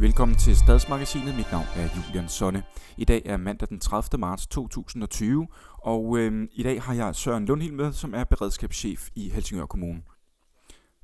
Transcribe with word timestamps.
Velkommen 0.00 0.36
til 0.36 0.56
Stadsmagasinet. 0.56 1.34
Mit 1.36 1.50
navn 1.52 1.68
er 1.80 1.86
Julian 1.94 2.28
Sonne. 2.28 2.62
I 2.98 3.04
dag 3.04 3.22
er 3.26 3.36
mandag 3.36 3.68
den 3.68 3.80
30. 3.80 4.20
marts 4.20 4.46
2020, 4.46 5.46
og 5.78 6.18
øh, 6.18 6.48
i 6.52 6.62
dag 6.62 6.82
har 6.82 6.94
jeg 6.94 7.14
Søren 7.14 7.46
Lundhild 7.46 7.72
med, 7.72 7.92
som 7.92 8.14
er 8.14 8.24
beredskabschef 8.24 9.08
i 9.16 9.28
Helsingør 9.28 9.66
Kommune. 9.66 10.02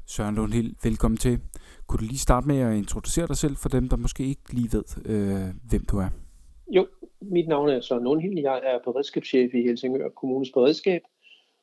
Søren 0.07 0.35
Lundhild, 0.35 0.75
velkommen 0.83 1.19
til. 1.19 1.41
Kunne 1.87 1.99
du 1.99 2.05
lige 2.05 2.19
starte 2.19 2.47
med 2.47 2.59
at 2.59 2.77
introducere 2.77 3.27
dig 3.27 3.37
selv 3.37 3.57
for 3.57 3.69
dem, 3.69 3.89
der 3.89 3.97
måske 3.97 4.23
ikke 4.25 4.53
lige 4.53 4.69
ved, 4.73 4.85
øh, 5.05 5.71
hvem 5.71 5.85
du 5.85 5.99
er? 5.99 6.09
Jo, 6.77 6.87
mit 7.21 7.49
navn 7.49 7.69
er 7.69 7.81
Søren 7.81 8.05
Lundhild. 8.05 8.39
Jeg 8.39 8.57
er 8.65 8.79
beredskabschef 8.85 9.55
i 9.55 9.63
Helsingør 9.63 10.09
Kommunes 10.09 10.51
Beredskab, 10.51 11.03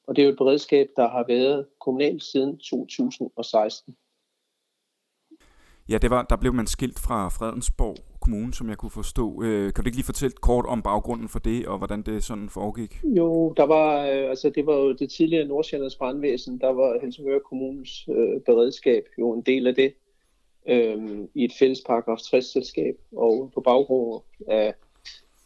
og 0.07 0.15
det 0.15 0.21
er 0.21 0.25
jo 0.25 0.31
et 0.31 0.37
beredskab, 0.37 0.87
der 0.95 1.09
har 1.09 1.25
været 1.27 1.65
kommunalt 1.79 2.23
siden 2.23 2.57
2016. 2.57 3.95
Ja, 5.89 5.97
det 5.97 6.09
var, 6.09 6.25
der 6.29 6.35
blev 6.35 6.53
man 6.53 6.67
skilt 6.67 6.99
fra 6.99 7.29
Fredensborg 7.29 7.95
Kommune, 8.21 8.53
som 8.53 8.69
jeg 8.69 8.77
kunne 8.77 8.91
forstå. 8.91 9.43
Øh, 9.43 9.73
kan 9.73 9.83
du 9.83 9.87
ikke 9.87 9.97
lige 9.97 10.05
fortælle 10.05 10.35
kort 10.41 10.65
om 10.65 10.81
baggrunden 10.81 11.29
for 11.29 11.39
det, 11.39 11.67
og 11.67 11.77
hvordan 11.77 12.01
det 12.01 12.23
sådan 12.23 12.49
foregik? 12.49 12.99
Jo, 13.03 13.53
der 13.57 13.63
var, 13.63 14.05
øh, 14.05 14.29
altså 14.29 14.49
det 14.49 14.65
var 14.65 14.75
jo 14.75 14.91
det 14.93 15.11
tidligere 15.11 15.47
Nordsjællands 15.47 15.95
brandvæsen, 15.95 16.59
der 16.59 16.67
var 16.67 16.99
Helsingør 17.01 17.39
Kommunes 17.39 18.07
øh, 18.09 18.41
beredskab 18.41 19.03
jo 19.19 19.33
en 19.33 19.41
del 19.41 19.67
af 19.67 19.75
det 19.75 19.93
øh, 20.67 21.27
i 21.35 21.45
et 21.45 21.53
fælles 21.59 21.81
paragraf 21.87 22.17
60-selskab, 22.17 22.95
og 23.15 23.51
på 23.53 23.61
baggrund 23.61 24.23
af, 24.47 24.73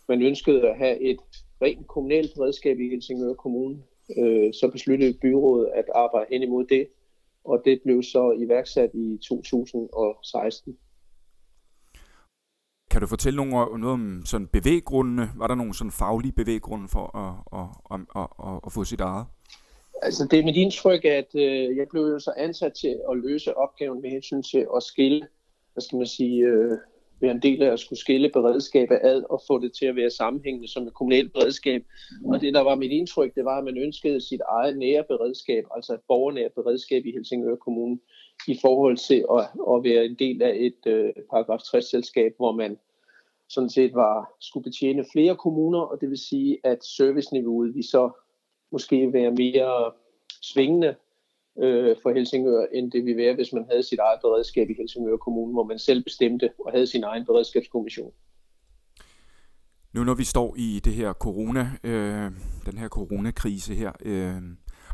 man 0.07 0.21
ønskede 0.21 0.69
at 0.69 0.77
have 0.77 0.99
et 0.99 1.19
rent 1.61 1.87
kommunalt 1.87 2.33
beredskab 2.35 2.79
i 2.79 2.89
Helsingør 2.89 3.33
Kommune, 3.33 3.77
øh, 4.17 4.53
så 4.53 4.69
besluttede 4.71 5.13
byrådet 5.13 5.69
at 5.75 5.85
arbejde 5.95 6.27
hen 6.31 6.43
imod 6.43 6.65
det, 6.65 6.87
og 7.45 7.61
det 7.65 7.81
blev 7.83 8.03
så 8.03 8.31
iværksat 8.43 8.91
i 8.93 9.17
2016. 9.23 10.77
Kan 12.91 13.01
du 13.01 13.07
fortælle 13.07 13.37
noget, 13.37 13.79
noget 13.79 13.93
om 13.93 14.21
sådan 14.25 14.47
bevæggrundene? 14.47 15.29
Var 15.35 15.47
der 15.47 15.55
nogle 15.55 15.73
sådan 15.73 15.91
faglige 15.91 16.31
bevæggrunde 16.31 16.87
for 16.87 17.05
at, 17.23 17.33
at, 17.59 17.67
at, 17.93 18.27
at, 18.49 18.59
at 18.65 18.71
få 18.71 18.83
sit 18.83 19.01
eget? 19.01 19.25
Altså 20.01 20.27
det 20.31 20.39
er 20.39 20.43
mit 20.43 20.55
indtryk, 20.55 21.05
at 21.05 21.35
øh, 21.35 21.77
jeg 21.77 21.87
blev 21.91 22.01
jo 22.01 22.19
så 22.19 22.33
ansat 22.37 22.73
til 22.73 22.99
at 23.09 23.17
løse 23.17 23.57
opgaven 23.57 24.01
med 24.01 24.09
hensyn 24.09 24.43
til 24.43 24.67
at 24.75 24.83
skille, 24.83 25.27
hvad 25.73 25.81
skal 25.81 25.97
man 25.97 26.07
sige, 26.07 26.45
øh, 26.45 26.77
være 27.21 27.31
en 27.31 27.41
del 27.41 27.63
af 27.63 27.71
at 27.71 27.79
skulle 27.79 27.99
skille 27.99 28.29
beredskabet 28.29 28.99
ad 29.03 29.23
og 29.29 29.41
få 29.47 29.59
det 29.59 29.73
til 29.73 29.85
at 29.85 29.95
være 29.95 30.09
sammenhængende 30.09 30.67
som 30.67 30.87
et 30.87 30.93
kommunalt 30.93 31.33
beredskab. 31.33 31.83
Og 32.25 32.41
det, 32.41 32.53
der 32.53 32.61
var 32.61 32.75
mit 32.75 32.91
indtryk, 32.91 33.35
det 33.35 33.45
var, 33.45 33.57
at 33.57 33.63
man 33.63 33.77
ønskede 33.77 34.21
sit 34.21 34.41
eget 34.47 34.77
nære 34.77 35.03
beredskab, 35.03 35.63
altså 35.75 35.93
et 35.93 35.99
borgernære 36.07 36.49
beredskab 36.49 37.05
i 37.05 37.11
Helsingør 37.11 37.55
Kommune, 37.55 37.99
i 38.47 38.57
forhold 38.61 38.97
til 38.97 39.25
at, 39.31 39.41
at 39.73 39.83
være 39.83 40.05
en 40.05 40.15
del 40.19 40.41
af 40.41 40.53
et 40.55 40.91
øh, 40.91 41.13
paragraf 41.31 41.59
60-selskab, 41.59 42.31
hvor 42.37 42.51
man 42.51 42.77
sådan 43.49 43.69
set 43.69 43.93
var, 43.93 44.33
skulle 44.41 44.63
betjene 44.63 45.05
flere 45.11 45.35
kommuner, 45.35 45.79
og 45.79 46.01
det 46.01 46.09
vil 46.09 46.17
sige, 46.17 46.57
at 46.63 46.83
serviceniveauet 46.83 47.75
vi 47.75 47.83
så 47.83 48.09
måske 48.71 49.13
være 49.13 49.31
mere 49.31 49.91
svingende 50.41 50.95
øh, 51.63 51.95
for 52.03 52.13
Helsingør, 52.13 52.65
end 52.73 52.91
det 52.91 53.05
ville 53.05 53.23
være, 53.23 53.35
hvis 53.35 53.53
man 53.53 53.65
havde 53.69 53.83
sit 53.83 53.99
eget 53.99 54.19
beredskab 54.21 54.69
i 54.69 54.73
Helsingør 54.77 55.17
Kommune, 55.17 55.53
hvor 55.53 55.63
man 55.63 55.79
selv 55.79 56.03
bestemte 56.03 56.49
og 56.65 56.71
havde 56.71 56.87
sin 56.87 57.03
egen 57.03 57.25
beredskabskommission. 57.25 58.11
Nu 59.93 60.03
når 60.03 60.13
vi 60.13 60.23
står 60.23 60.55
i 60.57 60.81
det 60.85 60.93
her 60.93 61.13
corona, 61.13 61.69
øh, 61.83 62.31
den 62.65 62.77
her 62.77 62.87
coronakrise 62.87 63.73
her, 63.73 63.91
øh, 64.05 64.41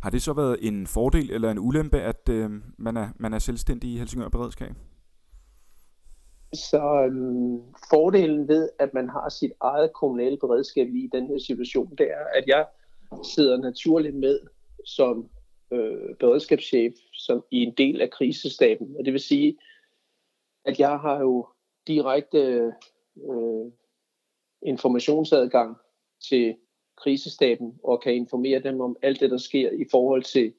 har 0.01 0.09
det 0.09 0.21
så 0.21 0.33
været 0.33 0.57
en 0.61 0.87
fordel 0.87 1.31
eller 1.31 1.51
en 1.51 1.59
ulempe, 1.59 1.99
at 1.99 2.29
øh, 2.29 2.49
man, 2.77 2.97
er, 2.97 3.09
man 3.19 3.33
er 3.33 3.39
selvstændig 3.39 3.89
i 3.89 3.97
Helsingør 3.97 4.29
Beredskab? 4.29 4.71
Så 6.53 7.03
øhm, 7.05 7.61
fordelen 7.89 8.47
ved, 8.47 8.69
at 8.79 8.93
man 8.93 9.09
har 9.09 9.29
sit 9.29 9.51
eget 9.61 9.93
kommunale 9.93 10.37
beredskab 10.37 10.87
lige 10.89 11.05
i 11.05 11.09
den 11.13 11.27
her 11.27 11.39
situation, 11.47 11.95
det 11.97 12.07
er, 12.11 12.25
at 12.35 12.43
jeg 12.47 12.65
sidder 13.35 13.57
naturligt 13.57 14.16
med 14.16 14.39
som 14.85 15.29
øh, 15.71 16.15
beredskabschef 16.19 16.93
som 17.13 17.43
i 17.51 17.57
en 17.57 17.73
del 17.77 18.01
af 18.01 18.09
krisestaben. 18.09 18.95
Og 18.99 19.05
det 19.05 19.13
vil 19.13 19.21
sige, 19.21 19.57
at 20.65 20.79
jeg 20.79 20.99
har 20.99 21.19
jo 21.19 21.47
direkte 21.87 22.71
øh, 23.29 23.71
informationsadgang 24.61 25.77
til 26.29 26.55
krisestaben 26.97 27.79
og 27.83 28.01
kan 28.01 28.15
informere 28.15 28.59
dem 28.59 28.81
om 28.81 28.95
alt 29.01 29.19
det, 29.19 29.31
der 29.31 29.37
sker 29.37 29.71
i 29.71 29.85
forhold 29.91 30.23
til 30.23 30.53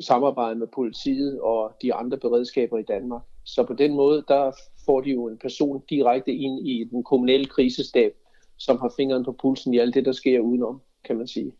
samarbejde 0.00 0.58
med 0.58 0.66
politiet 0.66 1.40
og 1.40 1.72
de 1.82 1.94
andre 1.94 2.18
beredskaber 2.18 2.78
i 2.78 2.82
Danmark. 2.82 3.22
Så 3.44 3.64
på 3.64 3.74
den 3.74 3.94
måde, 3.94 4.24
der 4.28 4.52
får 4.86 5.00
de 5.00 5.10
jo 5.10 5.28
en 5.28 5.38
person 5.38 5.82
direkte 5.90 6.32
ind 6.32 6.68
i 6.68 6.84
den 6.84 7.04
kommunale 7.04 7.44
krisestab, 7.44 8.14
som 8.56 8.78
har 8.78 8.92
fingeren 8.96 9.24
på 9.24 9.32
pulsen 9.32 9.74
i 9.74 9.78
alt 9.78 9.94
det, 9.94 10.04
der 10.04 10.12
sker 10.12 10.40
udenom, 10.40 10.82
kan 11.04 11.16
man 11.16 11.26
sige. 11.26 11.52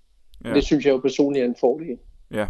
Ja. 0.45 0.55
Det 0.55 0.65
synes 0.65 0.87
jeg 0.87 0.93
jo 0.93 0.99
personligt 0.99 1.43
er 1.43 1.49
en 1.49 1.57
fordel. 1.61 1.99
Ja. 2.35 2.49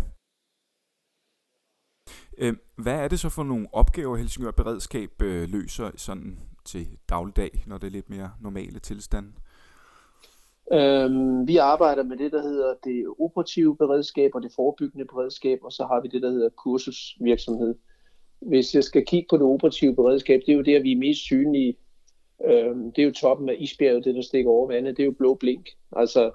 Øh, 2.38 2.54
hvad 2.76 3.00
er 3.04 3.08
det 3.08 3.20
så 3.20 3.28
for 3.28 3.42
nogle 3.42 3.66
opgaver, 3.72 4.16
Helsingør 4.16 4.50
Beredskab 4.50 5.22
øh, 5.22 5.48
løser 5.48 5.90
sådan 5.96 6.38
til 6.64 6.86
dagligdag, 7.08 7.64
når 7.66 7.78
det 7.78 7.86
er 7.86 7.90
lidt 7.90 8.10
mere 8.10 8.30
normale 8.40 8.78
tilstand? 8.78 9.26
Øhm, 10.72 11.48
vi 11.48 11.56
arbejder 11.56 12.02
med 12.02 12.16
det, 12.16 12.32
der 12.32 12.42
hedder 12.42 12.74
det 12.84 13.06
operative 13.18 13.76
beredskab 13.76 14.30
og 14.34 14.42
det 14.42 14.52
forebyggende 14.56 15.04
beredskab, 15.04 15.58
og 15.62 15.72
så 15.72 15.86
har 15.86 16.00
vi 16.00 16.08
det, 16.08 16.22
der 16.22 16.30
hedder 16.30 16.48
kursusvirksomhed. 16.48 17.74
Hvis 18.40 18.74
jeg 18.74 18.84
skal 18.84 19.06
kigge 19.06 19.26
på 19.30 19.36
det 19.36 19.44
operative 19.44 19.94
beredskab, 19.94 20.40
det 20.46 20.52
er 20.52 20.56
jo 20.56 20.62
der, 20.62 20.82
vi 20.82 20.92
er 20.92 20.96
mest 20.96 21.20
synlige. 21.20 21.76
Øhm, 22.44 22.92
det 22.92 23.02
er 23.02 23.06
jo 23.06 23.12
toppen 23.12 23.48
af 23.48 23.56
isbjerget, 23.58 24.04
det 24.04 24.14
der 24.14 24.22
stikker 24.22 24.50
over 24.50 24.68
vandet. 24.68 24.96
Det 24.96 25.02
er 25.02 25.06
jo 25.06 25.14
blå 25.18 25.34
blink. 25.34 25.68
Altså, 25.96 26.32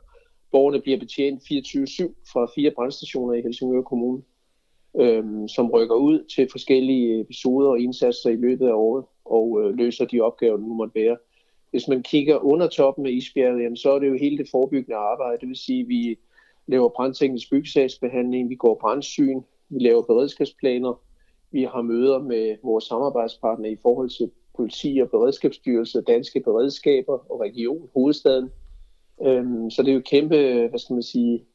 borgerne 0.51 0.81
bliver 0.81 0.99
betjent 0.99 1.41
24-7 1.41 2.13
fra 2.33 2.51
fire 2.55 2.71
brandstationer 2.71 3.33
i 3.33 3.41
Helsingør 3.41 3.81
Kommune 3.81 4.21
øhm, 4.99 5.47
som 5.47 5.69
rykker 5.69 5.95
ud 5.95 6.23
til 6.35 6.47
forskellige 6.51 7.21
episoder 7.21 7.69
og 7.69 7.79
indsatser 7.79 8.29
i 8.29 8.35
løbet 8.35 8.67
af 8.67 8.73
året 8.73 9.05
og 9.25 9.61
øh, 9.61 9.77
løser 9.77 10.05
de 10.05 10.21
opgaver, 10.21 10.57
der 10.57 10.63
nu 10.63 10.73
måtte 10.73 10.95
være. 10.95 11.17
Hvis 11.71 11.87
man 11.87 12.03
kigger 12.03 12.37
under 12.37 12.67
toppen 12.67 13.05
af 13.05 13.11
isbjerget, 13.11 13.63
jamen, 13.63 13.77
så 13.77 13.91
er 13.91 13.99
det 13.99 14.07
jo 14.07 14.17
hele 14.17 14.37
det 14.37 14.49
forebyggende 14.51 14.95
arbejde. 14.95 15.37
Det 15.41 15.49
vil 15.49 15.57
sige, 15.57 15.81
at 15.81 15.87
vi 15.87 16.19
laver 16.67 16.89
brandteknisk 16.89 17.49
byggesagsbehandling, 17.51 18.49
vi 18.49 18.55
går 18.55 18.77
brandsyn, 18.81 19.41
vi 19.69 19.79
laver 19.79 20.01
beredskabsplaner, 20.01 21.01
vi 21.51 21.63
har 21.63 21.81
møder 21.81 22.19
med 22.19 22.57
vores 22.63 22.83
samarbejdspartnere 22.83 23.71
i 23.71 23.77
forhold 23.81 24.09
til 24.09 24.31
politi 24.55 24.99
og 25.03 25.09
beredskabsstyrelse, 25.09 26.01
danske 26.01 26.39
beredskaber 26.39 27.31
og 27.31 27.39
region, 27.39 27.89
hovedstaden. 27.93 28.49
Øhm, 29.25 29.69
så 29.69 29.83
det 29.83 29.89
er 29.89 29.95
jo 29.95 30.01
kæmpe, 30.05 30.67
hvad 30.69 30.79
skal 30.79 30.93
man 30.93 31.03
sige, 31.03 31.45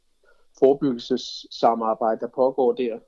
forebyggelsessamarbejde, 0.58 2.20
der 2.20 2.28
pågår 2.34 2.72
der. 2.72 2.98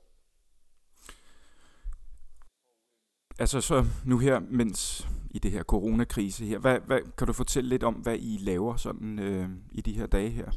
Altså 3.39 3.61
så 3.61 3.85
nu 4.05 4.17
her, 4.17 4.39
mens 4.39 5.07
i 5.31 5.39
det 5.39 5.51
her 5.51 5.63
coronakrise 5.63 6.45
her, 6.45 6.59
hvad, 6.59 6.79
hvad, 6.79 6.99
kan 7.17 7.27
du 7.27 7.33
fortælle 7.33 7.69
lidt 7.69 7.83
om, 7.83 7.93
hvad 7.93 8.15
I 8.19 8.37
laver 8.41 8.75
sådan 8.75 9.19
øh, 9.19 9.49
i 9.71 9.81
de 9.81 9.93
her 9.93 10.05
dage 10.05 10.29
her? 10.29 10.51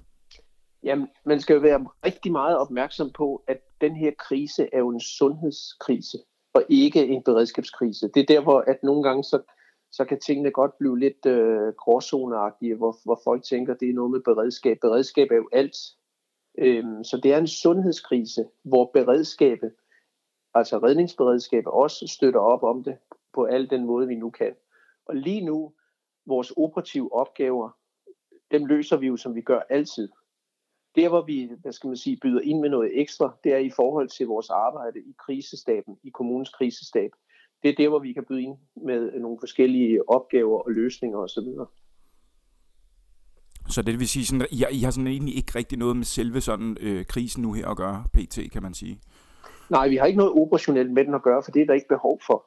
Jamen, 0.82 1.08
man 1.26 1.40
skal 1.40 1.54
jo 1.54 1.60
være 1.60 1.86
rigtig 2.04 2.32
meget 2.32 2.58
opmærksom 2.58 3.10
på, 3.10 3.44
at 3.48 3.58
den 3.80 3.96
her 3.96 4.10
krise 4.18 4.68
er 4.72 4.78
jo 4.78 4.88
en 4.88 5.00
sundhedskrise, 5.00 6.18
og 6.54 6.64
ikke 6.68 7.06
en 7.06 7.22
beredskabskrise. 7.22 8.08
Det 8.14 8.20
er 8.20 8.26
der, 8.34 8.40
hvor 8.40 8.64
at 8.66 8.78
nogle 8.82 9.02
gange 9.02 9.24
så, 9.24 9.42
så 9.92 10.04
kan 10.04 10.20
tingene 10.20 10.50
godt 10.50 10.78
blive 10.78 10.98
lidt 10.98 11.26
øh, 11.26 11.72
gråzoneagtige, 11.72 12.74
hvor, 12.74 12.96
hvor 13.04 13.20
folk 13.24 13.42
tænker, 13.42 13.74
det 13.74 13.90
er 13.90 13.94
noget 13.94 14.10
med 14.10 14.20
beredskab. 14.20 14.78
Beredskab 14.80 15.30
er 15.30 15.36
jo 15.36 15.48
alt. 15.52 15.76
Øhm, 16.58 17.04
så 17.04 17.20
det 17.22 17.32
er 17.32 17.38
en 17.38 17.46
sundhedskrise, 17.46 18.48
hvor 18.62 18.90
beredskabet 18.94 19.72
altså 20.54 20.78
redningsberedskabet 20.78 21.72
også 21.72 22.06
støtter 22.06 22.40
op 22.40 22.62
om 22.62 22.84
det 22.84 22.98
på 23.34 23.44
al 23.44 23.70
den 23.70 23.84
måde, 23.84 24.08
vi 24.08 24.14
nu 24.14 24.30
kan. 24.30 24.54
Og 25.06 25.16
lige 25.16 25.44
nu, 25.44 25.72
vores 26.26 26.53
operative 26.56 27.12
opgaver, 27.12 27.70
dem 28.50 28.66
løser 28.66 28.97
vi 28.97 29.06
jo, 29.06 29.16
som 29.16 29.34
vi 29.34 29.41
gør 29.41 29.60
altid. 29.70 30.09
Der, 30.94 31.09
hvor 31.09 31.22
vi, 31.22 31.50
hvad 31.62 31.72
skal 31.72 31.88
man 31.88 31.97
sige, 31.97 32.18
byder 32.22 32.41
ind 32.41 32.60
med 32.60 32.68
noget 32.68 33.00
ekstra, 33.00 33.36
det 33.44 33.53
er 33.53 33.59
i 33.59 33.70
forhold 33.70 34.09
til 34.09 34.26
vores 34.26 34.50
arbejde 34.50 35.00
i 35.00 35.15
krisestaben, 35.18 35.98
i 36.03 36.10
kommunens 36.10 36.50
krisestab. 36.50 37.10
Det 37.62 37.68
er 37.68 37.74
der, 37.74 37.89
hvor 37.89 37.98
vi 37.98 38.12
kan 38.12 38.24
byde 38.28 38.42
ind 38.42 38.57
med 38.86 39.21
nogle 39.21 39.39
forskellige 39.41 40.10
opgaver 40.10 40.59
og 40.59 40.71
løsninger 40.71 41.18
osv. 41.18 41.48
Så 43.68 43.83
det 43.83 43.98
vil 43.98 44.09
sige, 44.09 44.27
sådan, 44.27 44.47
I, 44.51 44.65
I 44.72 44.80
har 44.83 44.91
sådan 44.91 45.07
egentlig 45.07 45.36
ikke 45.36 45.53
rigtig 45.54 45.78
noget 45.78 45.97
med 45.97 46.04
selve 46.04 46.41
sådan 46.41 46.77
øh, 46.80 47.04
krisen 47.04 47.42
nu 47.42 47.53
her 47.53 47.68
at 47.68 47.77
gøre, 47.77 48.04
PT, 48.12 48.53
kan 48.53 48.62
man 48.62 48.74
sige? 48.74 49.01
Nej, 49.71 49.89
vi 49.89 49.97
har 49.97 50.07
ikke 50.07 50.18
noget 50.18 50.33
operationelt 50.33 50.92
med 50.92 51.04
den 51.04 51.15
at 51.15 51.22
gøre, 51.22 51.42
for 51.45 51.51
det 51.51 51.62
er 51.62 51.66
der 51.66 51.74
ikke 51.74 51.89
behov 51.89 52.21
for. 52.27 52.47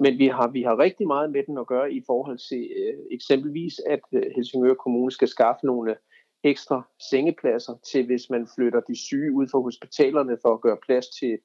Men 0.00 0.18
vi 0.18 0.26
har, 0.26 0.48
vi 0.48 0.62
har 0.62 0.78
rigtig 0.78 1.06
meget 1.06 1.30
med 1.32 1.42
den 1.46 1.58
at 1.58 1.66
gøre 1.66 1.92
i 1.92 2.02
forhold 2.06 2.38
til 2.48 2.62
øh, 2.80 2.98
eksempelvis, 3.10 3.74
at 3.86 4.00
øh, 4.12 4.22
Helsingør 4.36 4.74
Kommune 4.74 5.10
skal 5.10 5.28
skaffe 5.28 5.66
nogle 5.66 5.96
ekstra 6.44 6.82
sengepladser 7.10 7.74
til, 7.92 8.06
hvis 8.06 8.30
man 8.30 8.48
flytter 8.54 8.80
de 8.80 8.96
syge 9.06 9.32
ud 9.32 9.46
fra 9.50 9.60
hospitalerne 9.60 10.38
for 10.42 10.54
at 10.54 10.60
gøre 10.60 10.76
plads 10.86 11.08
til 11.08 11.38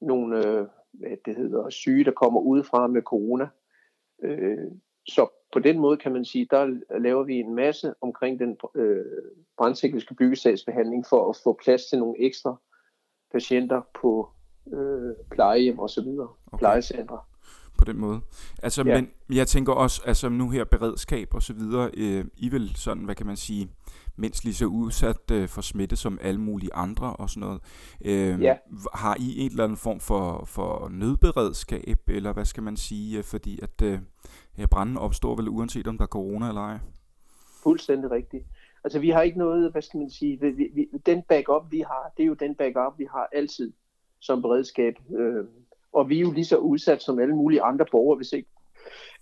nogle 0.00 0.46
øh, 0.46 0.66
hvad 0.92 1.16
det 1.24 1.36
hedder, 1.36 1.70
syge, 1.70 2.04
der 2.04 2.10
kommer 2.10 2.40
udefra 2.40 2.86
med 2.86 3.02
corona. 3.02 3.48
Øh, 4.22 4.70
så 5.08 5.28
på 5.52 5.58
den 5.58 5.78
måde 5.78 5.96
kan 5.96 6.12
man 6.12 6.24
sige, 6.24 6.46
der 6.50 6.80
laver 6.98 7.24
vi 7.24 7.34
en 7.34 7.54
masse 7.54 7.94
omkring 8.00 8.40
den 8.40 8.56
øh, 8.74 9.04
brandtekniske 9.58 10.14
byggesagsbehandling 10.14 11.04
for 11.08 11.30
at 11.30 11.36
få 11.44 11.58
plads 11.64 11.86
til 11.86 11.98
nogle 11.98 12.14
ekstra 12.18 12.56
patienter 13.32 13.80
på 14.00 14.30
øh, 14.72 15.14
plejehjem 15.30 15.78
og 15.78 15.90
så 15.90 16.02
videre, 16.02 16.28
okay. 16.46 16.58
plejecentre 16.58 17.18
på 17.80 17.84
den 17.84 17.98
måde. 17.98 18.20
Altså, 18.62 18.82
ja. 18.86 18.94
men 18.94 19.10
jeg 19.36 19.46
tænker 19.46 19.72
også, 19.72 20.02
altså 20.06 20.28
nu 20.28 20.50
her 20.50 20.64
beredskab 20.64 21.34
og 21.34 21.42
så 21.42 21.52
videre, 21.52 21.90
øh, 21.96 22.24
I 22.36 22.48
vil 22.48 22.72
sådan, 22.76 23.04
hvad 23.04 23.14
kan 23.14 23.26
man 23.26 23.36
sige, 23.36 23.70
mindst 24.20 24.44
lige 24.44 24.54
så 24.54 24.66
udsat 24.66 25.30
øh, 25.32 25.48
for 25.48 25.60
smitte 25.60 25.96
som 25.96 26.18
alle 26.22 26.40
mulige 26.40 26.74
andre 26.74 27.16
og 27.16 27.30
sådan 27.30 27.40
noget. 27.40 27.60
Øh, 28.04 28.42
ja. 28.42 28.56
Har 28.94 29.16
I 29.20 29.40
en 29.40 29.50
eller 29.50 29.64
anden 29.64 29.78
form 29.78 30.00
for, 30.00 30.44
for 30.46 30.88
nødberedskab, 30.88 31.98
eller 32.08 32.32
hvad 32.32 32.44
skal 32.44 32.62
man 32.62 32.76
sige, 32.76 33.18
øh, 33.18 33.24
fordi 33.24 33.60
at 33.62 33.82
øh, 33.82 33.98
branden 34.70 34.96
opstår 34.96 35.36
vel 35.36 35.48
uanset 35.48 35.86
om 35.86 35.98
der 35.98 36.04
er 36.04 36.08
corona 36.08 36.48
eller 36.48 36.60
ej? 36.60 36.78
Fuldstændig 37.62 38.10
rigtigt. 38.10 38.44
Altså 38.84 38.98
vi 38.98 39.10
har 39.10 39.22
ikke 39.22 39.38
noget, 39.38 39.72
hvad 39.72 39.82
skal 39.82 39.98
man 39.98 40.10
sige, 40.10 40.40
vi, 40.40 40.70
vi, 40.74 40.88
den 41.06 41.22
backup 41.22 41.62
vi 41.70 41.80
har, 41.80 42.12
det 42.16 42.22
er 42.22 42.26
jo 42.26 42.34
den 42.34 42.54
backup 42.54 42.98
vi 42.98 43.06
har 43.12 43.28
altid 43.32 43.72
som 44.20 44.42
beredskab. 44.42 44.94
Øh, 45.18 45.44
og 45.92 46.08
vi 46.08 46.16
er 46.16 46.20
jo 46.20 46.32
lige 46.32 46.44
så 46.44 46.56
udsat 46.56 47.02
som 47.02 47.18
alle 47.18 47.36
mulige 47.36 47.62
andre 47.62 47.86
borgere, 47.90 48.16
hvis 48.16 48.32
ikke 48.32 48.48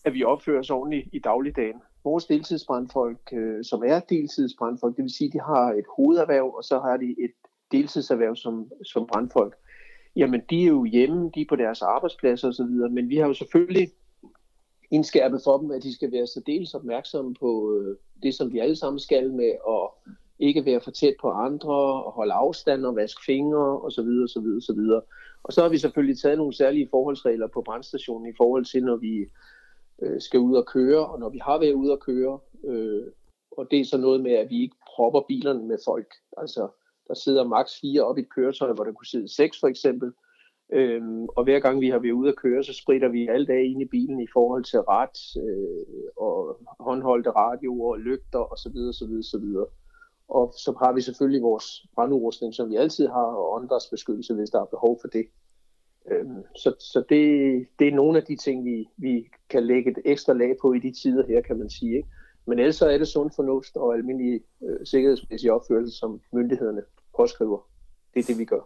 at 0.04 0.14
vi 0.14 0.24
opfører 0.24 0.60
os 0.60 0.70
ordentligt 0.70 1.08
i 1.12 1.18
dagligdagen. 1.18 1.82
Vores 2.08 2.25
deltidsbrandfolk, 2.25 3.20
øh, 3.32 3.64
som 3.64 3.82
er 3.87 4.00
deltidsbrandfolk, 4.00 4.96
det 4.96 5.02
vil 5.02 5.14
sige, 5.14 5.28
at 5.28 5.32
de 5.32 5.40
har 5.40 5.72
et 5.72 5.84
hovederhverv, 5.96 6.55
og 6.55 6.64
så 6.64 6.78
har 6.78 6.96
de 6.96 7.10
et 7.25 7.34
deltidserhverv 7.72 8.37
som, 8.37 8.70
som 8.84 9.06
brandfolk. 9.06 9.55
Jamen, 10.16 10.40
de 10.50 10.62
er 10.62 10.66
jo 10.66 10.84
hjemme, 10.84 11.31
de 11.34 11.40
er 11.40 11.44
på 11.49 11.56
deres 11.56 11.82
arbejdspladser 11.82 12.49
osv., 12.49 12.72
men 12.90 13.08
vi 13.08 13.16
har 13.16 13.26
jo 13.26 13.34
selvfølgelig 13.34 13.88
indskærpet 14.90 15.40
for 15.44 15.58
dem, 15.58 15.70
at 15.70 15.82
de 15.82 15.94
skal 15.94 16.12
være 16.12 16.26
så 16.26 16.43
dels 16.46 16.75
opmærksomme 16.75 17.34
på 17.34 17.75
øh, 17.75 17.96
det, 18.22 18.34
som 18.34 18.52
vi 18.52 18.58
alle 18.58 18.76
sammen 18.76 18.99
skal 18.99 19.32
med 19.32 19.52
at 19.69 20.14
ikke 20.38 20.64
være 20.64 20.81
for 20.81 20.90
tæt 20.90 21.14
på 21.20 21.31
andre, 21.31 21.75
og 22.05 22.12
holde 22.12 22.32
afstand 22.32 22.87
og 22.87 22.96
vaske 22.96 23.25
fingre 23.26 23.81
osv. 23.81 24.08
osv. 24.25 24.46
osv. 24.56 24.81
Og 25.43 25.52
så 25.52 25.62
har 25.62 25.69
vi 25.69 25.78
selvfølgelig 25.78 26.19
taget 26.19 26.38
nogle 26.38 26.55
særlige 26.55 26.88
forholdsregler 26.90 27.46
på 27.46 27.62
brandstationen 27.62 28.28
i 28.28 28.37
forhold 28.37 28.64
til, 28.64 28.84
når 28.84 28.96
vi 28.96 29.26
øh, 30.02 30.20
skal 30.20 30.40
ud 30.40 30.56
og 30.56 30.66
køre, 30.66 31.06
og 31.06 31.20
når 31.20 31.28
vi 31.28 31.38
har 31.38 31.58
været 31.58 31.72
ude 31.72 31.92
at 31.92 32.00
køre. 32.00 32.38
Øh, 32.64 33.06
og 33.58 33.70
det 33.70 33.80
er 33.80 33.84
så 33.84 33.98
noget 33.98 34.20
med, 34.20 34.32
at 34.32 34.50
vi 34.50 34.62
ikke 34.62 34.76
propper 34.96 35.20
bilerne 35.28 35.66
med 35.66 35.78
folk. 35.84 36.14
Altså, 36.36 36.68
der 37.08 37.14
sidder 37.14 37.44
maks 37.44 37.80
fire 37.80 38.02
op 38.02 38.18
i 38.18 38.20
et 38.20 38.34
køretøj, 38.34 38.72
hvor 38.72 38.84
der 38.84 38.92
kunne 38.92 39.06
sidde 39.06 39.34
seks 39.34 39.60
for 39.60 39.68
eksempel. 39.68 40.12
Øhm, 40.72 41.24
og 41.36 41.44
hver 41.44 41.60
gang 41.60 41.80
vi 41.80 41.88
har 41.88 41.98
været 41.98 42.12
ude 42.12 42.28
at 42.28 42.36
køre, 42.36 42.64
så 42.64 42.72
spritter 42.72 43.08
vi 43.08 43.28
alle 43.28 43.46
dage 43.46 43.66
ind 43.66 43.82
i 43.82 43.84
bilen 43.84 44.20
i 44.20 44.26
forhold 44.32 44.64
til 44.64 44.80
ret 44.80 45.18
øh, 45.44 46.12
og 46.16 46.58
håndholdte 46.80 47.30
radioer 47.30 47.92
og 47.92 47.98
lygter 47.98 48.52
osv. 48.52 48.76
så 48.92 49.38
videre 49.40 49.66
Og 50.28 50.54
så 50.64 50.70
har 50.82 50.92
vi 50.92 51.00
selvfølgelig 51.00 51.42
vores 51.42 51.86
brandudrustning, 51.94 52.54
som 52.54 52.70
vi 52.70 52.76
altid 52.76 53.06
har, 53.06 53.28
og 53.40 53.52
åndedrætsbeskyttelse, 53.54 54.34
hvis 54.34 54.50
der 54.50 54.60
er 54.60 54.64
behov 54.64 54.98
for 55.00 55.08
det. 55.08 55.26
Øhm, 56.10 56.43
så 56.56 56.75
så 56.78 57.05
det, 57.08 57.22
det 57.78 57.88
er 57.88 57.93
nogle 57.93 58.19
af 58.19 58.25
de 58.25 58.37
ting, 58.37 58.64
vi, 58.64 58.88
vi 58.96 59.28
kan 59.50 59.66
lægge 59.66 59.90
et 59.90 59.99
ekstra 60.05 60.32
lag 60.32 60.56
på 60.62 60.72
i 60.72 60.78
de 60.78 60.93
tider 61.02 61.26
her, 61.26 61.40
kan 61.40 61.58
man 61.58 61.70
sige. 61.70 61.96
Ikke? 61.96 62.08
Men 62.46 62.58
ellers 62.58 62.82
er 62.82 62.99
det 62.99 63.08
sund 63.08 63.31
fornuft 63.37 63.76
og 63.76 63.94
almindelig 63.94 64.40
øh, 64.62 64.87
sikkerhedsmæssig 64.87 65.52
opførelse, 65.52 65.99
som 65.99 66.20
myndighederne 66.32 66.82
påskriver. 67.16 67.58
Det 68.14 68.20
er 68.20 68.25
det, 68.25 68.38
vi 68.38 68.44
gør. 68.44 68.60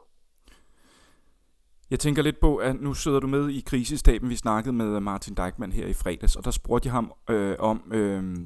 Jeg 1.90 2.00
tænker 2.00 2.22
lidt 2.22 2.40
på, 2.40 2.56
at 2.56 2.80
nu 2.80 2.94
sidder 2.94 3.20
du 3.20 3.26
med 3.26 3.48
i 3.48 3.62
krisestaben. 3.66 4.30
Vi 4.30 4.36
snakkede 4.36 4.72
med 4.72 4.96
øh, 4.96 5.02
Martin 5.02 5.34
Deichmann 5.34 5.72
her 5.72 5.86
i 5.86 5.92
fredags, 5.92 6.36
og 6.36 6.44
der 6.44 6.50
spurgte 6.50 6.86
jeg 6.86 6.92
ham 6.92 7.12
øh, 7.30 7.56
om, 7.58 7.92
øh, 7.94 8.36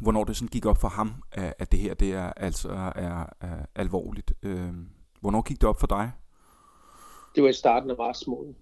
hvornår 0.00 0.24
det 0.24 0.36
sådan 0.36 0.48
gik 0.48 0.66
op 0.66 0.80
for 0.80 0.88
ham, 0.88 1.12
at 1.32 1.72
det 1.72 1.80
her 1.80 1.94
det 1.94 2.12
er 2.12 2.32
altså 2.36 2.68
er, 2.96 3.26
er 3.40 3.66
alvorligt. 3.74 4.32
Øh, 4.42 4.72
hvornår 5.20 5.42
gik 5.42 5.60
det 5.60 5.68
op 5.68 5.80
for 5.80 5.86
dig? 5.86 6.10
Det 7.34 7.42
var 7.42 7.48
i 7.48 7.52
starten 7.52 7.90
af 7.90 7.96
marts 7.96 8.26
måned. 8.26 8.54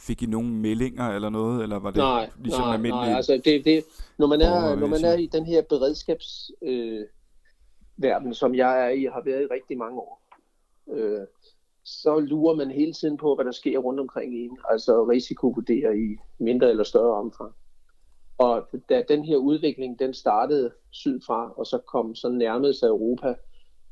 Fik 0.00 0.22
I 0.22 0.26
nogle 0.26 0.48
meldinger 0.48 1.08
eller 1.08 1.28
noget, 1.28 1.62
eller 1.62 1.78
var 1.78 1.90
det 1.90 1.98
nej, 1.98 2.30
ligesom 2.38 2.62
nej, 2.62 2.74
almindeligt? 2.74 3.08
Nej, 3.08 3.16
altså 3.16 3.40
det, 3.44 3.64
det, 3.64 3.84
når 4.18 4.26
man 4.26 4.40
er, 4.40 4.74
når 4.74 4.86
man 4.86 5.04
er 5.04 5.14
i 5.14 5.26
den 5.26 5.46
her 5.46 5.62
beredskabs 5.62 6.50
øh, 6.62 7.06
som 8.32 8.54
jeg 8.54 8.84
er 8.84 8.88
i, 8.88 9.04
har 9.04 9.22
været 9.24 9.42
i 9.42 9.46
rigtig 9.46 9.78
mange 9.78 9.98
år, 9.98 10.22
øh, 10.92 11.26
så 11.84 12.20
lurer 12.20 12.54
man 12.54 12.70
hele 12.70 12.92
tiden 12.92 13.16
på, 13.16 13.34
hvad 13.34 13.44
der 13.44 13.52
sker 13.52 13.78
rundt 13.78 14.00
omkring 14.00 14.34
en, 14.34 14.58
altså 14.70 15.04
risikovurderer 15.04 15.92
i 15.92 16.16
mindre 16.38 16.70
eller 16.70 16.84
større 16.84 17.14
omfang. 17.14 17.54
Og 18.38 18.68
da 18.88 19.02
den 19.08 19.24
her 19.24 19.36
udvikling, 19.36 19.98
den 19.98 20.14
startede 20.14 20.72
sydfra, 20.90 21.52
og 21.56 21.66
så 21.66 21.78
kom 21.78 22.14
så 22.14 22.28
nærmede 22.28 22.74
sig 22.74 22.86
Europa, 22.86 23.34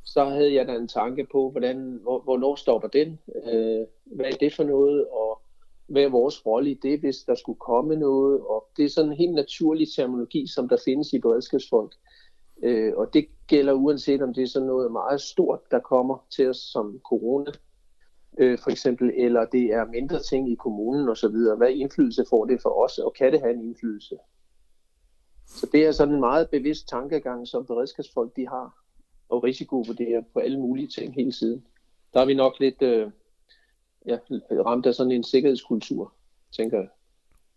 så 0.06 0.24
havde 0.24 0.54
jeg 0.54 0.66
da 0.66 0.74
en 0.74 0.88
tanke 0.88 1.26
på, 1.32 1.50
hvordan, 1.50 1.98
hvor, 2.02 2.20
hvornår 2.20 2.54
stopper 2.54 2.88
den? 2.88 3.18
Øh, 3.44 3.86
hvad 4.04 4.26
er 4.26 4.36
det 4.40 4.54
for 4.54 4.64
noget? 4.64 5.06
Og 5.08 5.40
hvad 5.86 6.02
er 6.02 6.08
vores 6.08 6.46
rolle 6.46 6.70
i 6.70 6.78
det, 6.82 7.00
hvis 7.00 7.16
der 7.16 7.34
skulle 7.34 7.58
komme 7.58 7.96
noget? 7.96 8.40
Og 8.40 8.68
det 8.76 8.84
er 8.84 8.88
sådan 8.88 9.10
en 9.10 9.16
helt 9.16 9.34
naturlig 9.34 9.88
terminologi, 9.96 10.46
som 10.54 10.68
der 10.68 10.76
findes 10.84 11.12
i 11.12 11.18
beredskabsfolk. 11.18 11.94
Øh, 12.62 12.92
og 12.96 13.14
det 13.14 13.26
gælder 13.46 13.72
uanset 13.72 14.22
om 14.22 14.34
det 14.34 14.42
er 14.42 14.46
sådan 14.46 14.66
noget 14.66 14.92
meget 14.92 15.20
stort, 15.20 15.60
der 15.70 15.80
kommer 15.80 16.26
til 16.36 16.48
os 16.48 16.56
som 16.56 17.00
corona, 17.04 17.50
øh, 18.38 18.58
for 18.58 18.70
eksempel, 18.70 19.12
eller 19.16 19.44
det 19.44 19.64
er 19.64 19.84
mindre 19.84 20.22
ting 20.22 20.52
i 20.52 20.54
kommunen 20.54 21.08
osv. 21.08 21.36
Hvad 21.56 21.70
indflydelse 21.70 22.24
får 22.30 22.44
det 22.44 22.62
for 22.62 22.84
os, 22.84 22.98
og 22.98 23.14
kan 23.18 23.32
det 23.32 23.40
have 23.40 23.54
en 23.54 23.64
indflydelse? 23.64 24.16
Så 25.46 25.68
det 25.72 25.86
er 25.86 25.92
sådan 25.92 26.14
en 26.14 26.20
meget 26.20 26.50
bevidst 26.50 26.88
tankegang, 26.88 27.48
som 27.48 27.66
beredskabsfolk 27.66 28.36
de 28.36 28.48
har, 28.48 28.85
og 29.28 29.44
risikovurdere 29.44 30.24
på 30.32 30.38
alle 30.38 30.60
mulige 30.60 30.88
ting 30.88 31.14
hele 31.14 31.32
tiden. 31.32 31.66
Der 32.14 32.20
er 32.20 32.24
vi 32.24 32.34
nok 32.34 32.60
lidt 32.60 32.82
øh, 32.82 33.10
ja, 34.06 34.16
ramt 34.50 34.86
af 34.86 34.94
sådan 34.94 35.12
en 35.12 35.24
sikkerhedskultur, 35.24 36.12
tænker 36.56 36.78
jeg. 36.78 36.88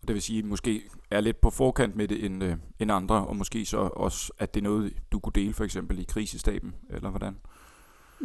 Det 0.07 0.13
vil 0.13 0.21
sige, 0.21 0.39
at 0.39 0.45
måske 0.45 0.81
er 1.12 1.21
lidt 1.21 1.42
på 1.42 1.50
forkant 1.50 1.95
med 1.95 2.07
det 2.07 2.25
end, 2.25 2.44
øh, 2.44 2.56
end 2.80 2.92
andre, 2.92 3.27
og 3.27 3.36
måske 3.36 3.66
så 3.66 3.77
også, 3.77 4.33
at 4.39 4.54
det 4.54 4.60
er 4.60 4.63
noget, 4.63 4.94
du 5.12 5.19
kunne 5.19 5.33
dele 5.36 5.54
for 5.54 5.63
eksempel 5.63 6.00
i 6.00 6.04
krisestaben, 6.04 6.75
eller 6.89 7.10
hvordan? 7.10 7.38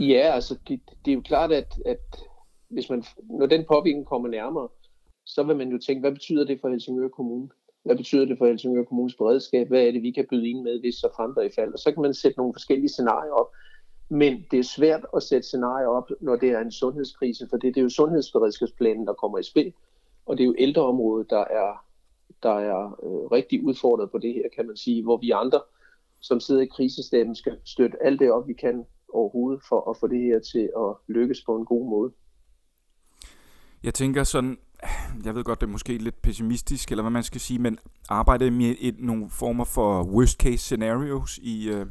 Ja, 0.01 0.31
altså 0.35 0.59
det, 0.69 0.81
det 1.05 1.11
er 1.11 1.15
jo 1.15 1.21
klart, 1.21 1.53
at, 1.53 1.75
at 1.87 2.17
hvis 2.69 2.91
man, 2.91 3.05
når 3.23 3.47
den 3.47 3.65
påvirkning 3.69 4.07
kommer 4.07 4.29
nærmere, 4.29 4.69
så 5.25 5.43
vil 5.43 5.57
man 5.57 5.69
jo 5.69 5.79
tænke, 5.79 6.01
hvad 6.01 6.13
betyder 6.13 6.45
det 6.45 6.61
for 6.61 6.69
Helsingør 6.69 7.09
Kommune? 7.09 7.49
Hvad 7.85 7.97
betyder 7.97 8.25
det 8.25 8.39
for 8.39 8.47
Helsingør 8.47 8.85
Kommunes 8.85 9.15
beredskab? 9.15 9.69
Hvad 9.69 9.87
er 9.87 9.91
det, 9.91 10.03
vi 10.03 10.11
kan 10.11 10.27
byde 10.31 10.49
ind 10.49 10.63
med, 10.63 10.81
hvis 10.81 10.95
så 10.95 11.09
frem 11.17 11.35
der 11.35 11.43
i 11.43 11.51
fald? 11.55 11.73
Og 11.73 11.79
så 11.79 11.93
kan 11.93 12.03
man 12.03 12.15
sætte 12.15 12.39
nogle 12.39 12.55
forskellige 12.55 12.89
scenarier 12.89 13.33
op. 13.33 13.51
Men 14.09 14.45
det 14.51 14.59
er 14.59 14.65
svært 14.65 15.07
at 15.17 15.23
sætte 15.23 15.49
scenarier 15.49 15.87
op, 15.87 16.11
når 16.21 16.37
det 16.37 16.51
er 16.51 16.61
en 16.61 16.73
sundhedskrise, 16.73 17.47
for 17.51 17.57
det, 17.57 17.75
det 17.75 17.81
er 17.81 17.85
jo 17.85 17.89
sundhedsberedskabsplanen, 17.89 19.07
der 19.07 19.13
kommer 19.13 19.39
i 19.39 19.43
spil. 19.43 19.73
Og 20.27 20.39
det 20.39 20.45
er 20.45 20.47
jo 20.47 20.55
ældreområdet, 20.59 21.31
der 21.31 21.45
er, 21.45 21.85
der 22.43 22.59
er 22.59 22.85
øh, 22.87 23.31
rigtig 23.33 23.65
udfordret 23.65 24.11
på 24.11 24.19
det 24.19 24.35
her, 24.35 24.43
kan 24.57 24.67
man 24.67 24.77
sige, 24.77 25.03
hvor 25.03 25.17
vi 25.17 25.31
andre, 25.31 25.61
som 26.21 26.41
sidder 26.41 26.63
i 26.63 26.67
krisestaben, 26.67 27.35
skal 27.35 27.57
støtte 27.65 28.03
alt 28.03 28.21
det 28.21 28.33
op, 28.33 28.49
vi 28.49 28.53
kan 28.53 28.87
overhovedet 29.13 29.63
for 29.69 29.91
at 29.91 29.97
få 29.97 30.07
det 30.07 30.21
her 30.21 30.39
til 30.39 30.71
at 30.77 31.15
lykkes 31.15 31.45
på 31.45 31.57
en 31.57 31.65
god 31.65 31.91
måde. 31.91 32.13
Jeg 33.83 33.95
tænker 33.95 34.25
sådan, 34.25 34.59
jeg 35.25 35.35
ved 35.35 35.45
godt, 35.45 35.61
det 35.61 35.67
er 35.67 35.71
måske 35.71 35.99
lidt 35.99 36.23
pessimistisk, 36.23 36.91
eller 36.91 37.03
hvad 37.03 37.11
man 37.11 37.23
skal 37.23 37.41
sige, 37.41 37.59
men 37.59 37.79
arbejder 38.09 38.51
med 38.51 38.75
et, 38.81 38.95
nogle 38.99 39.31
former 39.31 39.65
for 39.65 40.05
worst 40.05 40.39
case 40.39 40.59
scenarios 40.59 41.39
i, 41.43 41.69
øh, 41.69 41.87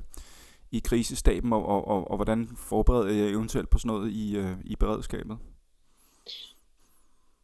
i 0.71 0.79
krisestaben, 0.79 1.53
og, 1.53 1.65
og, 1.65 1.87
og, 1.87 2.11
og 2.11 2.15
hvordan 2.15 2.49
forbereder 2.57 3.13
jeg 3.13 3.29
eventuelt 3.29 3.69
på 3.69 3.77
sådan 3.77 3.95
noget 3.95 4.11
i, 4.11 4.37
øh, 4.37 4.51
i 4.65 4.75
beredskabet? 4.75 5.37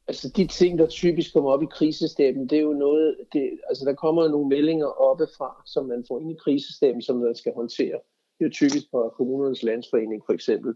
Altså 0.07 0.29
de 0.37 0.47
ting, 0.47 0.79
der 0.79 0.87
typisk 0.87 1.33
kommer 1.33 1.51
op 1.51 1.63
i 1.63 1.67
krisestaben, 1.71 2.49
det 2.49 2.57
er 2.57 2.61
jo 2.61 2.73
noget, 2.73 3.15
det, 3.33 3.59
altså 3.69 3.85
der 3.85 3.93
kommer 3.93 4.27
nogle 4.27 4.49
meldinger 4.49 4.85
oppefra, 4.85 5.61
som 5.65 5.85
man 5.85 6.05
får 6.07 6.19
ind 6.19 6.31
i 6.31 6.35
krisestaben, 6.43 7.01
som 7.01 7.17
man 7.17 7.35
skal 7.35 7.53
håndtere. 7.55 7.99
Det 8.39 8.45
er 8.45 8.45
jo 8.45 8.51
typisk 8.51 8.91
på 8.91 9.13
kommunernes 9.17 9.63
landsforening 9.63 10.23
for 10.25 10.33
eksempel, 10.33 10.73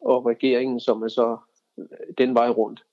og 0.00 0.26
regeringen, 0.26 0.80
som 0.80 1.02
er 1.02 1.08
så 1.08 1.36
øh, 1.78 1.86
den 2.18 2.34
vej 2.34 2.48
rundt. 2.48 2.84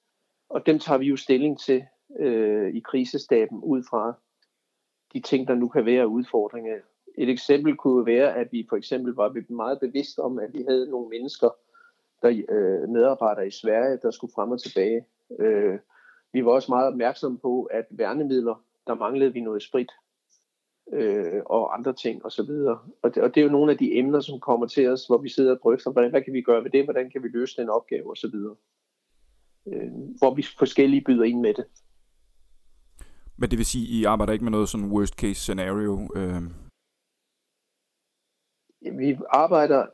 Og 0.53 0.65
dem 0.65 0.79
tager 0.79 0.97
vi 0.97 1.05
jo 1.05 1.17
stilling 1.17 1.59
til 1.59 1.85
øh, 2.19 2.75
i 2.75 2.79
krisestaben 2.79 3.59
ud 3.63 3.83
fra 3.89 4.13
de 5.13 5.19
ting, 5.19 5.47
der 5.47 5.55
nu 5.55 5.67
kan 5.67 5.85
være 5.85 6.07
udfordringer. 6.07 6.75
Et 7.17 7.29
eksempel 7.29 7.75
kunne 7.75 8.05
være, 8.05 8.35
at 8.35 8.47
vi 8.51 8.65
for 8.69 8.75
eksempel 8.75 9.13
var 9.13 9.51
meget 9.53 9.79
bevidst 9.79 10.19
om, 10.19 10.39
at 10.39 10.53
vi 10.53 10.63
havde 10.69 10.89
nogle 10.89 11.09
mennesker, 11.09 11.49
der 12.21 12.43
øh, 12.49 12.89
medarbejdere 12.89 13.47
i 13.47 13.51
Sverige, 13.51 13.99
der 14.01 14.11
skulle 14.11 14.33
frem 14.35 14.51
og 14.51 14.61
tilbage. 14.61 15.05
Øh, 15.39 15.79
vi 16.33 16.45
var 16.45 16.51
også 16.51 16.71
meget 16.71 16.87
opmærksomme 16.87 17.37
på, 17.37 17.63
at 17.63 17.85
værnemidler, 17.89 18.63
der 18.87 18.95
manglede 18.95 19.33
vi 19.33 19.41
noget 19.41 19.63
sprit 19.63 19.91
øh, 20.93 21.41
og 21.45 21.77
andre 21.77 21.93
ting 21.93 22.25
osv. 22.25 22.49
Og, 22.49 22.79
og, 23.01 23.15
det, 23.15 23.23
og 23.23 23.35
det 23.35 23.41
er 23.41 23.45
jo 23.45 23.51
nogle 23.51 23.71
af 23.71 23.77
de 23.77 23.97
emner, 23.97 24.19
som 24.19 24.39
kommer 24.39 24.67
til 24.67 24.89
os, 24.89 25.05
hvor 25.07 25.17
vi 25.17 25.29
sidder 25.29 25.51
og 25.55 25.59
drøfter, 25.63 25.91
hvordan, 25.91 26.09
hvad 26.09 26.21
kan 26.21 26.33
vi 26.33 26.41
gøre 26.41 26.63
ved 26.63 26.71
det, 26.71 26.83
hvordan 26.83 27.09
kan 27.09 27.23
vi 27.23 27.27
løse 27.27 27.61
den 27.61 27.69
opgave 27.69 28.11
osv 28.11 28.35
øh, 29.67 29.91
hvor 30.17 30.33
vi 30.33 30.45
forskellige 30.57 31.03
byder 31.05 31.23
ind 31.23 31.39
med 31.39 31.53
det. 31.53 31.65
Men 33.37 33.51
det 33.51 33.57
vil 33.57 33.65
sige, 33.65 33.87
I 33.87 34.03
arbejder 34.03 34.33
ikke 34.33 34.45
med 34.45 34.51
noget 34.51 34.69
sådan 34.69 34.91
worst 34.91 35.13
case 35.13 35.39
scenario? 35.41 36.09
Øh... 36.15 36.41
Vi 38.99 39.17
arbejder 39.29 39.85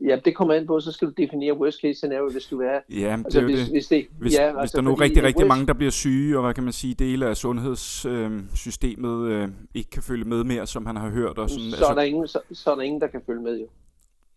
Ja, 0.00 0.18
det 0.24 0.36
kommer 0.36 0.54
an 0.54 0.66
på, 0.66 0.80
så 0.80 0.92
skal 0.92 1.08
du 1.08 1.12
definere 1.16 1.52
worst 1.58 1.80
case 1.80 1.94
scenario, 1.94 2.30
hvis 2.30 2.46
du 2.46 2.60
er... 2.60 2.80
Ja, 2.90 2.94
det 2.94 3.24
altså, 3.24 3.40
er 3.40 3.44
hvis, 3.44 3.58
det. 3.58 3.70
Hvis, 3.70 3.86
det, 3.86 4.06
hvis, 4.18 4.34
ja, 4.34 4.52
hvis 4.52 4.60
altså, 4.60 4.76
der 4.76 4.82
nu 4.82 4.92
er 4.92 5.00
rigtig, 5.00 5.22
rigtig 5.22 5.44
worst... 5.44 5.48
mange, 5.48 5.66
der 5.66 5.72
bliver 5.72 5.90
syge, 5.90 6.38
og 6.38 6.42
hvad 6.44 6.54
kan 6.54 6.64
man 6.64 6.72
sige, 6.72 6.94
dele 6.94 7.26
af 7.26 7.36
sundhedssystemet 7.36 9.28
øh, 9.28 9.48
ikke 9.74 9.90
kan 9.90 10.02
følge 10.02 10.24
med 10.24 10.44
mere, 10.44 10.66
som 10.66 10.86
han 10.86 10.96
har 10.96 11.10
hørt. 11.10 11.38
Og 11.38 11.50
sådan, 11.50 11.70
så, 11.70 11.76
altså, 11.76 11.90
er 11.90 11.94
der 11.94 12.02
ingen, 12.02 12.28
så, 12.28 12.40
så 12.52 12.70
er 12.70 12.74
der 12.74 12.82
ingen, 12.82 13.00
der 13.00 13.06
kan 13.06 13.22
følge 13.26 13.42
med, 13.42 13.60
jo. 13.60 13.66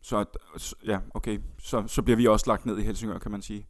Så, 0.01 0.25
ja, 0.85 0.99
okay. 1.13 1.39
Så, 1.59 1.83
så 1.87 2.01
bliver 2.01 2.17
vi 2.17 2.27
også 2.27 2.45
lagt 2.47 2.65
ned 2.65 2.77
i 2.77 2.81
Helsingør, 2.81 3.17
kan 3.17 3.31
man 3.31 3.41
sige. 3.41 3.65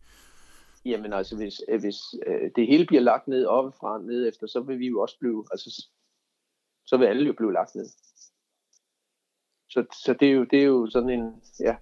Jamen 0.85 1.13
altså, 1.13 1.35
hvis, 1.35 1.61
øh, 1.69 1.79
hvis 1.79 1.97
øh, 2.27 2.51
det 2.55 2.67
hele 2.67 2.85
bliver 2.85 3.01
lagt 3.01 3.27
ned 3.27 3.45
oppefra 3.45 4.01
ned 4.01 4.27
efter, 4.27 4.47
så 4.47 4.59
vil 4.59 4.79
vi 4.79 4.87
jo 4.87 5.01
også 5.01 5.17
blive, 5.19 5.45
altså, 5.51 5.85
så 6.85 6.97
vil 6.97 7.05
alle 7.05 7.25
jo 7.27 7.33
blive 7.33 7.53
lagt 7.53 7.75
ned. 7.75 7.85
Så, 9.69 9.85
så 10.05 10.15
det, 10.19 10.27
er 10.27 10.33
jo, 10.33 10.43
det 10.43 10.59
er 10.59 10.65
jo 10.65 10.87
sådan 10.89 11.09
en, 11.09 11.41
ja. 11.59 11.75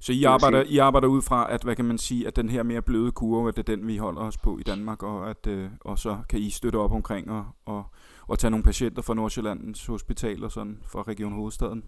Så 0.00 0.12
I 0.12 0.24
arbejder, 0.24 0.62
I 0.62 0.78
arbejder 0.78 1.08
ud 1.08 1.22
fra, 1.22 1.54
at 1.54 1.62
hvad 1.62 1.76
kan 1.76 1.84
man 1.84 1.98
sige, 1.98 2.26
at 2.26 2.36
den 2.36 2.48
her 2.48 2.62
mere 2.62 2.82
bløde 2.82 3.12
kurve, 3.12 3.48
at 3.48 3.56
det 3.56 3.68
er 3.68 3.76
den, 3.76 3.86
vi 3.86 3.96
holder 3.96 4.20
os 4.20 4.38
på 4.38 4.58
i 4.58 4.62
Danmark, 4.62 5.02
og, 5.02 5.30
at, 5.30 5.46
øh, 5.46 5.70
og 5.80 5.98
så 5.98 6.18
kan 6.28 6.38
I 6.38 6.50
støtte 6.50 6.76
op 6.76 6.92
omkring 6.92 7.30
og, 7.30 7.44
og, 7.64 7.84
og 8.28 8.38
tage 8.38 8.50
nogle 8.50 8.64
patienter 8.64 9.02
fra 9.02 9.14
Nordsjællandens 9.14 9.86
hospital 9.86 10.44
og 10.44 10.52
sådan 10.52 10.82
fra 10.92 11.02
Region 11.02 11.32
Hovedstaden? 11.32 11.84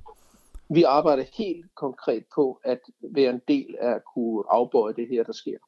Vi 0.71 0.83
arbejder 0.83 1.25
helt 1.39 1.75
konkret 1.75 2.25
på 2.35 2.61
at 2.65 2.81
være 3.15 3.31
en 3.31 3.41
del 3.49 3.77
af 3.81 3.91
at 3.91 4.03
kunne 4.15 4.45
afbøje 4.51 4.95
det 4.95 5.09
her, 5.09 5.23
der 5.23 5.33
sker 5.33 5.59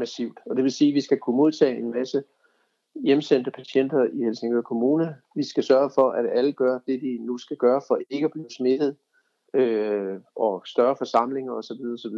massivt. 0.00 0.38
Og 0.46 0.56
det 0.56 0.64
vil 0.64 0.72
sige, 0.72 0.88
at 0.88 0.94
vi 0.94 1.00
skal 1.00 1.18
kunne 1.18 1.36
modtage 1.36 1.76
en 1.76 1.90
masse 1.90 2.22
hjemsendte 2.94 3.50
patienter 3.50 4.04
i 4.12 4.24
Helsingør 4.24 4.62
Kommune. 4.62 5.16
Vi 5.36 5.42
skal 5.42 5.64
sørge 5.64 5.90
for, 5.94 6.10
at 6.10 6.26
alle 6.38 6.52
gør 6.52 6.78
det, 6.86 7.00
de 7.00 7.18
nu 7.18 7.38
skal 7.38 7.56
gøre 7.56 7.82
for 7.88 8.00
ikke 8.10 8.24
at 8.24 8.32
blive 8.32 8.50
smittet, 8.56 8.96
øh, 9.54 10.20
og 10.34 10.62
større 10.66 10.96
forsamlinger 10.96 11.52
osv. 11.52 11.82
osv. 11.94 12.16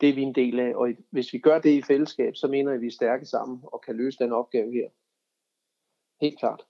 Det 0.00 0.08
er 0.08 0.14
vi 0.14 0.22
en 0.22 0.34
del 0.34 0.60
af, 0.60 0.74
og 0.74 0.88
hvis 1.10 1.32
vi 1.32 1.38
gør 1.38 1.58
det 1.58 1.70
i 1.70 1.82
fællesskab, 1.82 2.36
så 2.36 2.48
mener 2.48 2.70
jeg, 2.70 2.76
at 2.76 2.82
vi 2.82 2.86
er 2.86 2.90
stærke 3.00 3.26
sammen 3.26 3.60
og 3.62 3.82
kan 3.86 3.96
løse 3.96 4.18
den 4.18 4.32
opgave 4.32 4.72
her. 4.72 4.88
Helt 6.20 6.38
klart. 6.38 6.66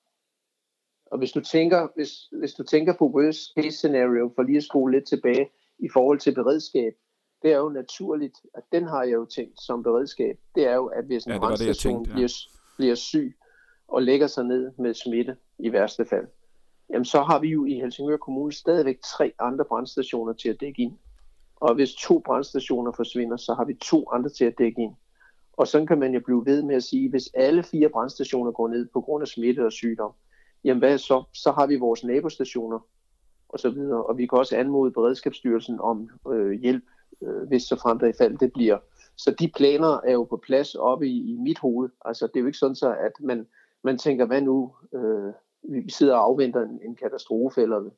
Og 1.06 1.18
hvis 1.18 1.32
du 1.32 1.40
tænker, 1.40 1.88
hvis, 1.94 2.10
hvis 2.38 2.54
du 2.54 2.62
tænker 2.62 2.94
på 2.98 3.06
worst 3.06 3.54
case 3.54 3.76
scenario, 3.76 4.32
for 4.34 4.42
lige 4.42 4.56
at 4.56 4.62
skrue 4.62 4.90
lidt 4.90 5.06
tilbage 5.06 5.50
i 5.78 5.88
forhold 5.92 6.18
til 6.18 6.34
beredskab, 6.34 6.94
det 7.44 7.52
er 7.52 7.58
jo 7.58 7.68
naturligt, 7.68 8.40
at 8.54 8.62
den 8.72 8.86
har 8.86 9.02
jeg 9.02 9.12
jo 9.12 9.24
tænkt 9.24 9.62
som 9.62 9.82
beredskab. 9.82 10.38
Det 10.54 10.66
er 10.66 10.74
jo, 10.74 10.86
at 10.86 11.04
hvis 11.04 11.24
en 11.24 11.32
ja, 11.32 11.38
brandstation 11.38 12.06
ja. 12.06 12.12
bliver, 12.12 12.32
bliver 12.76 12.94
syg 12.94 13.36
og 13.88 14.02
lægger 14.02 14.26
sig 14.26 14.44
ned 14.44 14.72
med 14.78 14.94
smitte 14.94 15.36
i 15.58 15.72
værste 15.72 16.04
fald, 16.04 16.26
jamen 16.90 17.04
så 17.04 17.22
har 17.22 17.38
vi 17.38 17.48
jo 17.48 17.64
i 17.64 17.74
Helsingør 17.74 18.16
Kommune 18.16 18.52
stadigvæk 18.52 19.00
tre 19.00 19.32
andre 19.38 19.64
brandstationer 19.64 20.32
til 20.32 20.48
at 20.48 20.60
dække 20.60 20.82
ind. 20.82 20.92
Og 21.56 21.74
hvis 21.74 21.94
to 21.94 22.18
brandstationer 22.18 22.92
forsvinder, 22.92 23.36
så 23.36 23.54
har 23.54 23.64
vi 23.64 23.74
to 23.74 24.08
andre 24.12 24.30
til 24.30 24.44
at 24.44 24.58
dække 24.58 24.82
ind. 24.82 24.94
Og 25.52 25.68
sådan 25.68 25.86
kan 25.86 25.98
man 25.98 26.14
jo 26.14 26.20
blive 26.20 26.46
ved 26.46 26.62
med 26.62 26.74
at 26.74 26.82
sige, 26.82 27.10
hvis 27.10 27.30
alle 27.34 27.62
fire 27.62 27.88
brandstationer 27.88 28.52
går 28.52 28.68
ned 28.68 28.88
på 28.92 29.00
grund 29.00 29.22
af 29.22 29.28
smitte 29.28 29.66
og 29.66 29.72
sygdom, 29.72 30.12
jamen 30.64 30.78
hvad 30.78 30.98
så? 30.98 31.24
Så 31.32 31.52
har 31.52 31.66
vi 31.66 31.76
vores 31.76 32.04
nabostationer 32.04 32.78
og 33.48 33.60
så 33.60 33.70
videre. 33.70 34.04
Og 34.04 34.18
vi 34.18 34.26
kan 34.26 34.38
også 34.38 34.56
anmode 34.56 34.90
Beredskabsstyrelsen 34.90 35.80
om 35.80 36.08
øh, 36.32 36.52
hjælp, 36.52 36.84
øh, 37.22 37.48
hvis 37.48 37.62
så 37.62 37.76
frem 37.76 37.98
der 37.98 38.06
i 38.06 38.12
fald 38.18 38.38
det 38.38 38.52
bliver 38.52 38.78
så 39.16 39.30
de 39.30 39.48
planer 39.48 40.00
er 40.06 40.12
jo 40.12 40.24
på 40.24 40.36
plads 40.36 40.74
oppe 40.74 41.08
i, 41.08 41.32
i 41.32 41.36
mit 41.36 41.58
hoved. 41.58 41.90
Altså 42.04 42.26
det 42.26 42.36
er 42.36 42.40
jo 42.40 42.46
ikke 42.46 42.58
sådan 42.58 42.74
så, 42.74 42.94
at 42.94 43.12
man, 43.20 43.46
man 43.84 43.98
tænker, 43.98 44.26
hvad 44.26 44.40
nu, 44.40 44.74
øh, 44.94 45.32
vi 45.62 45.90
sidder 45.90 46.14
og 46.14 46.24
afventer 46.24 46.60
en, 46.60 46.80
en 46.84 46.96
katastrofe. 46.96 47.62
Eller, 47.62 47.90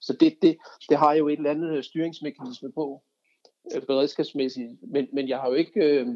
så 0.00 0.16
det, 0.20 0.36
det, 0.42 0.56
det 0.88 0.96
har 0.96 1.14
jo 1.14 1.28
et 1.28 1.36
eller 1.36 1.50
andet 1.50 1.76
øh, 1.76 1.82
styringsmekanisme 1.82 2.72
på, 2.72 3.02
øh, 3.74 3.82
beredskabsmæssigt. 3.82 4.70
Men, 4.82 5.08
men 5.12 5.28
jeg 5.28 5.38
har 5.38 5.48
jo 5.48 5.54
ikke, 5.54 5.80
øh, 5.80 6.06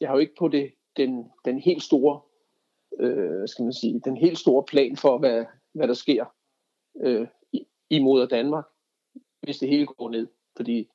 jeg 0.00 0.08
har 0.08 0.14
jo 0.14 0.20
ikke 0.20 0.36
på 0.38 0.48
det, 0.48 0.72
den, 0.96 1.24
den 1.44 1.58
helt 1.58 1.82
store, 1.82 2.20
øh, 3.00 3.48
skal 3.48 3.62
man 3.62 3.72
sige, 3.72 4.00
den 4.04 4.16
helt 4.16 4.38
store 4.38 4.64
plan 4.64 4.96
for, 4.96 5.18
hvad, 5.18 5.44
hvad 5.74 5.88
der 5.88 5.94
sker 5.94 6.24
øh, 7.00 7.26
imod 7.52 7.66
i 7.90 7.98
moder 7.98 8.26
Danmark, 8.26 8.64
hvis 9.42 9.58
det 9.58 9.68
hele 9.68 9.86
går 9.86 10.10
ned. 10.10 10.26
Fordi 10.56 10.90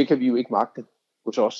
det 0.00 0.08
kan 0.08 0.20
vi 0.20 0.26
jo 0.26 0.34
ikke 0.34 0.52
magte 0.52 0.84
hos 1.24 1.38
os. 1.38 1.56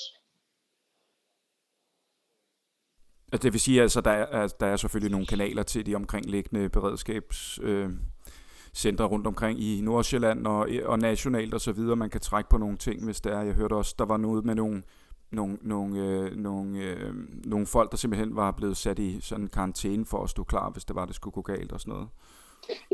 Altså, 3.33 3.43
det 3.43 3.53
vil 3.53 3.61
sige, 3.61 3.83
altså, 3.83 4.01
der 4.01 4.11
er, 4.11 4.27
altså, 4.27 4.57
der 4.61 4.67
er 4.67 4.77
selvfølgelig 4.77 5.11
nogle 5.11 5.27
kanaler 5.27 5.63
til 5.63 5.87
de 5.87 5.95
omkringliggende 5.95 6.69
beredskabscentre 6.69 9.05
øh, 9.05 9.11
rundt 9.11 9.27
omkring 9.27 9.61
i 9.61 9.81
Nordsjælland 9.81 10.47
og, 10.47 10.69
og 10.85 10.99
nationalt 10.99 11.55
og 11.55 11.61
så 11.61 11.73
videre. 11.73 11.97
Man 11.97 12.11
kan 12.11 12.21
trække 12.21 12.51
på 12.51 12.59
nogle 12.59 12.77
ting, 12.77 13.05
hvis 13.05 13.21
der 13.21 13.39
er. 13.39 13.43
Jeg 13.43 13.55
hørte 13.55 13.75
også, 13.75 13.95
der 13.99 14.05
var 14.05 14.17
noget 14.17 14.45
med 14.45 14.55
nogle, 14.55 14.83
nogle, 15.31 15.59
nogle, 15.63 16.01
øh, 16.01 16.37
nogle, 16.37 16.79
øh, 16.79 17.15
nogle 17.45 17.67
folk, 17.67 17.91
der 17.91 17.97
simpelthen 17.97 18.37
var 18.37 18.51
blevet 18.51 18.77
sat 18.77 18.99
i 18.99 19.21
sådan 19.21 19.45
en 19.45 19.49
karantæne 19.49 20.05
for 20.05 20.23
at 20.23 20.31
stå 20.31 20.45
klar, 20.45 20.71
hvis 20.71 20.85
det 20.85 20.97
var, 20.97 21.07
det 21.07 21.15
skulle 21.15 21.35
gå 21.35 21.43
galt 21.43 21.73
og 21.73 21.81
sådan 21.81 21.95
noget. 21.95 22.09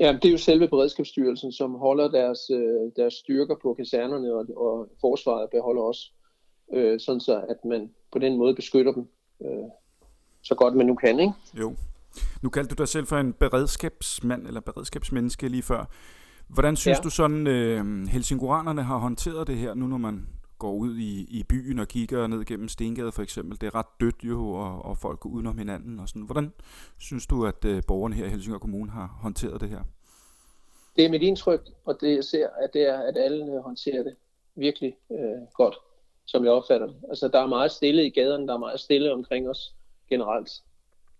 Ja, 0.01 0.13
det 0.23 0.25
er 0.25 0.33
jo 0.33 0.39
selve 0.39 0.69
Beredskabsstyrelsen, 0.69 1.53
som 1.53 1.75
holder 1.75 2.09
deres, 2.09 2.51
øh, 2.51 2.93
deres 2.97 3.15
styrker 3.15 3.55
på 3.63 3.75
kasernerne, 3.75 4.35
og, 4.35 4.47
og 4.57 4.89
forsvaret 5.01 5.51
beholder 5.51 5.83
også, 5.83 6.13
øh, 6.75 7.01
sådan 7.01 7.21
så 7.21 7.45
at 7.49 7.57
man 7.65 7.91
på 8.13 8.19
den 8.19 8.37
måde 8.39 8.55
beskytter 8.55 8.93
dem. 8.93 9.09
Øh, 9.43 9.69
så 10.43 10.55
godt 10.55 10.77
man 10.77 10.87
nu 10.87 10.95
kan, 10.95 11.21
ikke? 11.21 11.33
Jo. 11.61 11.75
Nu 12.43 12.51
kaldte 12.51 12.75
du 12.75 12.83
dig 12.83 12.89
selv 12.89 13.07
for 13.07 13.17
en 13.17 13.33
beredskabsmand 13.33 14.47
eller 14.47 14.61
beredskabsmenneske 14.61 15.49
lige 15.49 15.63
før. 15.63 15.85
Hvordan 16.49 16.77
synes 16.77 16.99
ja. 16.99 17.03
du 17.03 17.11
sådan, 17.11 17.47
øh, 17.47 18.07
Helsingoranerne 18.09 18.83
har 18.83 18.99
håndteret 18.99 19.47
det 19.47 19.57
her, 19.57 19.75
nu 19.75 19.87
når 19.87 19.97
man 19.97 20.27
går 20.59 20.73
ud 20.73 20.97
i, 20.97 21.39
i 21.39 21.43
byen 21.43 21.79
og 21.79 21.89
kigger 21.89 22.27
ned 22.27 22.45
gennem 22.45 22.69
Stengade 22.69 23.13
for 23.13 23.23
eksempel. 23.23 23.61
Det 23.61 23.67
er 23.67 23.75
ret 23.75 24.01
dødt 24.01 24.25
jo, 24.25 24.51
og, 24.51 24.85
og 24.85 24.99
folk 24.99 25.21
går 25.21 25.31
udenom 25.31 25.59
hinanden 25.59 26.01
og 26.01 26.09
sådan. 26.09 26.23
Hvordan 26.23 26.53
synes 26.99 27.27
du, 27.27 27.47
at 27.47 27.65
øh, 27.65 27.83
borgerne 27.89 28.15
her 28.15 28.27
i 28.27 28.29
Helsingør 28.29 28.59
Kommune 28.59 28.91
har 28.91 29.19
håndteret 29.23 29.61
det 29.61 29.69
her? 29.69 29.83
Det 30.97 31.05
er 31.05 31.11
mit 31.11 31.23
indtryk, 31.23 31.61
og 31.85 32.01
det 32.01 32.15
jeg 32.17 32.25
ser, 32.25 32.49
at 32.49 32.71
det 32.73 32.83
er, 32.83 32.99
at 32.99 33.17
alle 33.17 33.45
øh, 33.45 33.59
håndterer 33.59 34.03
det 34.03 34.17
virkelig 34.55 34.97
øh, 35.11 35.43
godt, 35.55 35.77
som 36.27 36.45
jeg 36.45 36.53
opfatter 36.53 36.87
det. 36.87 36.97
Altså, 37.09 37.29
der 37.29 37.39
er 37.39 37.47
meget 37.47 37.71
stille 37.71 38.07
i 38.07 38.11
gaderne, 38.11 38.47
der 38.47 38.55
er 38.55 38.59
meget 38.59 38.81
stille 38.81 39.13
omkring 39.13 39.49
os 39.49 39.75
generelt 40.09 40.51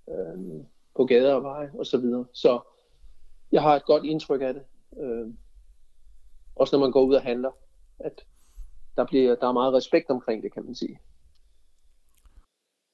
øh, 0.09 0.65
på 0.97 1.05
gader 1.05 1.35
og 1.35 1.43
veje 1.43 1.71
og 1.79 1.87
så 1.87 1.99
videre. 1.99 2.27
Så 2.33 2.61
jeg 3.53 3.63
har 3.63 3.77
et 3.77 3.85
godt 3.85 4.05
indtryk 4.05 4.41
af 4.43 4.55
det. 4.55 4.63
Øh, 5.01 5.35
også 6.57 6.77
når 6.77 6.81
man 6.81 6.93
går 6.93 7.05
ud 7.05 7.15
og 7.15 7.23
handler, 7.23 7.51
at 7.99 8.25
der, 8.97 9.07
bliver, 9.07 9.35
der 9.35 9.49
er 9.49 9.53
meget 9.53 9.75
respekt 9.75 10.11
omkring 10.11 10.43
det, 10.43 10.53
kan 10.55 10.65
man 10.65 10.75
sige. 10.75 10.99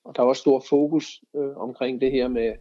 Og 0.04 0.16
der 0.16 0.23
er 0.23 0.26
også 0.26 0.40
stor 0.40 0.62
fokus 0.68 1.25
øh, 1.37 1.56
omkring 1.56 2.00
det 2.00 2.12
her 2.12 2.28
med 2.28 2.52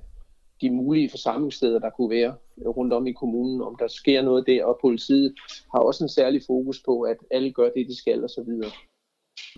de 0.62 0.70
mulige 0.70 1.10
forsamlingssteder, 1.10 1.80
der 1.80 1.90
kunne 1.90 2.10
være 2.10 2.36
rundt 2.66 2.94
om 2.94 3.08
i 3.08 3.12
kommunen, 3.12 3.62
om 3.62 3.76
der 3.80 3.88
sker 3.88 4.22
noget 4.22 4.48
der, 4.48 4.66
og 4.66 4.78
politiet 4.82 5.36
har 5.74 5.80
også 5.80 6.04
en 6.04 6.10
særlig 6.10 6.42
fokus 6.48 6.84
på, 6.86 7.02
at 7.02 7.18
alle 7.32 7.54
gør 7.54 7.70
det, 7.76 7.88
de 7.90 7.98
skal, 7.98 8.24
og 8.24 8.30
så 8.30 8.44
videre. 8.44 8.72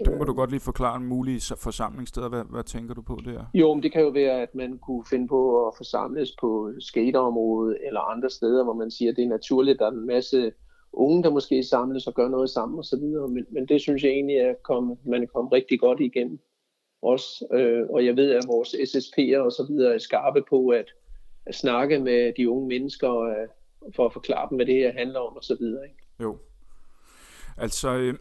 Det 0.05 0.17
må 0.17 0.23
du 0.23 0.33
godt 0.33 0.49
lige 0.49 0.59
forklare 0.59 0.97
en 0.97 1.05
mulig 1.05 1.41
forsamlingssteder. 1.57 2.29
Hvad, 2.29 2.43
hvad 2.49 2.63
tænker 2.63 2.93
du 2.93 3.01
på 3.01 3.19
der? 3.25 3.45
Jo, 3.53 3.73
men 3.73 3.83
det 3.83 3.91
kan 3.91 4.01
jo 4.01 4.09
være, 4.09 4.41
at 4.41 4.55
man 4.55 4.77
kunne 4.77 5.05
finde 5.09 5.27
på 5.27 5.67
at 5.67 5.73
forsamles 5.77 6.35
på 6.41 6.71
skaterområdet 6.79 7.77
eller 7.87 8.01
andre 8.01 8.29
steder, 8.29 8.63
hvor 8.63 8.73
man 8.73 8.91
siger, 8.91 9.11
at 9.11 9.17
det 9.17 9.23
er 9.23 9.29
naturligt, 9.29 9.73
at 9.75 9.79
der 9.79 9.85
er 9.85 9.91
en 9.91 10.07
masse 10.07 10.51
unge, 10.93 11.23
der 11.23 11.29
måske 11.29 11.63
samles 11.63 12.07
og 12.07 12.13
gør 12.13 12.29
noget 12.29 12.50
sammen 12.50 12.79
osv. 12.79 13.03
Men, 13.29 13.45
men 13.50 13.65
det 13.65 13.81
synes 13.81 14.03
jeg 14.03 14.12
egentlig, 14.12 14.39
at 14.39 14.63
kom, 14.63 14.97
man 15.05 15.23
er 15.23 15.27
kommet 15.27 15.53
rigtig 15.53 15.79
godt 15.79 16.00
igennem 16.00 16.39
også. 17.01 17.47
Øh, 17.53 17.89
og 17.89 18.05
jeg 18.05 18.15
ved, 18.15 18.31
at 18.31 18.43
vores 18.47 18.69
SSP'er 18.69 19.39
og 19.39 19.51
så 19.51 19.65
videre 19.69 19.93
er 19.93 19.97
skarpe 19.97 20.43
på 20.50 20.67
at, 20.67 20.85
at 21.45 21.55
snakke 21.55 22.00
med 22.00 22.33
de 22.38 22.50
unge 22.50 22.67
mennesker 22.67 23.19
øh, 23.19 23.47
for 23.95 24.05
at 24.05 24.13
forklare 24.13 24.50
dem, 24.50 24.55
hvad 24.55 24.65
det 24.65 24.75
her 24.75 24.93
handler 24.93 25.19
om 25.19 25.35
og 25.35 25.43
så 25.43 25.55
videre. 25.59 25.83
Ikke? 25.83 25.97
Jo. 26.21 26.38
Altså, 27.57 27.89
øh, 27.89 28.13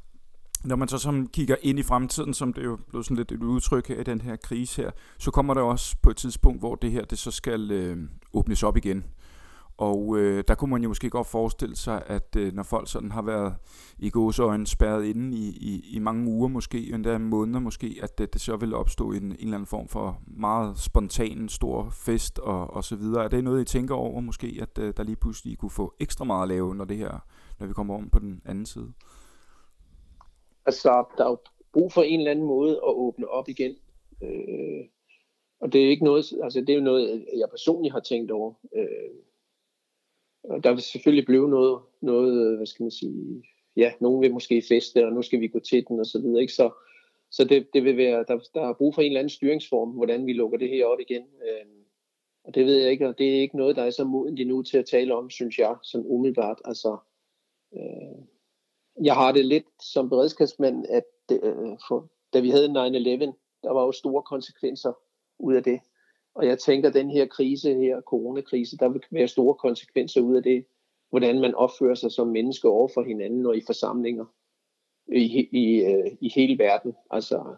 når 0.70 0.76
man 0.76 0.88
så 0.88 0.98
som 0.98 1.28
kigger 1.28 1.56
ind 1.62 1.78
i 1.78 1.82
fremtiden, 1.82 2.34
som 2.34 2.52
det 2.52 2.62
er 2.62 2.66
jo 2.66 2.78
blevet 2.88 3.06
sådan 3.06 3.16
lidt 3.16 3.32
et 3.32 3.42
udtryk 3.42 3.90
af 3.90 4.04
den 4.04 4.20
her 4.20 4.36
krise 4.36 4.82
her, 4.82 4.90
så 5.18 5.30
kommer 5.30 5.54
der 5.54 5.60
også 5.60 5.96
på 6.02 6.10
et 6.10 6.16
tidspunkt, 6.16 6.60
hvor 6.60 6.74
det 6.74 6.90
her 6.90 7.04
det 7.04 7.18
så 7.18 7.30
skal 7.30 7.70
øh, 7.70 7.96
åbnes 8.32 8.62
op 8.62 8.76
igen. 8.76 9.04
Og 9.78 10.18
øh, 10.18 10.44
der 10.48 10.54
kunne 10.54 10.70
man 10.70 10.82
jo 10.82 10.88
måske 10.88 11.10
godt 11.10 11.26
forestille 11.26 11.76
sig, 11.76 12.02
at 12.06 12.36
øh, 12.36 12.52
når 12.52 12.62
folk 12.62 12.88
sådan 12.90 13.12
har 13.12 13.22
været 13.22 13.54
i 13.98 14.10
gåseøjne 14.10 14.66
spærret 14.66 15.04
inde 15.04 15.36
i, 15.36 15.48
i, 15.48 15.96
i 15.96 15.98
mange 15.98 16.30
uger 16.30 16.48
måske, 16.48 16.94
endda 16.94 17.18
måneder 17.18 17.60
måske, 17.60 17.98
at 18.02 18.18
det, 18.18 18.32
det 18.32 18.40
så 18.40 18.56
vil 18.56 18.74
opstå 18.74 19.12
en, 19.12 19.22
en 19.22 19.32
eller 19.32 19.54
anden 19.54 19.66
form 19.66 19.88
for 19.88 20.20
meget 20.26 20.78
spontan 20.78 21.48
stor 21.48 21.88
fest 21.90 22.38
og, 22.38 22.70
og 22.70 22.84
så 22.84 22.96
videre. 22.96 23.24
Er 23.24 23.28
det 23.28 23.44
noget, 23.44 23.60
I 23.60 23.64
tænker 23.64 23.94
over 23.94 24.20
måske, 24.20 24.58
at 24.62 24.78
øh, 24.78 24.94
der 24.96 25.02
lige 25.02 25.16
pludselig 25.16 25.58
kunne 25.58 25.70
få 25.70 25.94
ekstra 26.00 26.24
meget 26.24 26.42
at 26.42 26.48
lave, 26.48 26.74
når, 26.74 26.84
det 26.84 26.96
her, 26.96 27.24
når 27.58 27.66
vi 27.66 27.72
kommer 27.72 27.94
om 27.94 28.10
på 28.10 28.18
den 28.18 28.42
anden 28.44 28.66
side? 28.66 28.92
Altså, 30.66 31.04
der 31.18 31.24
er 31.24 31.30
jo 31.30 31.38
brug 31.72 31.92
for 31.92 32.02
en 32.02 32.20
eller 32.20 32.30
anden 32.30 32.46
måde 32.46 32.72
at 32.72 32.94
åbne 32.94 33.28
op 33.28 33.48
igen. 33.48 33.74
Øh, 34.22 34.84
og 35.60 35.72
det 35.72 35.84
er 35.84 35.90
ikke 35.90 36.04
noget, 36.04 36.32
altså 36.42 36.60
det 36.60 36.70
er 36.70 36.74
jo 36.74 36.84
noget, 36.84 37.26
jeg 37.36 37.48
personligt 37.50 37.92
har 37.92 38.00
tænkt 38.00 38.30
over. 38.30 38.54
Øh, 38.76 39.10
der 40.64 40.72
vil 40.72 40.82
selvfølgelig 40.82 41.26
blive 41.26 41.48
noget, 41.48 41.80
noget, 42.00 42.46
øh, 42.46 42.56
hvad 42.56 42.66
skal 42.66 42.82
man 42.82 42.90
sige, 42.90 43.42
ja, 43.76 43.92
nogen 44.00 44.22
vil 44.22 44.32
måske 44.32 44.62
feste, 44.68 45.06
og 45.06 45.12
nu 45.12 45.22
skal 45.22 45.40
vi 45.40 45.48
gå 45.48 45.58
til 45.58 45.84
den, 45.88 46.00
og 46.00 46.06
så 46.06 46.18
videre, 46.20 46.40
ikke? 46.40 46.52
Så, 46.52 46.70
så 47.30 47.44
det, 47.44 47.66
det 47.72 47.84
vil 47.84 47.96
være, 47.96 48.24
der, 48.28 48.38
der 48.54 48.68
er 48.68 48.72
brug 48.72 48.94
for 48.94 49.02
en 49.02 49.06
eller 49.06 49.20
anden 49.20 49.30
styringsform, 49.30 49.90
hvordan 49.90 50.26
vi 50.26 50.32
lukker 50.32 50.58
det 50.58 50.68
her 50.68 50.86
op 50.86 51.00
igen. 51.00 51.22
Øh, 51.22 51.66
og 52.44 52.54
det 52.54 52.66
ved 52.66 52.76
jeg 52.76 52.90
ikke, 52.90 53.08
og 53.08 53.18
det 53.18 53.36
er 53.36 53.40
ikke 53.40 53.56
noget, 53.56 53.76
der 53.76 53.82
er 53.82 53.90
så 53.90 54.04
modent 54.04 54.40
endnu 54.40 54.62
til 54.62 54.78
at 54.78 54.86
tale 54.86 55.14
om, 55.14 55.30
synes 55.30 55.58
jeg, 55.58 55.76
som 55.82 56.06
umiddelbart. 56.06 56.62
Altså, 56.64 56.96
øh, 57.76 58.24
jeg 59.04 59.14
har 59.14 59.32
det 59.32 59.44
lidt 59.44 59.66
som 59.82 60.08
beredskabsmand, 60.08 60.86
at 60.88 61.04
øh, 61.32 61.78
for, 61.88 62.10
da 62.32 62.40
vi 62.40 62.50
havde 62.50 62.66
9-11, 62.66 62.72
der 63.62 63.72
var 63.72 63.82
jo 63.82 63.92
store 63.92 64.22
konsekvenser 64.22 64.92
ud 65.38 65.54
af 65.54 65.62
det. 65.62 65.80
Og 66.36 66.46
jeg 66.46 66.58
tænker, 66.58 66.88
at 66.88 66.94
den 66.94 67.10
her 67.10 67.26
krise 67.26 67.74
her, 67.74 68.00
coronakrise, 68.00 68.76
der 68.76 68.88
vil 68.88 69.02
være 69.10 69.28
store 69.28 69.54
konsekvenser 69.54 70.20
ud 70.20 70.36
af 70.36 70.42
det, 70.42 70.66
hvordan 71.10 71.40
man 71.40 71.54
opfører 71.54 71.94
sig 71.94 72.12
som 72.12 72.28
menneske 72.28 72.68
over 72.68 72.88
for 72.94 73.02
hinanden 73.02 73.46
og 73.46 73.56
i 73.56 73.62
forsamlinger 73.66 74.24
i, 75.08 75.48
i, 75.52 75.84
øh, 75.84 76.16
i 76.20 76.28
hele 76.34 76.58
verden. 76.58 76.94
Altså, 77.10 77.54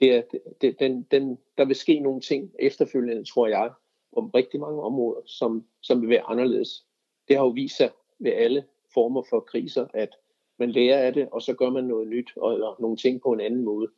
det 0.00 0.14
er, 0.14 0.22
det, 0.60 0.80
den, 0.80 1.02
den, 1.10 1.38
der 1.58 1.64
vil 1.64 1.76
ske 1.76 2.00
nogle 2.00 2.20
ting 2.20 2.52
efterfølgende, 2.58 3.24
tror 3.24 3.46
jeg, 3.46 3.72
om 4.12 4.30
rigtig 4.30 4.60
mange 4.60 4.82
områder, 4.82 5.20
som, 5.26 5.66
som 5.80 6.00
vil 6.00 6.08
være 6.08 6.22
anderledes. 6.22 6.86
Det 7.28 7.36
har 7.36 7.44
jo 7.44 7.50
vist 7.50 7.76
sig 7.76 7.90
ved 8.18 8.32
alle 8.32 8.64
former 8.94 9.22
for 9.30 9.40
kriser, 9.40 9.86
at 9.94 10.16
man 10.58 10.70
lærer 10.70 10.98
af 10.98 11.12
det, 11.12 11.28
og 11.32 11.42
så 11.42 11.54
gør 11.54 11.70
man 11.70 11.84
noget 11.84 12.08
nyt, 12.08 12.30
eller 12.36 12.80
nogle 12.80 12.96
ting 12.96 13.20
på 13.22 13.32
en 13.32 13.40
anden 13.40 13.64
måde. 13.64 13.88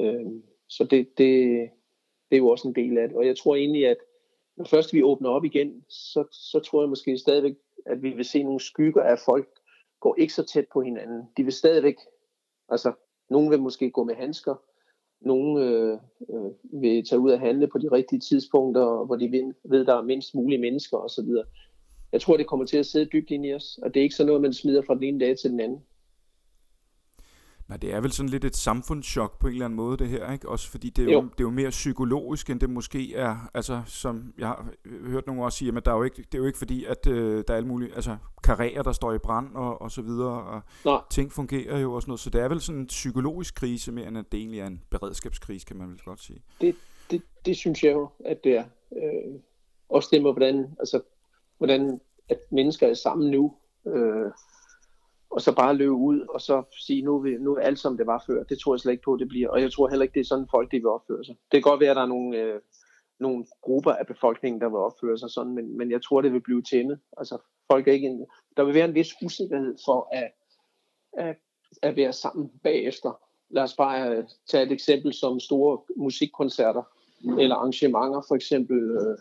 Øh, 0.00 0.26
så 0.68 0.84
det, 0.84 1.18
det, 1.18 1.70
det 2.30 2.36
er 2.36 2.40
jo 2.40 2.48
også 2.48 2.68
en 2.68 2.74
del 2.74 2.98
af 2.98 3.08
det. 3.08 3.16
Og 3.16 3.26
jeg 3.26 3.36
tror 3.36 3.56
egentlig, 3.56 3.86
at 3.88 3.96
når 4.56 4.64
først 4.64 4.92
vi 4.92 5.02
åbner 5.02 5.30
op 5.30 5.44
igen, 5.44 5.84
så, 5.88 6.24
så 6.32 6.60
tror 6.60 6.82
jeg 6.82 6.88
måske 6.88 7.18
stadigvæk, 7.18 7.54
at 7.86 8.02
vi 8.02 8.10
vil 8.10 8.24
se 8.24 8.42
nogle 8.42 8.60
skygger 8.60 9.02
af 9.02 9.18
folk 9.18 9.48
går 10.00 10.16
ikke 10.18 10.34
så 10.34 10.42
tæt 10.42 10.66
på 10.72 10.80
hinanden. 10.80 11.22
De 11.36 11.44
vil 11.44 11.52
stadigvæk, 11.52 11.96
altså 12.68 12.92
nogen 13.30 13.50
vil 13.50 13.60
måske 13.60 13.90
gå 13.90 14.04
med 14.04 14.14
handsker, 14.14 14.54
nogen 15.20 15.58
øh, 15.58 15.98
øh, 16.30 16.80
vil 16.80 17.04
tage 17.06 17.20
ud 17.20 17.30
og 17.30 17.40
handle 17.40 17.66
på 17.66 17.78
de 17.78 17.92
rigtige 17.92 18.20
tidspunkter, 18.20 19.04
hvor 19.04 19.16
de 19.16 19.32
ved, 19.32 19.54
ved 19.64 19.84
der 19.84 19.94
er 19.94 20.02
mindst 20.02 20.34
mulige 20.34 20.60
mennesker 20.60 20.96
osv. 20.96 21.28
Jeg 22.12 22.20
tror, 22.20 22.36
det 22.36 22.46
kommer 22.46 22.66
til 22.66 22.76
at 22.76 22.86
sidde 22.86 23.06
dybt 23.06 23.30
ind 23.30 23.46
i 23.46 23.54
os, 23.54 23.78
og 23.82 23.94
det 23.94 24.00
er 24.00 24.04
ikke 24.04 24.14
så 24.14 24.26
noget, 24.26 24.42
man 24.42 24.52
smider 24.52 24.82
fra 24.82 24.94
den 24.94 25.02
ene 25.02 25.20
dag 25.20 25.38
til 25.38 25.50
den 25.50 25.60
anden. 25.60 25.80
Nej, 27.68 27.76
det 27.76 27.94
er 27.94 28.00
vel 28.00 28.12
sådan 28.12 28.28
lidt 28.28 28.44
et 28.44 28.56
samfundschok 28.56 29.38
på 29.38 29.46
en 29.46 29.52
eller 29.52 29.64
anden 29.64 29.76
måde, 29.76 29.96
det 29.96 30.08
her, 30.08 30.32
ikke? 30.32 30.48
Også 30.48 30.70
fordi 30.70 30.90
det 30.90 31.02
er 31.02 31.12
jo, 31.12 31.12
jo. 31.12 31.22
Det 31.22 31.40
er 31.40 31.44
jo 31.44 31.50
mere 31.50 31.70
psykologisk, 31.70 32.50
end 32.50 32.60
det 32.60 32.70
måske 32.70 33.14
er, 33.14 33.50
altså 33.54 33.82
som 33.86 34.34
jeg 34.38 34.46
har 34.46 34.68
hørt 34.84 35.26
nogen 35.26 35.42
også 35.42 35.58
sige, 35.58 35.72
at 35.76 35.84
der 35.84 35.92
er 35.92 35.96
jo 35.96 36.02
ikke, 36.02 36.16
det 36.16 36.34
er 36.34 36.38
jo 36.38 36.46
ikke 36.46 36.58
fordi, 36.58 36.84
at 36.84 37.06
øh, 37.06 37.44
der 37.48 37.52
er 37.52 37.56
alle 37.56 37.68
mulige, 37.68 37.94
altså 37.94 38.16
karrierer, 38.42 38.82
der 38.82 38.92
står 38.92 39.12
i 39.12 39.18
brand 39.18 39.54
og, 39.54 39.82
og 39.82 39.90
så 39.90 40.02
videre, 40.02 40.42
og 40.42 40.60
Nej. 40.84 41.00
ting 41.10 41.32
fungerer 41.32 41.78
jo 41.78 41.92
og 41.92 42.02
sådan 42.02 42.10
noget, 42.10 42.20
så 42.20 42.30
det 42.30 42.40
er 42.40 42.48
vel 42.48 42.60
sådan 42.60 42.80
en 42.80 42.86
psykologisk 42.86 43.54
krise, 43.54 43.92
mere 43.92 44.08
end 44.08 44.18
at 44.18 44.32
det 44.32 44.38
egentlig 44.38 44.60
er 44.60 44.66
en 44.66 44.82
beredskabskrise, 44.90 45.66
kan 45.66 45.76
man 45.76 45.88
vel 45.88 46.00
godt 46.04 46.20
sige. 46.20 46.42
Det, 46.60 46.76
det, 47.10 47.22
det 47.46 47.56
synes 47.56 47.84
jeg 47.84 47.92
jo, 47.92 48.08
at 48.24 48.44
det 48.44 48.56
er. 48.56 48.64
Øh, 48.96 49.40
også 49.88 50.08
det 50.12 50.22
med, 50.22 50.32
hvordan, 50.32 50.76
altså, 50.78 51.00
hvordan 51.58 52.00
at 52.28 52.38
mennesker 52.50 52.88
er 52.88 52.94
sammen 52.94 53.30
nu, 53.30 53.54
øh, 53.86 54.30
og 55.34 55.40
så 55.40 55.54
bare 55.54 55.74
løbe 55.74 55.92
ud, 55.92 56.20
og 56.20 56.40
så 56.40 56.62
sige, 56.86 57.02
nu 57.02 57.16
er, 57.16 57.22
vi, 57.22 57.30
nu 57.30 57.54
er 57.54 57.60
alt 57.60 57.78
som 57.78 57.96
det 57.96 58.06
var 58.06 58.24
før. 58.26 58.42
Det 58.42 58.58
tror 58.58 58.74
jeg 58.74 58.80
slet 58.80 58.92
ikke 58.92 59.04
på, 59.04 59.16
det 59.16 59.28
bliver. 59.28 59.48
Og 59.48 59.60
jeg 59.60 59.72
tror 59.72 59.88
heller 59.88 60.02
ikke, 60.02 60.14
det 60.14 60.20
er 60.20 60.24
sådan, 60.24 60.48
folk 60.50 60.72
de 60.72 60.76
vil 60.76 60.86
opføre 60.86 61.24
sig. 61.24 61.34
Det 61.52 61.62
kan 61.62 61.70
godt 61.70 61.80
være, 61.80 61.90
at 61.90 61.96
der 61.96 62.02
er 62.02 62.06
nogle, 62.06 62.38
øh, 62.38 62.60
nogle 63.20 63.46
grupper 63.62 63.92
af 63.92 64.06
befolkningen, 64.06 64.60
der 64.60 64.68
vil 64.68 64.76
opføre 64.76 65.18
sig 65.18 65.30
sådan, 65.30 65.54
men, 65.54 65.78
men 65.78 65.90
jeg 65.90 66.02
tror, 66.02 66.20
det 66.20 66.32
vil 66.32 66.40
blive 66.40 66.62
tændet. 66.62 66.98
Altså, 67.16 67.38
folk 67.70 67.88
er 67.88 67.92
ikke 67.92 68.06
en, 68.06 68.26
der 68.56 68.64
vil 68.64 68.74
være 68.74 68.88
en 68.88 68.94
vis 68.94 69.14
usikkerhed 69.24 69.74
for 69.84 70.08
at, 70.12 70.30
at, 71.12 71.36
at 71.82 71.96
være 71.96 72.12
sammen 72.12 72.50
bagefter. 72.62 73.20
Lad 73.50 73.62
os 73.62 73.76
bare 73.76 74.10
øh, 74.10 74.24
tage 74.50 74.66
et 74.66 74.72
eksempel 74.72 75.12
som 75.12 75.40
store 75.40 75.78
musikkoncerter 75.96 76.82
eller 77.38 77.56
arrangementer, 77.56 78.22
for 78.28 78.34
eksempel. 78.34 78.90
Øh, 78.90 79.18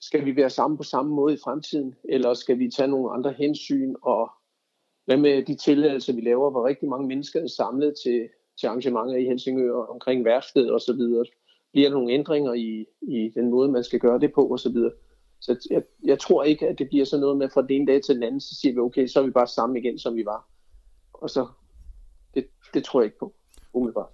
skal 0.00 0.24
vi 0.24 0.36
være 0.36 0.50
sammen 0.50 0.76
på 0.76 0.82
samme 0.82 1.14
måde 1.14 1.34
i 1.34 1.38
fremtiden, 1.44 1.94
eller 2.04 2.34
skal 2.34 2.58
vi 2.58 2.70
tage 2.70 2.88
nogle 2.88 3.12
andre 3.12 3.32
hensyn 3.32 3.94
og 4.02 4.30
hvad 5.08 5.16
med 5.16 5.44
de 5.44 5.54
tilladelser, 5.54 6.12
vi 6.12 6.20
laver, 6.20 6.50
hvor 6.50 6.66
rigtig 6.66 6.88
mange 6.88 7.08
mennesker 7.08 7.40
er 7.42 7.46
samlet 7.46 7.94
til, 8.04 8.28
til 8.60 8.66
arrangementer 8.66 9.16
i 9.16 9.24
Helsingør 9.24 9.74
omkring 9.94 10.24
værftet 10.24 10.72
og 10.72 10.80
så 10.80 10.92
videre? 10.92 11.24
Bliver 11.72 11.88
der 11.88 11.94
nogle 11.94 12.12
ændringer 12.12 12.52
i, 12.52 12.86
i 13.02 13.30
den 13.34 13.50
måde, 13.50 13.72
man 13.72 13.84
skal 13.84 14.00
gøre 14.00 14.18
det 14.18 14.32
på 14.34 14.46
og 14.46 14.58
så 14.58 14.72
videre? 14.72 14.92
Så 15.40 15.68
jeg, 15.70 15.82
jeg 16.04 16.18
tror 16.18 16.42
ikke, 16.42 16.68
at 16.68 16.78
det 16.78 16.88
bliver 16.88 17.04
sådan 17.04 17.20
noget 17.20 17.36
med 17.36 17.48
fra 17.54 17.62
den 17.62 17.70
ene 17.70 17.86
dag 17.86 18.02
til 18.02 18.14
den 18.14 18.22
anden, 18.22 18.40
så 18.40 18.54
siger 18.60 18.72
vi, 18.72 18.78
okay, 18.78 19.06
så 19.06 19.20
er 19.20 19.24
vi 19.24 19.30
bare 19.30 19.46
sammen 19.46 19.76
igen, 19.76 19.98
som 19.98 20.16
vi 20.16 20.24
var. 20.24 20.48
Og 21.12 21.30
så, 21.30 21.46
det, 22.34 22.46
det 22.74 22.84
tror 22.84 23.00
jeg 23.00 23.04
ikke 23.04 23.18
på, 23.18 23.34
umiddelbart. 23.72 24.10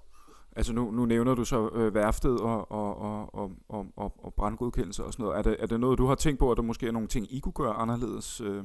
Altså 0.56 0.72
nu, 0.72 0.90
nu 0.90 1.04
nævner 1.04 1.34
du 1.34 1.44
så 1.44 1.70
øh, 1.74 1.94
værftet 1.94 2.40
og, 2.40 2.72
og, 2.72 2.96
og, 2.98 3.34
og, 3.34 3.50
og, 3.68 3.86
og, 3.96 4.12
og 4.18 4.34
brandgodkendelse 4.34 5.04
og 5.04 5.12
sådan 5.12 5.24
noget. 5.24 5.38
Er 5.38 5.42
det, 5.42 5.56
er 5.58 5.66
det 5.66 5.80
noget, 5.80 5.98
du 5.98 6.06
har 6.06 6.14
tænkt 6.14 6.38
på, 6.38 6.50
at 6.50 6.56
der 6.56 6.62
måske 6.62 6.86
er 6.86 6.92
nogle 6.92 7.08
ting, 7.08 7.34
I 7.34 7.40
kunne 7.40 7.52
gøre 7.52 7.72
anderledes? 7.72 8.40
Øh? 8.40 8.64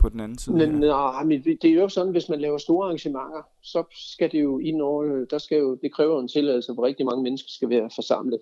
På 0.00 0.08
den 0.08 0.20
anden 0.20 0.38
side? 0.38 0.56
Nej, 0.56 1.24
men 1.24 1.42
det 1.42 1.64
er 1.64 1.74
jo 1.74 1.88
sådan, 1.88 2.12
hvis 2.12 2.28
man 2.28 2.40
laver 2.40 2.58
store 2.58 2.84
arrangementer, 2.84 3.42
så 3.62 3.84
skal 3.90 4.32
det 4.32 4.42
jo 4.42 4.58
ind 4.58 4.82
over, 4.82 5.24
der 5.30 5.38
skal 5.38 5.58
jo, 5.58 5.74
det 5.74 5.92
kræver 5.92 6.20
en 6.20 6.28
tilladelse, 6.28 6.72
hvor 6.72 6.86
rigtig 6.86 7.06
mange 7.06 7.22
mennesker 7.22 7.48
skal 7.50 7.70
være 7.70 7.90
forsamlet. 7.94 8.40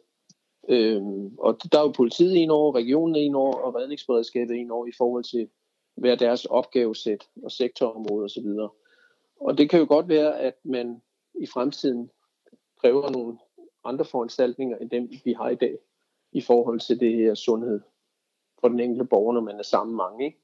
Øhm, 0.68 1.36
og 1.38 1.58
der 1.72 1.78
er 1.78 1.82
jo 1.82 1.92
politiet 1.96 2.34
ind 2.34 2.50
over, 2.50 2.74
regionen 2.74 3.16
ind 3.16 3.36
over, 3.36 3.54
og 3.54 3.74
redningsberedskabet 3.74 4.54
ind 4.54 4.70
over 4.70 4.86
i 4.86 4.92
forhold 4.98 5.24
til, 5.24 5.48
hvad 5.96 6.16
deres 6.16 6.44
opgavesæt 6.44 7.28
og 7.42 7.52
sektorområde 7.52 8.24
osv. 8.24 8.46
Og, 8.46 8.76
og 9.40 9.58
det 9.58 9.70
kan 9.70 9.80
jo 9.80 9.86
godt 9.88 10.08
være, 10.08 10.38
at 10.40 10.54
man 10.64 11.02
i 11.40 11.46
fremtiden 11.46 12.10
kræver 12.80 13.10
nogle 13.10 13.38
andre 13.84 14.04
foranstaltninger, 14.04 14.76
end 14.76 14.90
dem 14.90 15.10
vi 15.24 15.32
har 15.32 15.48
i 15.48 15.54
dag, 15.54 15.78
i 16.32 16.40
forhold 16.40 16.80
til 16.80 17.00
det 17.00 17.16
her 17.16 17.34
sundhed 17.34 17.80
for 18.60 18.68
den 18.68 18.80
enkelte 18.80 19.04
borger, 19.04 19.32
når 19.32 19.40
man 19.40 19.58
er 19.58 19.62
sammen 19.62 19.96
mange. 19.96 20.26
Ikke? 20.26 20.38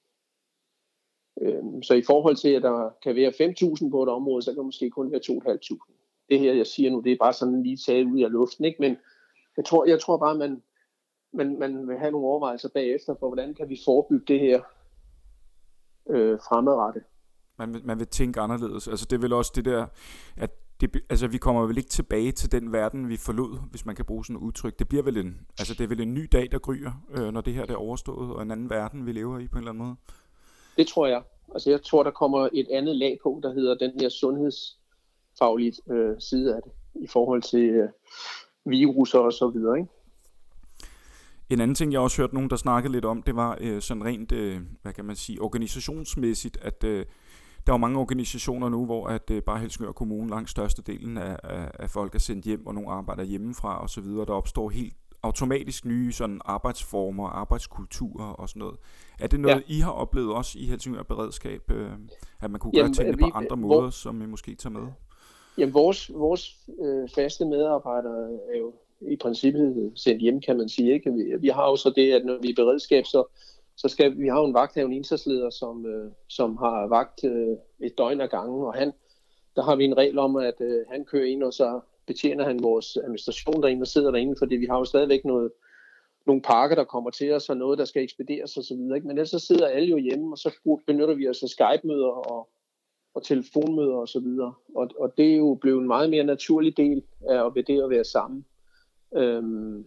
Øhm, 1.43 1.83
så 1.83 1.95
i 1.95 2.03
forhold 2.03 2.37
til, 2.37 2.49
at 2.49 2.63
der 2.63 2.91
kan 3.03 3.17
være 3.17 3.31
5.000 3.31 3.91
på 3.91 4.03
et 4.03 4.09
område, 4.09 4.43
så 4.43 4.51
kan 4.51 4.57
der 4.57 4.63
måske 4.63 4.91
kun 4.91 5.13
være 5.13 5.21
2.500. 5.31 6.27
Det 6.29 6.41
her, 6.41 6.55
jeg 6.55 6.67
siger 6.67 6.91
nu, 6.91 7.01
det 7.01 7.13
er 7.13 7.17
bare 7.21 7.33
sådan 7.33 7.63
lige 7.63 7.77
taget 7.77 8.05
ud 8.05 8.21
af 8.21 8.33
luften, 8.33 8.65
ikke? 8.65 8.83
men 8.83 8.97
jeg 9.57 9.65
tror, 9.65 9.85
jeg 9.85 10.01
tror 10.01 10.17
bare, 10.17 10.35
man, 10.35 10.63
man, 11.33 11.59
man 11.59 11.89
vil 11.89 11.99
have 11.99 12.11
nogle 12.11 12.27
overvejelser 12.27 12.69
bagefter 12.69 13.15
for, 13.21 13.29
hvordan 13.29 13.55
kan 13.55 13.69
vi 13.69 13.79
forebygge 13.85 14.25
det 14.29 14.41
her 14.41 14.61
øh, 16.11 16.39
fremadrettet. 16.49 17.03
Man 17.59 17.75
vil, 17.75 17.87
man 17.87 17.99
vil 17.99 18.07
tænke 18.07 18.41
anderledes. 18.41 18.89
Altså 18.89 19.07
det 19.11 19.17
er 19.17 19.21
vel 19.21 19.33
også 19.33 19.53
det 19.55 19.65
der, 19.65 19.87
at 20.37 20.51
det, 20.81 21.03
altså 21.11 21.27
vi 21.27 21.39
kommer 21.39 21.67
vel 21.67 21.79
ikke 21.79 21.91
tilbage 21.91 22.33
til 22.33 22.53
den 22.53 22.73
verden, 22.73 23.09
vi 23.09 23.17
forlod, 23.17 23.71
hvis 23.71 23.87
man 23.87 23.97
kan 23.97 24.05
bruge 24.05 24.25
sådan 24.25 24.37
et 24.37 24.41
udtryk. 24.41 24.79
Det 24.79 24.89
bliver 24.89 25.03
vel 25.03 25.17
en, 25.17 25.41
altså 25.59 25.75
det 25.75 25.85
er 25.85 25.89
vel 25.89 26.01
en 26.01 26.15
ny 26.15 26.29
dag, 26.33 26.49
der 26.53 26.59
gryer, 26.59 26.93
øh, 27.11 27.33
når 27.33 27.41
det 27.41 27.55
her 27.55 27.67
er 27.69 27.77
overstået, 27.77 28.35
og 28.35 28.43
en 28.43 28.51
anden 28.51 28.71
verden, 28.71 29.07
vi 29.07 29.13
lever 29.13 29.39
i 29.39 29.49
på 29.49 29.59
en 29.59 29.63
eller 29.63 29.71
anden 29.71 29.85
måde. 29.85 29.97
Det 30.77 30.87
tror 30.87 31.07
jeg. 31.07 31.23
Altså 31.55 31.71
jeg 31.71 31.83
tror, 31.83 32.03
der 32.03 32.11
kommer 32.11 32.49
et 32.53 32.69
andet 32.71 32.97
lag 32.97 33.19
på, 33.23 33.41
der 33.43 33.55
hedder 33.55 33.75
den 33.75 33.93
her 34.01 34.09
sundhedsfaglige 34.09 35.73
øh, 35.91 36.21
side 36.21 36.57
af 36.57 36.63
det, 36.63 36.73
i 36.95 37.07
forhold 37.07 37.43
til 37.43 37.65
øh, 37.65 37.89
viruser 38.65 39.19
og 39.19 39.33
så 39.33 39.49
videre. 39.49 39.79
Ikke? 39.79 39.91
En 41.51 41.61
anden 41.61 41.75
ting, 41.75 41.93
jeg 41.93 42.01
også 42.01 42.23
hørt 42.23 42.33
nogen, 42.33 42.51
der 42.51 42.57
snakkede 42.57 42.93
lidt 42.93 43.05
om, 43.05 43.23
det 43.23 43.37
var 43.37 43.59
øh, 43.61 43.83
sådan 43.83 44.05
rent, 44.05 44.33
øh, 44.33 44.61
hvad 44.83 44.93
kan 44.93 45.05
man 45.05 45.17
sige, 45.17 45.43
organisationsmæssigt, 45.43 46.59
at 46.63 46.85
øh, 46.85 47.07
der 47.67 47.73
er 47.73 47.77
mange 47.77 47.99
organisationer 47.99 48.69
nu, 48.69 48.85
hvor 48.85 49.07
at 49.07 49.31
øh, 49.31 49.43
bare 49.43 49.59
Helsingør 49.59 49.93
Kommune 49.93 50.31
langt 50.31 50.51
størstedelen 50.51 51.19
af, 51.19 51.39
af, 51.43 51.71
af 51.79 51.91
folk 51.91 52.15
er 52.15 52.19
sendt 52.19 52.45
hjem, 52.45 52.67
og 52.67 52.75
nogle 52.75 52.91
arbejder 52.91 53.23
hjemmefra 53.23 53.83
og 53.83 53.91
så 53.91 54.01
videre. 54.01 54.27
Der 54.27 54.33
opstår 54.33 54.71
helt 54.71 54.97
automatisk 55.25 55.85
nye 55.85 56.13
sådan 56.13 56.41
arbejdsformer, 56.45 57.29
arbejdskulturer 57.29 58.27
og 58.27 58.49
sådan 58.49 58.61
noget. 58.61 58.77
Er 59.21 59.27
det 59.27 59.41
noget, 59.41 59.57
ja. 59.69 59.75
I 59.75 59.81
har 59.81 59.91
oplevet 59.91 60.35
også 60.35 60.59
i 60.59 60.65
Helsingør 60.67 61.03
Beredskab, 61.03 61.71
øh, 61.71 61.91
at 62.41 62.51
man 62.51 62.61
kunne 62.61 62.73
Jamen, 62.75 62.93
gøre 62.93 62.95
tingene 62.95 63.19
vi, 63.19 63.23
på 63.23 63.39
andre 63.39 63.57
måder, 63.57 63.91
som 63.91 64.23
I 64.23 64.27
måske 64.27 64.55
tager 64.55 64.73
med? 64.73 64.87
Jamen, 65.59 65.75
vores, 65.75 66.11
vores 66.15 66.57
øh, 66.85 67.09
faste 67.15 67.45
medarbejdere 67.45 68.33
er 68.55 68.59
jo 68.59 68.73
i 69.01 69.17
princippet 69.17 69.93
sendt 69.95 70.23
hjem, 70.23 70.41
kan 70.41 70.57
man 70.57 70.69
sige. 70.69 70.93
Ikke? 70.93 71.13
Vi, 71.13 71.35
vi 71.41 71.49
har 71.49 71.65
jo 71.65 71.77
så 71.77 71.93
det, 71.97 72.13
at 72.13 72.25
når 72.25 72.39
vi 72.43 72.51
er 72.51 72.55
beredskab, 72.57 73.05
så, 73.07 73.25
så 73.77 73.89
skal 73.89 74.19
vi 74.19 74.29
har 74.29 74.41
jo 74.41 74.47
en 74.47 74.55
vagthavende 74.55 74.97
indsatsleder, 74.97 75.51
som, 75.51 75.87
øh, 75.87 76.11
som 76.29 76.57
har 76.57 76.87
vagt 76.87 77.25
øh, 77.25 77.57
et 77.81 77.99
døgn 77.99 78.21
ad 78.21 78.29
gangen, 78.29 78.63
og 78.63 78.75
han, 78.75 78.93
der 79.57 79.63
har 79.63 79.77
vi 79.77 79.85
en 79.85 79.97
regel 79.97 80.19
om, 80.19 80.37
at 80.37 80.61
øh, 80.61 80.85
han 80.91 81.05
kører 81.05 81.27
ind, 81.27 81.43
og 81.43 81.53
så 81.53 81.81
betjener 82.07 82.45
han 82.45 82.63
vores 82.63 82.97
administration 82.97 83.63
derinde 83.63 83.83
og 83.83 83.87
sidder 83.87 84.11
derinde, 84.11 84.35
fordi 84.39 84.57
vi 84.57 84.67
har 84.67 84.79
jo 84.79 84.85
stadigvæk 84.85 85.25
noget, 85.25 85.53
nogle 86.27 86.43
pakker, 86.43 86.77
der 86.77 86.85
kommer 86.85 87.11
til 87.11 87.33
os, 87.33 87.49
og 87.49 87.57
noget, 87.57 87.79
der 87.79 87.85
skal 87.85 88.03
ekspederes 88.03 88.57
osv. 88.57 88.77
Men 88.77 89.11
ellers 89.11 89.31
så 89.31 89.39
sidder 89.39 89.67
alle 89.67 89.89
jo 89.89 89.97
hjemme, 89.97 90.33
og 90.33 90.39
så 90.39 90.79
benytter 90.87 91.15
vi 91.15 91.29
os 91.29 91.43
af 91.43 91.49
Skype-møder 91.49 92.07
og, 92.07 92.49
og 93.15 93.23
telefonmøder 93.23 93.97
osv. 93.97 94.27
Og, 94.41 94.55
og, 94.77 94.89
og 94.99 95.15
det 95.17 95.33
er 95.33 95.37
jo 95.37 95.59
blevet 95.61 95.81
en 95.81 95.87
meget 95.87 96.11
mere 96.11 96.25
naturlig 96.25 96.77
del 96.77 97.03
af 97.29 97.53
det 97.67 97.83
at 97.83 97.91
være 97.91 98.05
sammen. 98.05 98.45
Øhm, 99.17 99.85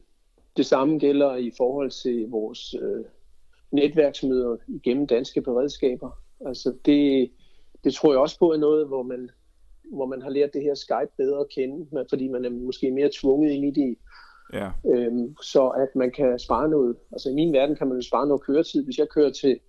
det 0.57 0.65
samme 0.65 0.99
gælder 0.99 1.35
i 1.35 1.51
forhold 1.57 1.91
til 1.91 2.27
vores 2.29 2.75
øh, 2.81 3.05
netværksmøder 3.71 4.57
igennem 4.67 5.07
danske 5.07 5.41
beredskaber. 5.41 6.09
Altså 6.45 6.73
det, 6.85 7.31
det 7.83 7.93
tror 7.93 8.11
jeg 8.11 8.19
også 8.19 8.39
på 8.39 8.51
er 8.51 8.57
noget, 8.57 8.87
hvor 8.87 9.03
man, 9.03 9.29
hvor 9.93 10.05
man 10.05 10.21
har 10.21 10.29
lært 10.29 10.53
det 10.53 10.61
her 10.61 10.75
Skype 10.75 11.11
bedre 11.17 11.39
at 11.39 11.49
kende, 11.49 12.05
fordi 12.09 12.27
man 12.27 12.45
er 12.45 12.49
måske 12.49 12.91
mere 12.91 13.09
tvunget 13.13 13.51
ind 13.51 13.65
i 13.65 13.81
det. 13.81 13.97
Ja. 14.53 14.69
Øhm, 14.85 15.35
så 15.41 15.67
at 15.67 15.95
man 15.95 16.11
kan 16.11 16.39
spare 16.39 16.69
noget. 16.69 16.95
Altså 17.11 17.29
i 17.29 17.33
min 17.33 17.53
verden 17.53 17.75
kan 17.75 17.87
man 17.87 17.97
jo 17.97 18.01
spare 18.01 18.27
noget 18.27 18.43
køretid. 18.43 18.83
Hvis 18.83 18.97
jeg 18.97 19.09
kører 19.09 19.31
til, 19.31 19.59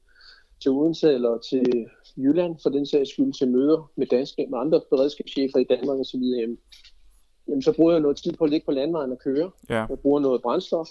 til 0.61 0.71
Odense 0.71 1.13
eller 1.13 1.39
til 1.39 1.87
Jylland, 2.17 2.57
for 2.63 2.71
den 2.71 2.87
sags 2.87 3.11
skyld 3.11 3.33
til 3.33 3.49
møder 3.49 3.91
med, 3.97 4.07
danske, 4.07 4.47
med 4.51 4.59
andre 4.59 4.81
beredskabschefer 4.91 5.59
i 5.59 5.65
Danmark 5.65 5.99
osv., 5.99 6.21
jamen, 6.21 6.59
jamen, 7.49 7.63
så 7.63 7.73
bruger 7.73 7.93
jeg 7.93 8.01
noget 8.01 8.17
tid 8.17 8.33
på 8.33 8.45
at 8.45 8.51
ligge 8.51 8.67
på 8.67 8.73
landvejen 8.73 9.13
og 9.13 9.19
køre. 9.19 9.51
Ja. 9.71 9.87
Jeg 9.89 9.99
bruger 9.99 10.21
noget 10.21 10.43
brændstof. 10.43 10.89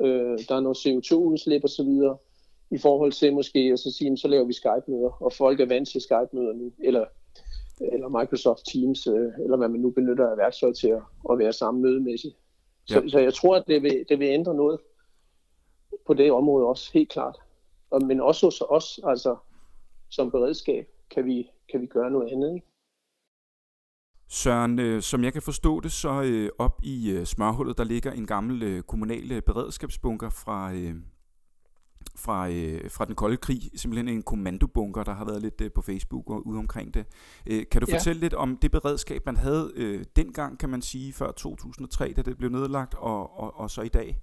Øh, 0.00 0.38
der 0.48 0.54
er 0.54 0.60
noget 0.60 0.76
CO2-udslip 0.76 1.64
osv 1.64 2.18
i 2.70 2.78
forhold 2.78 3.12
til 3.12 3.34
måske 3.34 3.58
at 3.58 3.78
så 3.78 3.92
sige, 3.92 4.16
så 4.16 4.28
laver 4.28 4.44
vi 4.44 4.52
Skype-møder, 4.52 5.22
og 5.22 5.32
folk 5.32 5.60
er 5.60 5.66
vant 5.66 5.88
til 5.88 6.00
Skype-møder 6.00 6.52
nu, 6.52 6.72
eller, 6.84 7.04
eller 7.92 8.08
Microsoft 8.08 8.66
Teams, 8.72 9.06
øh, 9.06 9.32
eller 9.44 9.56
hvad 9.56 9.68
man 9.68 9.80
nu 9.80 9.90
benytter 9.90 10.30
af 10.30 10.36
værktøj 10.36 10.72
til 10.72 10.88
at, 10.88 11.02
at 11.30 11.38
være 11.38 11.52
sammen 11.52 11.82
mødemæssigt. 11.82 12.36
Så, 12.84 13.00
ja. 13.00 13.08
så 13.08 13.18
jeg 13.18 13.34
tror, 13.34 13.56
at 13.56 13.64
det 13.66 13.82
vil, 13.82 14.04
det 14.08 14.18
vil 14.18 14.28
ændre 14.28 14.54
noget 14.54 14.80
på 16.06 16.14
det 16.14 16.32
område 16.32 16.66
også, 16.66 16.90
helt 16.94 17.08
klart. 17.08 17.36
Og, 17.90 18.04
men 18.04 18.20
også 18.20 18.46
hos 18.46 18.62
os, 18.68 19.00
altså 19.04 19.36
som 20.08 20.30
beredskab, 20.30 20.86
kan 21.10 21.24
vi, 21.24 21.50
kan 21.70 21.80
vi 21.80 21.86
gøre 21.86 22.10
noget 22.10 22.32
andet. 22.32 22.54
Ikke? 22.54 22.66
Søren, 24.28 24.78
øh, 24.78 25.02
som 25.02 25.24
jeg 25.24 25.32
kan 25.32 25.42
forstå 25.42 25.80
det, 25.80 25.92
så 25.92 26.22
øh, 26.22 26.50
op 26.58 26.80
i 26.82 27.10
øh, 27.10 27.24
smørhullet, 27.24 27.78
der 27.78 27.84
ligger 27.84 28.12
en 28.12 28.26
gammel 28.26 28.62
øh, 28.62 28.82
kommunal 28.82 29.32
øh, 29.32 29.42
beredskabsbunker 29.42 30.30
fra, 30.30 30.72
øh, 30.72 30.94
fra, 32.16 32.50
øh, 32.50 32.90
fra 32.90 33.04
den 33.04 33.14
kolde 33.14 33.36
krig, 33.36 33.60
simpelthen 33.74 34.08
en 34.08 34.22
kommandobunker, 34.22 35.04
der 35.04 35.12
har 35.12 35.24
været 35.24 35.42
lidt 35.42 35.60
øh, 35.60 35.72
på 35.72 35.82
Facebook 35.82 36.30
og 36.30 36.46
ude 36.46 36.58
omkring 36.58 36.94
det. 36.94 37.04
Øh, 37.46 37.62
kan 37.70 37.80
du 37.80 37.86
ja. 37.90 37.96
fortælle 37.96 38.20
lidt 38.20 38.34
om 38.34 38.56
det 38.62 38.70
beredskab, 38.70 39.26
man 39.26 39.36
havde 39.36 39.72
øh, 39.76 40.04
dengang, 40.16 40.58
kan 40.58 40.68
man 40.68 40.82
sige, 40.82 41.12
før 41.12 41.32
2003, 41.32 42.12
da 42.16 42.22
det 42.22 42.38
blev 42.38 42.50
nedlagt, 42.50 42.94
og, 42.94 43.40
og, 43.40 43.60
og 43.60 43.70
så 43.70 43.82
i 43.82 43.88
dag? 43.88 44.16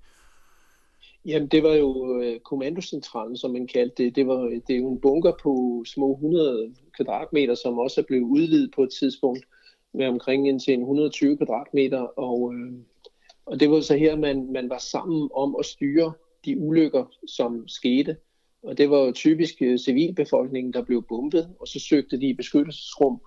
Jamen, 1.25 1.47
det 1.47 1.63
var 1.63 1.73
jo 1.73 2.21
øh, 2.21 2.39
kommandocentralen, 2.39 3.37
som 3.37 3.51
man 3.51 3.67
kaldte 3.67 4.03
det. 4.03 4.15
Det, 4.15 4.27
var, 4.27 4.37
det 4.37 4.75
er 4.75 4.77
jo 4.77 4.91
en 4.91 5.01
bunker 5.01 5.31
på 5.43 5.83
små 5.85 6.13
100 6.13 6.73
kvadratmeter, 6.95 7.55
som 7.55 7.77
også 7.77 8.01
er 8.01 8.05
blevet 8.05 8.23
udvidet 8.23 8.71
på 8.75 8.83
et 8.83 8.89
tidspunkt 8.99 9.45
med 9.93 10.07
omkring 10.07 10.49
en 10.49 10.59
til 10.59 10.73
120 10.79 11.37
kvadratmeter. 11.37 11.99
Og, 11.99 12.53
øh, 12.53 12.73
og 13.45 13.59
det 13.59 13.71
var 13.71 13.81
så 13.81 13.97
her, 13.97 14.15
man, 14.15 14.51
man 14.51 14.69
var 14.69 14.77
sammen 14.77 15.29
om 15.33 15.55
at 15.59 15.65
styre 15.65 16.13
de 16.47 16.57
ulykker, 16.57 17.05
som 17.27 17.67
skete. 17.67 18.17
Og 18.63 18.77
det 18.77 18.89
var 18.89 18.97
jo 18.97 19.11
typisk 19.11 19.61
øh, 19.61 19.77
civilbefolkningen, 19.79 20.73
der 20.73 20.83
blev 20.83 21.03
bombet, 21.09 21.55
og 21.59 21.67
så 21.67 21.79
søgte 21.79 22.19
de 22.19 22.29
i 22.29 22.33
beskyttelsesrum. 22.33 23.21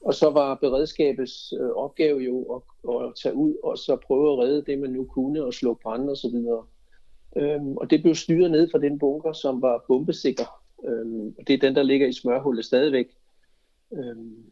Og 0.00 0.14
så 0.14 0.30
var 0.30 0.54
beredskabets 0.54 1.52
øh, 1.60 1.70
opgave 1.70 2.18
jo 2.18 2.42
at, 2.42 2.62
at 2.94 3.12
tage 3.22 3.34
ud 3.34 3.54
og 3.62 3.78
så 3.78 3.96
prøve 4.06 4.32
at 4.32 4.38
redde 4.38 4.64
det, 4.66 4.78
man 4.78 4.90
nu 4.90 5.04
kunne, 5.04 5.44
og 5.44 5.54
slå 5.54 5.74
så 6.14 6.30
videre. 6.32 6.64
Øhm, 7.36 7.76
og 7.76 7.90
det 7.90 8.02
blev 8.02 8.14
styret 8.14 8.50
ned 8.50 8.70
fra 8.70 8.78
den 8.78 8.98
bunker, 8.98 9.32
som 9.32 9.62
var 9.62 9.84
bombesikker. 9.88 10.62
Øhm, 10.88 11.34
og 11.38 11.46
det 11.46 11.54
er 11.54 11.58
den, 11.58 11.74
der 11.74 11.82
ligger 11.82 12.06
i 12.06 12.12
smørhullet 12.12 12.64
stadigvæk. 12.64 13.06
Øhm, 13.92 14.50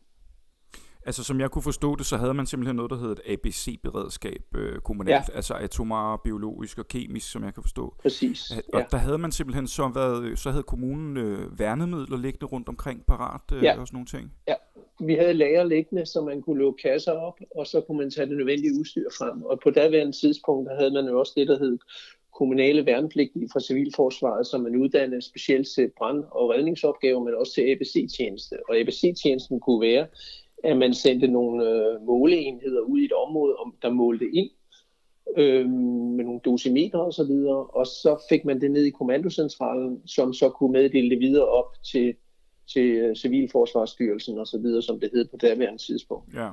Altså 1.09 1.25
som 1.25 1.41
jeg 1.41 1.51
kunne 1.51 1.63
forstå 1.63 1.97
det, 1.97 2.07
så 2.07 2.17
havde 2.17 2.35
man 2.35 2.47
simpelthen 2.47 2.77
noget, 2.77 2.91
der 2.91 2.97
hed 2.97 3.13
et 3.13 3.21
ABC-beredskab 3.27 4.43
øh, 4.57 4.79
kommunalt, 4.79 5.29
ja. 5.29 5.37
altså 5.37 5.55
atomar, 5.55 6.21
biologisk 6.25 6.79
og 6.79 6.89
kemisk, 6.89 7.31
som 7.31 7.45
jeg 7.45 7.55
kan 7.55 7.63
forstå. 7.63 7.95
Præcis. 8.03 8.51
Og 8.51 8.81
ja. 8.81 8.85
der 8.91 8.97
havde 8.97 9.19
man 9.19 9.33
simpelthen 9.33 9.67
så 9.67 9.91
været, 9.95 10.39
så 10.39 10.51
havde 10.51 10.63
kommunen 10.63 11.17
øh, 11.17 11.59
værnemidler 11.59 12.19
liggende 12.19 12.47
rundt 12.47 12.69
omkring 12.69 13.07
parat 13.07 13.41
øh, 13.53 13.63
ja. 13.63 13.81
og 13.81 13.87
sådan 13.87 13.97
nogle 13.97 14.07
ting. 14.07 14.33
Ja, 14.49 14.55
vi 15.01 15.15
havde 15.15 15.35
lager 15.35 15.65
liggende, 15.65 16.07
så 16.07 16.21
man 16.21 16.43
kunne 16.43 16.59
lukke 16.59 16.83
kasser 16.83 17.13
op, 17.13 17.41
og 17.57 17.67
så 17.67 17.81
kunne 17.81 17.99
man 17.99 18.11
tage 18.11 18.27
det 18.29 18.37
nødvendige 18.37 18.73
udstyr 18.81 19.09
frem. 19.19 19.43
Og 19.43 19.61
på 19.65 19.71
daværende 19.71 20.13
tidspunkt, 20.13 20.71
der 20.71 20.77
havde 20.77 20.93
man 20.93 21.05
jo 21.05 21.19
også 21.19 21.33
det, 21.37 21.49
der 21.49 21.59
hed 21.59 21.79
kommunale 22.39 22.87
værnepligtige 22.87 23.49
fra 23.53 23.61
Civilforsvaret, 23.61 24.47
som 24.47 24.61
man 24.61 24.77
uddannede 24.77 25.23
specielt 25.23 25.69
til 25.75 25.91
brand- 25.99 26.25
og 26.31 26.51
redningsopgaver, 26.51 27.25
men 27.25 27.35
også 27.35 27.55
til 27.55 27.63
ABC-tjeneste. 27.71 28.55
Og 28.69 28.77
ABC-tjenesten 28.77 29.61
kunne 29.61 29.81
være, 29.81 30.07
at 30.65 30.77
man 30.77 30.95
sendte 30.95 31.29
nogle 31.29 31.71
øh, 31.71 32.03
måleenheder 32.07 32.81
ud 32.81 33.01
i 33.01 33.05
et 33.05 33.13
område, 33.13 33.57
om 33.57 33.75
der 33.83 33.91
målte 33.91 34.27
ind 34.33 34.51
øh, 35.37 35.69
med 36.17 36.25
nogle 36.25 36.41
dosimeter 36.45 36.99
og 36.99 37.15
så 37.15 37.25
videre, 37.25 37.67
og 37.67 37.87
så 37.87 38.27
fik 38.29 38.45
man 38.45 38.61
det 38.61 38.71
ned 38.71 38.85
i 38.85 38.91
kommandocentralen, 38.91 40.09
som 40.09 40.33
så 40.33 40.49
kunne 40.51 40.73
meddele 40.73 41.11
det 41.11 41.19
videre 41.21 41.47
op 41.47 41.83
til, 41.83 42.15
til 42.73 42.91
øh, 42.91 43.17
Civilforsvarsstyrelsen 43.17 44.39
og 44.39 44.47
så 44.47 44.59
videre, 44.59 44.83
som 44.83 45.01
det 45.01 45.11
hed 45.15 45.29
på 45.31 45.37
daværende 45.37 45.83
tidspunkt. 45.83 46.35
Ja. 46.35 46.51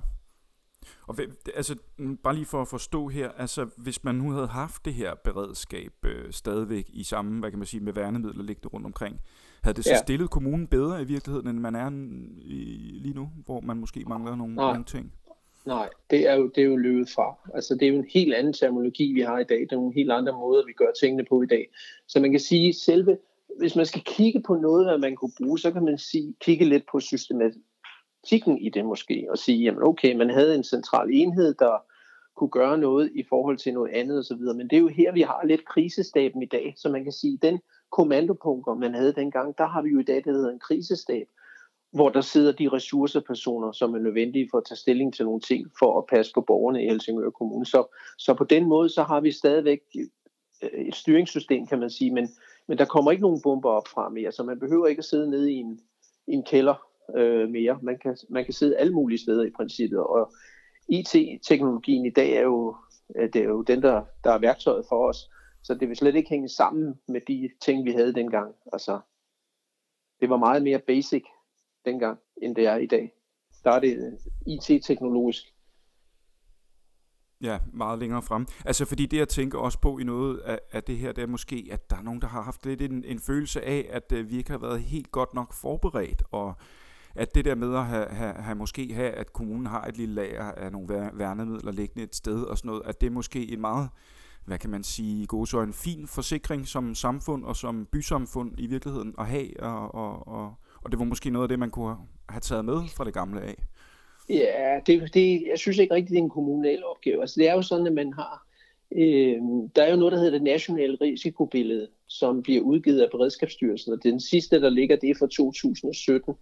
Og 1.08 1.15
altså, 1.56 1.76
bare 2.24 2.36
lige 2.36 2.46
for 2.46 2.62
at 2.62 2.68
forstå 2.68 3.08
her, 3.08 3.30
altså 3.30 3.70
hvis 3.78 4.04
man 4.04 4.15
nu 4.15 4.32
havde 4.32 4.48
haft 4.48 4.86
det 4.86 4.94
her 4.94 5.15
beredskab 5.24 5.91
øh, 6.06 6.32
stadigvæk 6.32 6.89
i 6.94 7.04
samme, 7.04 7.39
hvad 7.39 7.50
kan 7.50 7.60
man 7.60 7.65
sige, 7.65 7.84
med 7.84 7.94
værnemidler 7.94 8.44
liggende 8.44 8.68
rundt 8.68 8.86
omkring, 8.86 9.22
havde 9.65 9.75
det 9.75 9.86
så 9.86 9.91
ja. 9.91 9.97
stillet 9.97 10.30
kommunen 10.30 10.67
bedre 10.67 11.01
i 11.01 11.06
virkeligheden, 11.06 11.47
end 11.47 11.60
man 11.60 11.75
er 11.75 11.89
i, 12.41 12.60
lige 13.04 13.15
nu, 13.15 13.30
hvor 13.45 13.60
man 13.60 13.78
måske 13.78 14.04
mangler 14.08 14.36
nogle, 14.36 14.56
Nej. 14.56 14.71
nogle 14.71 14.86
ting? 14.86 15.13
Nej, 15.65 15.89
det 16.10 16.30
er, 16.30 16.36
jo, 16.36 16.51
det 16.56 16.62
er 16.62 16.67
jo 16.67 16.75
løbet 16.75 17.10
fra. 17.10 17.51
Altså, 17.54 17.73
det 17.73 17.84
er 17.84 17.91
jo 17.91 17.99
en 17.99 18.10
helt 18.13 18.34
anden 18.34 18.54
terminologi, 18.54 19.13
vi 19.13 19.21
har 19.21 19.39
i 19.39 19.43
dag. 19.43 19.60
Det 19.60 19.71
er 19.71 19.75
nogle 19.75 19.93
helt 19.93 20.12
andre 20.12 20.34
måder, 20.34 20.65
vi 20.65 20.73
gør 20.73 20.91
tingene 21.01 21.25
på 21.30 21.41
i 21.41 21.45
dag. 21.45 21.67
Så 22.08 22.19
man 22.19 22.32
kan 22.32 22.39
sige, 22.39 22.73
selve, 22.73 23.17
hvis 23.60 23.75
man 23.75 23.86
skal 23.86 24.01
kigge 24.01 24.41
på 24.41 24.56
noget, 24.56 24.86
hvad 24.86 24.97
man 24.97 25.15
kunne 25.15 25.32
bruge, 25.38 25.60
så 25.60 25.71
kan 25.71 25.86
man 25.86 25.97
sige, 25.97 26.36
kigge 26.41 26.65
lidt 26.65 26.84
på 26.91 26.99
systematikken 26.99 28.58
i 28.58 28.69
det 28.69 28.86
måske, 28.86 29.28
og 29.30 29.38
sige, 29.38 29.63
jamen 29.63 29.84
okay, 29.84 30.15
man 30.15 30.30
havde 30.30 30.56
en 30.56 30.63
central 30.63 31.10
enhed, 31.12 31.54
der 31.54 31.84
kunne 32.38 32.49
gøre 32.49 32.78
noget 32.78 33.12
i 33.15 33.23
forhold 33.30 33.58
til 33.58 33.73
noget 33.73 33.91
andet 33.91 34.19
osv. 34.19 34.41
Men 34.56 34.67
det 34.69 34.73
er 34.73 34.82
jo 34.82 34.88
her, 34.88 35.13
vi 35.13 35.21
har 35.21 35.41
lidt 35.45 35.65
krisestaben 35.65 36.41
i 36.43 36.45
dag, 36.45 36.73
så 36.78 36.89
man 36.89 37.04
kan 37.04 37.13
sige, 37.13 37.39
den 37.41 37.60
kommandopunkter, 37.91 38.74
man 38.74 38.93
havde 38.93 39.13
dengang, 39.13 39.58
der 39.58 39.65
har 39.65 39.82
vi 39.82 39.89
jo 39.89 40.00
i 40.00 40.04
dag, 40.04 40.15
det 40.15 40.34
hedder 40.34 40.52
en 40.52 40.60
krisestab, 40.60 41.28
hvor 41.91 42.10
der 42.10 42.21
sidder 42.21 42.52
de 42.52 42.69
ressourcepersoner, 42.69 43.71
som 43.71 43.93
er 43.93 44.00
nødvendige 44.00 44.48
for 44.52 44.58
at 44.58 44.65
tage 44.65 44.78
stilling 44.78 45.13
til 45.13 45.26
nogle 45.26 45.41
ting, 45.41 45.71
for 45.80 45.98
at 45.98 46.06
passe 46.06 46.32
på 46.34 46.41
borgerne 46.41 46.84
i 46.84 46.88
Helsingør 46.88 47.30
Kommune. 47.30 47.65
Så, 47.65 47.95
så 48.17 48.34
på 48.34 48.43
den 48.43 48.65
måde, 48.65 48.89
så 48.89 49.04
har 49.04 49.21
vi 49.21 49.32
stadigvæk 49.32 49.80
øh, 50.63 50.86
et 50.88 50.95
styringssystem, 50.95 51.67
kan 51.67 51.80
man 51.80 51.89
sige, 51.89 52.12
men, 52.12 52.30
men 52.67 52.78
der 52.78 52.86
kommer 52.86 53.12
ikke 53.12 53.21
nogen 53.21 53.41
bomber 53.41 53.69
op 53.69 53.88
fra 53.88 54.10
mere, 54.10 54.32
så 54.32 54.43
man 54.43 54.60
behøver 54.60 54.88
ikke 54.88 55.00
at 55.00 55.06
sidde 55.06 55.30
nede 55.30 55.52
i 55.54 55.56
en, 55.56 55.80
i 56.28 56.34
en 56.34 56.43
kælder 56.43 56.76
øh, 57.15 57.50
mere. 57.50 57.80
Man 57.82 57.98
kan, 57.98 58.17
man 58.30 58.45
kan 58.45 58.54
sidde 58.54 58.78
alle 58.78 58.93
mulige 58.93 59.19
steder 59.19 59.43
i 59.43 59.52
princippet, 59.58 60.00
og 60.00 60.34
IT-teknologien 60.89 62.06
i 62.06 62.10
dag 62.10 62.32
er 62.32 62.41
jo, 62.41 62.76
øh, 63.15 63.30
det 63.34 63.41
er 63.41 63.50
jo 63.50 63.62
den, 63.62 63.82
der, 63.82 64.02
der 64.24 64.32
er 64.32 64.38
værktøjet 64.38 64.86
for 64.89 65.10
os. 65.10 65.30
Så 65.65 65.73
det 65.73 65.89
vil 65.89 65.97
slet 65.97 66.15
ikke 66.15 66.30
hænge 66.30 66.49
sammen 66.49 66.99
med 67.08 67.21
de 67.28 67.49
ting, 67.62 67.86
vi 67.86 67.91
havde 67.91 68.13
dengang. 68.13 68.56
Altså, 68.73 68.99
det 70.19 70.30
var 70.30 70.38
meget 70.38 70.63
mere 70.63 70.80
basic 70.80 71.23
dengang, 71.86 72.19
end 72.41 72.56
det 72.56 72.65
er 72.65 72.75
i 72.75 72.86
dag. 72.86 73.13
Der 73.63 73.71
er 73.71 73.80
det 73.80 73.97
øh, 73.97 74.54
IT-teknologisk. 74.54 75.54
Ja, 77.41 77.60
meget 77.73 77.99
længere 77.99 78.21
frem. 78.21 78.47
Altså 78.65 78.86
fordi 78.86 79.06
det 79.06 79.17
jeg 79.17 79.28
tænker 79.28 79.60
også 79.60 79.80
på 79.80 79.97
i 79.97 80.04
noget 80.04 80.38
af, 80.38 80.60
af 80.71 80.84
det 80.84 80.97
her, 80.97 81.12
det 81.12 81.21
er 81.21 81.28
måske, 81.28 81.69
at 81.71 81.89
der 81.89 81.95
er 81.95 82.01
nogen, 82.01 82.21
der 82.21 82.28
har 82.28 82.41
haft 82.41 82.65
lidt 82.65 82.82
en, 82.82 83.04
en 83.06 83.19
følelse 83.19 83.62
af, 83.62 83.89
at 83.89 84.12
uh, 84.12 84.30
vi 84.30 84.38
ikke 84.38 84.51
har 84.51 84.58
været 84.58 84.82
helt 84.82 85.12
godt 85.12 85.34
nok 85.34 85.54
forberedt, 85.54 86.23
og 86.32 86.54
at 87.15 87.36
det 87.36 87.45
der 87.45 87.56
med 87.56 87.75
at 87.75 87.86
have, 87.86 88.08
have, 88.08 88.34
have 88.34 88.56
måske 88.56 88.93
have, 88.93 89.12
at 89.12 89.34
kommunen 89.34 89.65
har 89.65 89.86
et 89.86 89.97
lille 89.97 90.15
lager 90.15 90.51
af 90.51 90.71
nogle 90.71 91.12
værnemidler 91.13 91.71
liggende 91.71 92.04
et 92.04 92.15
sted 92.15 92.43
og 92.43 92.58
sådan 92.58 92.69
noget, 92.69 92.86
at 92.86 93.01
det 93.01 93.08
er 93.08 93.12
måske 93.12 93.51
en 93.51 93.62
meget 93.62 93.89
hvad 94.46 94.58
kan 94.58 94.70
man 94.70 94.84
sige, 94.84 95.26
gode 95.26 95.48
så 95.48 95.62
en 95.62 95.74
fin 95.74 96.08
forsikring 96.08 96.68
som 96.68 96.96
samfund 96.96 97.44
og 97.44 97.56
som 97.56 97.88
bysamfund 97.92 98.52
i 98.58 98.68
virkeligheden 98.68 99.16
at 99.20 99.28
have, 99.28 99.60
og, 99.60 99.96
og, 99.96 100.28
og, 100.28 100.54
og 100.84 100.92
det 100.92 101.00
var 101.00 101.06
måske 101.06 101.30
noget 101.30 101.44
af 101.44 101.50
det, 101.50 101.60
man 101.60 101.70
kunne 101.70 101.96
have 102.30 102.42
taget 102.42 102.66
med 102.66 102.82
fra 102.96 103.04
det 103.04 103.14
gamle 103.14 103.42
af. 103.42 103.56
Ja, 104.30 104.80
det, 104.88 105.14
det, 105.14 105.44
jeg 105.50 105.60
synes 105.60 105.78
ikke 105.78 105.94
rigtigt, 105.94 106.12
det 106.12 106.20
er 106.20 106.24
en 106.24 106.30
kommunal 106.30 106.86
opgave. 106.86 107.22
Altså, 107.22 107.36
det 107.40 107.50
er 107.50 107.54
jo 107.54 107.62
sådan, 107.62 107.88
at 107.88 107.94
man 107.94 108.14
har, 108.14 108.48
øh, 108.92 109.38
der 109.76 109.84
er 109.84 109.92
jo 109.92 109.96
noget, 109.96 110.12
der 110.12 110.18
hedder 110.18 110.32
det 110.32 110.44
nationale 110.44 110.98
risikobillede, 111.02 111.88
som 112.08 112.44
bliver 112.44 112.62
udgivet 112.62 113.02
af 113.02 113.12
Beredskabsstyrelsen, 113.12 113.94
og 113.94 114.04
den 114.04 114.20
sidste, 114.20 114.62
der 114.62 114.70
ligger, 114.70 114.96
det 114.96 115.10
er 115.10 115.16
fra 115.20 115.28
2017. 115.28 116.34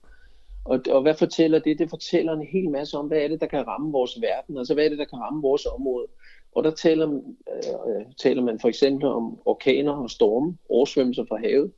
Og, 0.66 0.80
og 0.90 1.02
hvad 1.02 1.16
fortæller 1.16 1.60
det? 1.60 1.80
Det 1.80 1.90
fortæller 1.90 2.34
en 2.34 2.48
hel 2.48 2.70
masse 2.70 2.98
om, 2.98 3.08
hvad 3.08 3.18
er 3.18 3.28
det, 3.28 3.42
der 3.42 3.48
kan 3.48 3.68
ramme 3.68 3.92
vores 3.92 4.22
verden, 4.22 4.58
altså 4.58 4.74
hvad 4.74 4.86
er 4.86 4.90
det, 4.90 4.98
der 4.98 5.06
kan 5.06 5.20
ramme 5.20 5.42
vores 5.42 5.66
område. 5.66 6.08
Og 6.56 6.64
der 6.64 6.72
taler, 6.72 7.08
øh, 7.08 7.96
øh, 7.96 8.06
taler 8.18 8.42
man 8.42 8.60
for 8.60 8.68
eksempel 8.68 9.08
om 9.08 9.40
orkaner 9.46 9.92
og 9.92 10.10
storme, 10.10 10.58
oversvømmelser 10.70 11.26
fra 11.30 11.38
havet, 11.38 11.72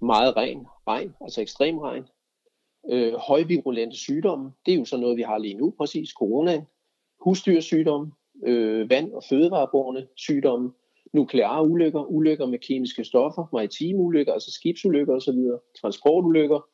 meget 0.00 0.36
regn, 0.36 0.66
regn, 0.86 1.14
altså 1.20 1.40
ekstrem 1.40 1.78
regn, 1.78 2.04
øh, 2.90 3.14
højvirulente 3.14 3.96
sygdomme, 3.96 4.52
det 4.66 4.74
er 4.74 4.78
jo 4.78 4.84
sådan 4.84 5.00
noget, 5.00 5.16
vi 5.16 5.22
har 5.22 5.38
lige 5.38 5.54
nu, 5.54 5.74
præcis 5.78 6.10
corona, 6.10 6.64
husdyrsygdomme, 7.20 8.12
øh, 8.46 8.90
vand- 8.90 9.12
og 9.12 9.22
fødevareborne 9.28 10.06
sygdomme, 10.16 10.72
nukleare 11.12 11.68
ulykker, 11.68 12.04
ulykker 12.04 12.46
med 12.46 12.58
kemiske 12.58 13.04
stoffer, 13.04 13.44
maritime 13.52 13.98
ulykker, 13.98 14.32
altså 14.32 14.52
skibsulykker 14.52 15.14
osv., 15.14 15.38
transportulykker, 15.80 16.68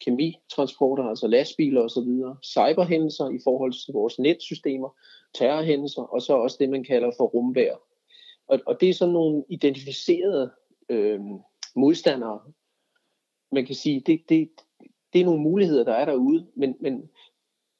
kemitransporter, 0.00 1.04
altså 1.04 1.26
lastbiler 1.26 1.80
osv., 1.80 2.08
cyberhændelser 2.44 3.28
i 3.30 3.38
forhold 3.44 3.72
til 3.72 3.92
vores 3.92 4.18
netsystemer, 4.18 4.88
terrorhændelser, 5.34 6.02
og 6.02 6.22
så 6.22 6.36
også 6.36 6.56
det, 6.60 6.70
man 6.70 6.84
kalder 6.84 7.10
for 7.16 7.24
rumvær. 7.24 7.74
Og, 8.48 8.60
og 8.66 8.80
det 8.80 8.88
er 8.88 8.94
sådan 8.94 9.14
nogle 9.14 9.44
identificerede 9.48 10.50
øh, 10.88 11.20
modstandere. 11.76 12.40
Man 13.52 13.66
kan 13.66 13.74
sige, 13.74 14.00
det, 14.00 14.20
det, 14.28 14.50
det 15.12 15.20
er 15.20 15.24
nogle 15.24 15.42
muligheder, 15.42 15.84
der 15.84 15.92
er 15.92 16.04
derude, 16.04 16.46
men, 16.54 16.76
men 16.80 17.10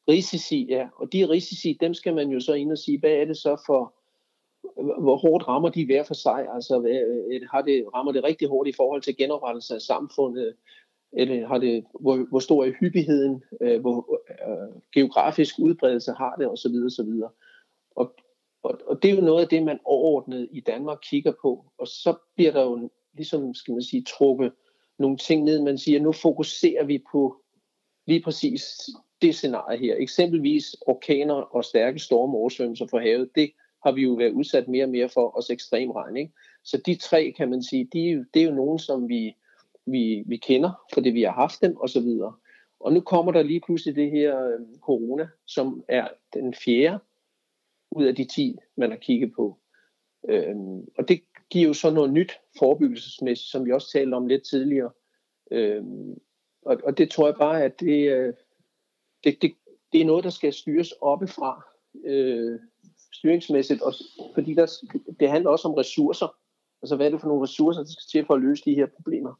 risici, 0.08 0.66
ja, 0.68 0.88
og 0.96 1.12
de 1.12 1.28
risici, 1.28 1.78
dem 1.80 1.94
skal 1.94 2.14
man 2.14 2.28
jo 2.28 2.40
så 2.40 2.52
ind 2.52 2.72
og 2.72 2.78
sige, 2.78 2.98
hvad 2.98 3.12
er 3.12 3.24
det 3.24 3.36
så 3.36 3.62
for, 3.66 3.94
hvor 5.00 5.16
hårdt 5.16 5.48
rammer 5.48 5.68
de 5.68 5.86
hver 5.86 6.02
for 6.02 6.14
sig? 6.14 6.46
Altså, 6.54 6.80
øh, 6.80 7.40
har 7.50 7.62
det, 7.62 7.84
rammer 7.94 8.12
det 8.12 8.24
rigtig 8.24 8.48
hårdt 8.48 8.68
i 8.68 8.72
forhold 8.72 9.02
til 9.02 9.16
genoprettelse 9.16 9.74
af 9.74 9.80
samfundet? 9.80 10.56
Eller 11.12 11.46
har 11.46 11.58
det, 11.58 11.84
hvor, 12.00 12.16
hvor 12.16 12.38
stor 12.38 12.64
er 12.64 12.72
hyppigheden? 12.80 13.42
Øh, 13.60 13.80
hvor 13.80 14.20
øh, 14.30 14.80
geografisk 14.94 15.58
udbredelse 15.58 16.12
har 16.12 16.34
det? 16.38 16.46
Og 16.46 16.58
så 16.58 17.02
videre. 17.04 17.30
Og, 17.96 18.14
og, 18.62 18.80
og 18.86 19.02
det 19.02 19.10
er 19.10 19.14
jo 19.14 19.20
noget 19.20 19.42
af 19.42 19.48
det, 19.48 19.62
man 19.62 19.78
overordnet 19.84 20.48
i 20.52 20.60
Danmark 20.60 20.98
kigger 21.02 21.32
på. 21.42 21.64
Og 21.78 21.88
så 21.88 22.14
bliver 22.34 22.52
der 22.52 22.62
jo 22.62 22.90
ligesom, 23.14 23.54
skal 23.54 23.72
man 23.72 23.82
sige, 23.82 24.04
trukket 24.04 24.52
nogle 24.98 25.16
ting 25.16 25.44
ned. 25.44 25.62
Man 25.62 25.78
siger, 25.78 26.00
nu 26.00 26.12
fokuserer 26.12 26.84
vi 26.84 27.04
på 27.12 27.36
lige 28.06 28.22
præcis 28.22 28.64
det 29.22 29.34
scenarie 29.34 29.78
her. 29.78 29.96
Eksempelvis 29.98 30.76
orkaner 30.86 31.34
og 31.34 31.64
stærke 31.64 31.98
stormoversvømmelser 31.98 32.86
for 32.86 32.98
havet. 32.98 33.30
Det 33.34 33.50
har 33.84 33.92
vi 33.92 34.02
jo 34.02 34.12
været 34.12 34.32
udsat 34.32 34.68
mere 34.68 34.84
og 34.84 34.90
mere 34.90 35.08
for, 35.08 35.28
også 35.28 35.52
ekstrem 35.52 35.90
regn. 35.90 36.16
Ikke? 36.16 36.32
Så 36.64 36.82
de 36.86 36.94
tre, 36.94 37.34
kan 37.36 37.50
man 37.50 37.62
sige, 37.62 37.88
de, 37.92 38.26
det 38.34 38.42
er 38.42 38.46
jo 38.46 38.54
nogen, 38.54 38.78
som 38.78 39.08
vi, 39.08 39.36
vi, 39.86 40.24
vi 40.26 40.36
kender, 40.36 40.70
fordi 40.94 41.10
vi 41.10 41.22
har 41.22 41.32
haft 41.32 41.60
dem 41.62 41.76
og 41.76 41.88
så 41.88 42.00
videre. 42.00 42.34
Og 42.80 42.92
nu 42.92 43.00
kommer 43.00 43.32
der 43.32 43.42
lige 43.42 43.60
pludselig 43.66 43.96
det 43.96 44.10
her 44.10 44.46
øh, 44.46 44.60
corona, 44.80 45.28
som 45.46 45.84
er 45.88 46.08
den 46.34 46.54
fjerde 46.54 46.98
ud 47.90 48.04
af 48.04 48.14
de 48.14 48.24
10, 48.24 48.56
man 48.76 48.90
har 48.90 48.98
kigget 48.98 49.32
på. 49.36 49.58
Øhm, 50.28 50.80
og 50.98 51.08
det 51.08 51.20
giver 51.50 51.66
jo 51.66 51.74
så 51.74 51.90
noget 51.90 52.12
nyt 52.12 52.32
forebyggelsesmæssigt, 52.58 53.50
som 53.50 53.66
vi 53.66 53.72
også 53.72 53.92
talte 53.92 54.14
om 54.14 54.26
lidt 54.26 54.42
tidligere. 54.42 54.90
Øhm, 55.50 56.14
og, 56.62 56.80
og 56.84 56.98
det 56.98 57.10
tror 57.10 57.26
jeg 57.26 57.36
bare, 57.38 57.64
at 57.64 57.80
det, 57.80 58.10
øh, 58.10 58.34
det, 59.24 59.42
det, 59.42 59.54
det 59.92 60.00
er 60.00 60.04
noget, 60.04 60.24
der 60.24 60.30
skal 60.30 60.52
styres 60.52 60.92
oppefra. 61.00 61.62
Øh, 62.04 62.60
styringsmæssigt, 63.14 63.82
og, 63.82 63.94
fordi 64.34 64.54
der, 64.54 64.72
det 65.20 65.30
handler 65.30 65.50
også 65.50 65.68
om 65.68 65.74
ressourcer. 65.74 66.36
Altså 66.82 66.96
hvad 66.96 67.06
er 67.06 67.10
det 67.10 67.20
for 67.20 67.28
nogle 67.28 67.42
ressourcer, 67.42 67.80
der 67.82 67.90
skal 67.90 68.08
til 68.10 68.26
for 68.26 68.34
at 68.34 68.42
løse 68.42 68.64
de 68.64 68.74
her 68.74 68.86
problemer? 68.86 69.34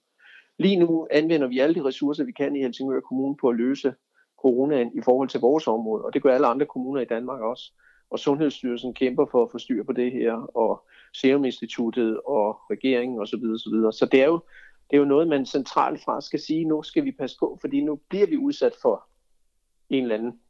Lige 0.59 0.77
nu 0.77 1.07
anvender 1.11 1.47
vi 1.47 1.59
alle 1.59 1.75
de 1.75 1.85
ressourcer, 1.85 2.25
vi 2.25 2.33
kan 2.33 2.57
i 2.57 2.62
Helsingør 2.62 3.01
Kommune 3.01 3.37
på 3.37 3.49
at 3.49 3.57
løse 3.57 3.95
coronaen 4.42 4.90
i 4.95 5.01
forhold 5.05 5.29
til 5.29 5.40
vores 5.40 5.66
område, 5.66 6.05
og 6.05 6.14
det 6.14 6.23
gør 6.23 6.35
alle 6.35 6.47
andre 6.47 6.66
kommuner 6.66 7.01
i 7.01 7.05
Danmark 7.05 7.40
også. 7.40 7.73
Og 8.11 8.19
Sundhedsstyrelsen 8.19 8.95
kæmper 8.95 9.27
for 9.27 9.42
at 9.42 9.51
få 9.51 9.59
styr 9.59 9.85
på 9.85 9.92
det 9.92 10.12
her, 10.12 10.33
og 10.57 10.85
Serum 11.14 11.45
Instituttet 11.45 12.21
og 12.27 12.59
regeringen 12.71 13.21
osv. 13.21 13.40
Så, 13.40 13.62
så, 13.64 13.71
videre. 13.71 13.92
så 13.92 14.07
det 14.07 14.23
er 14.23 14.27
jo 14.27 14.40
det 14.90 14.97
er 14.97 15.01
jo 15.01 15.05
noget, 15.05 15.29
man 15.29 15.47
centralt 15.47 16.05
fra 16.05 16.21
skal 16.21 16.40
sige, 16.40 16.64
nu 16.64 16.83
skal 16.83 17.05
vi 17.05 17.12
passe 17.12 17.37
på, 17.40 17.59
fordi 17.61 17.81
nu 17.81 18.01
bliver 18.09 18.27
vi 18.27 18.37
udsat 18.37 18.73
for 18.83 19.09
en 19.90 20.03
eller 20.03 20.14
anden 20.14 20.40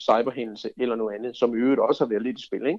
cyberhændelse 0.00 0.70
eller 0.76 0.96
noget 0.96 1.14
andet, 1.14 1.36
som 1.36 1.54
i 1.54 1.58
øvrigt 1.58 1.80
også 1.80 2.04
har 2.04 2.08
været 2.08 2.22
lidt 2.22 2.38
i 2.38 2.46
spil, 2.46 2.66
ikke? 2.66 2.78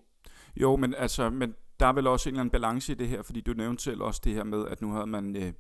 Jo, 0.56 0.76
men 0.76 0.94
altså, 0.98 1.30
men 1.30 1.56
der 1.80 1.86
er 1.86 1.94
vel 1.94 2.08
også 2.08 2.30
en 2.30 2.34
eller 2.34 2.42
anden 2.42 2.52
balance 2.52 2.92
i 2.92 2.96
det 2.96 3.08
her, 3.08 3.22
fordi 3.22 3.42
du 3.42 3.54
nævnte 3.54 3.84
selv 3.84 4.02
også 4.02 4.22
det 4.24 4.34
her 4.34 4.44
med, 4.44 4.68
at 4.68 4.82
nu 4.82 4.92
havde 4.92 5.08
man 5.08 5.36
øh, 5.36 5.54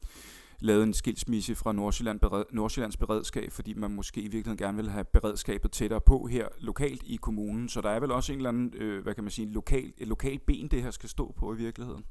lavet 0.61 0.83
en 0.83 0.93
skilsmisse 0.93 1.55
fra 1.55 1.73
Nordsjælland 1.73 2.19
bered, 2.19 2.43
Nordsjællands 2.51 2.97
beredskab, 2.97 3.51
fordi 3.51 3.73
man 3.73 3.91
måske 3.91 4.21
i 4.21 4.23
virkeligheden 4.23 4.57
gerne 4.57 4.77
vil 4.77 4.89
have 4.89 5.03
beredskabet 5.03 5.71
tættere 5.71 6.01
på 6.01 6.25
her 6.25 6.47
lokalt 6.59 7.03
i 7.03 7.15
kommunen, 7.15 7.69
så 7.69 7.81
der 7.81 7.89
er 7.89 7.99
vel 7.99 8.11
også 8.11 8.33
en 8.33 8.39
eller 8.39 8.49
anden, 8.49 8.73
øh, 8.77 9.03
hvad 9.03 9.13
kan 9.13 9.23
man 9.23 9.31
sige, 9.31 9.51
lokal, 9.51 9.93
et 9.97 10.07
lokalt 10.07 10.45
ben, 10.45 10.67
det 10.67 10.83
her 10.83 10.91
skal 10.91 11.09
stå 11.09 11.33
på 11.37 11.53
i 11.53 11.57
virkeligheden. 11.57 12.05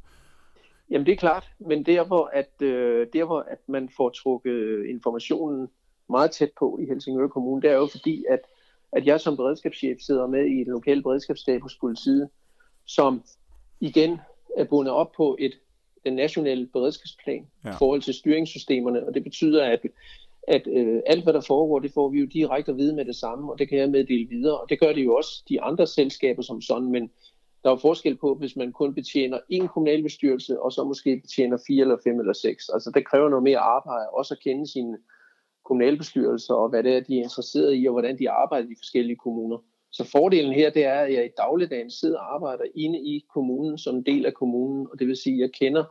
Jamen 0.91 1.07
det 1.07 1.13
er 1.13 1.17
klart, 1.17 1.51
men 1.59 1.87
der 1.87 2.05
hvor, 2.05 2.31
at, 2.33 2.63
øh, 2.63 3.07
der 3.13 3.25
hvor 3.25 3.41
at 3.41 3.59
man 3.69 3.89
får 3.97 4.11
trukket 4.11 4.87
informationen 4.87 5.69
meget 6.09 6.31
tæt 6.31 6.51
på 6.59 6.79
i 6.83 6.87
Helsingør 6.87 7.29
Kommune, 7.29 7.63
det 7.63 7.71
er 7.71 7.75
jo 7.75 7.87
fordi, 7.87 8.25
at 8.31 8.41
at 8.93 9.07
jeg 9.07 9.21
som 9.21 9.37
beredskabschef 9.37 10.01
sidder 10.01 10.27
med 10.27 10.47
i 10.47 10.61
et 10.61 10.67
lokalt 10.67 11.03
beredskabsstab 11.03 11.63
hos 11.63 11.77
politiet, 11.77 12.29
som 12.85 13.23
igen 13.81 14.21
er 14.57 14.65
bundet 14.65 14.95
op 14.95 15.13
på 15.17 15.37
et 15.41 15.53
den 16.05 16.13
nationale 16.13 16.67
beredskabsplan 16.67 17.47
ja. 17.65 17.71
i 17.71 17.73
forhold 17.79 18.03
til 18.03 18.15
styringssystemerne, 18.15 19.07
og 19.07 19.15
det 19.15 19.25
betyder, 19.25 19.65
at, 19.65 19.81
at 20.49 20.67
øh, 20.67 21.01
alt 21.07 21.25
hvad 21.25 21.33
der 21.33 21.41
foregår, 21.41 21.79
det 21.79 21.93
får 21.93 22.09
vi 22.09 22.19
jo 22.21 22.27
direkte 22.27 22.73
at 22.73 22.79
vide 22.79 22.95
med 22.95 23.05
det 23.05 23.17
samme, 23.17 23.53
og 23.53 23.59
det 23.59 23.69
kan 23.69 23.79
jeg 23.79 23.91
meddele 23.91 24.29
videre, 24.29 24.59
og 24.59 24.67
det 24.69 24.81
gør 24.81 24.93
det 24.93 25.05
jo 25.05 25.15
også 25.15 25.43
de 25.49 25.63
andre 25.63 25.87
selskaber 25.87 26.43
som 26.43 26.61
sådan, 26.61 26.91
men 26.91 27.11
der 27.65 27.71
er 27.71 27.77
forskel 27.77 28.17
på, 28.17 28.35
hvis 28.35 28.57
man 28.57 28.73
kun 28.73 28.95
betjener 28.95 29.39
en 29.49 29.69
kommunalbestyrelse, 29.69 30.63
og 30.63 30.73
så 30.73 30.85
måske 30.85 31.21
betjener 31.21 31.59
fire 31.67 31.81
eller 31.81 31.97
fem 32.05 32.21
eller 32.21 32.33
seks. 32.33 32.69
Altså 32.69 32.91
det 32.95 33.07
kræver 33.07 33.29
noget 33.29 33.43
mere 33.43 33.59
arbejde, 33.59 34.09
også 34.11 34.35
at 34.35 34.41
kende 34.41 34.73
sine 34.73 34.99
kommunalbestyrelser, 35.65 36.55
og 36.55 36.69
hvad 36.69 36.83
det 36.83 36.97
er, 36.97 37.01
de 37.01 37.19
er 37.19 37.23
interesseret 37.23 37.77
i, 37.77 37.87
og 37.87 37.93
hvordan 37.93 38.19
de 38.19 38.31
arbejder 38.31 38.67
i 38.67 38.71
de 38.71 38.79
forskellige 38.79 39.17
kommuner. 39.17 39.59
Så 39.93 40.05
fordelen 40.13 40.53
her, 40.53 40.71
det 40.71 40.85
er, 40.85 41.01
at 41.01 41.13
jeg 41.13 41.25
i 41.25 41.37
dagligdagen 41.37 41.91
sidder 41.91 42.19
og 42.19 42.35
arbejder 42.35 42.65
inde 42.75 42.99
i 42.99 43.25
kommunen 43.35 43.79
som 43.79 43.97
en 43.97 44.07
del 44.07 44.27
af 44.27 44.35
kommunen, 44.35 44.87
og 44.93 44.99
det 44.99 45.07
vil 45.07 45.17
sige, 45.17 45.35
at 45.35 45.41
jeg 45.41 45.53
kender 45.53 45.85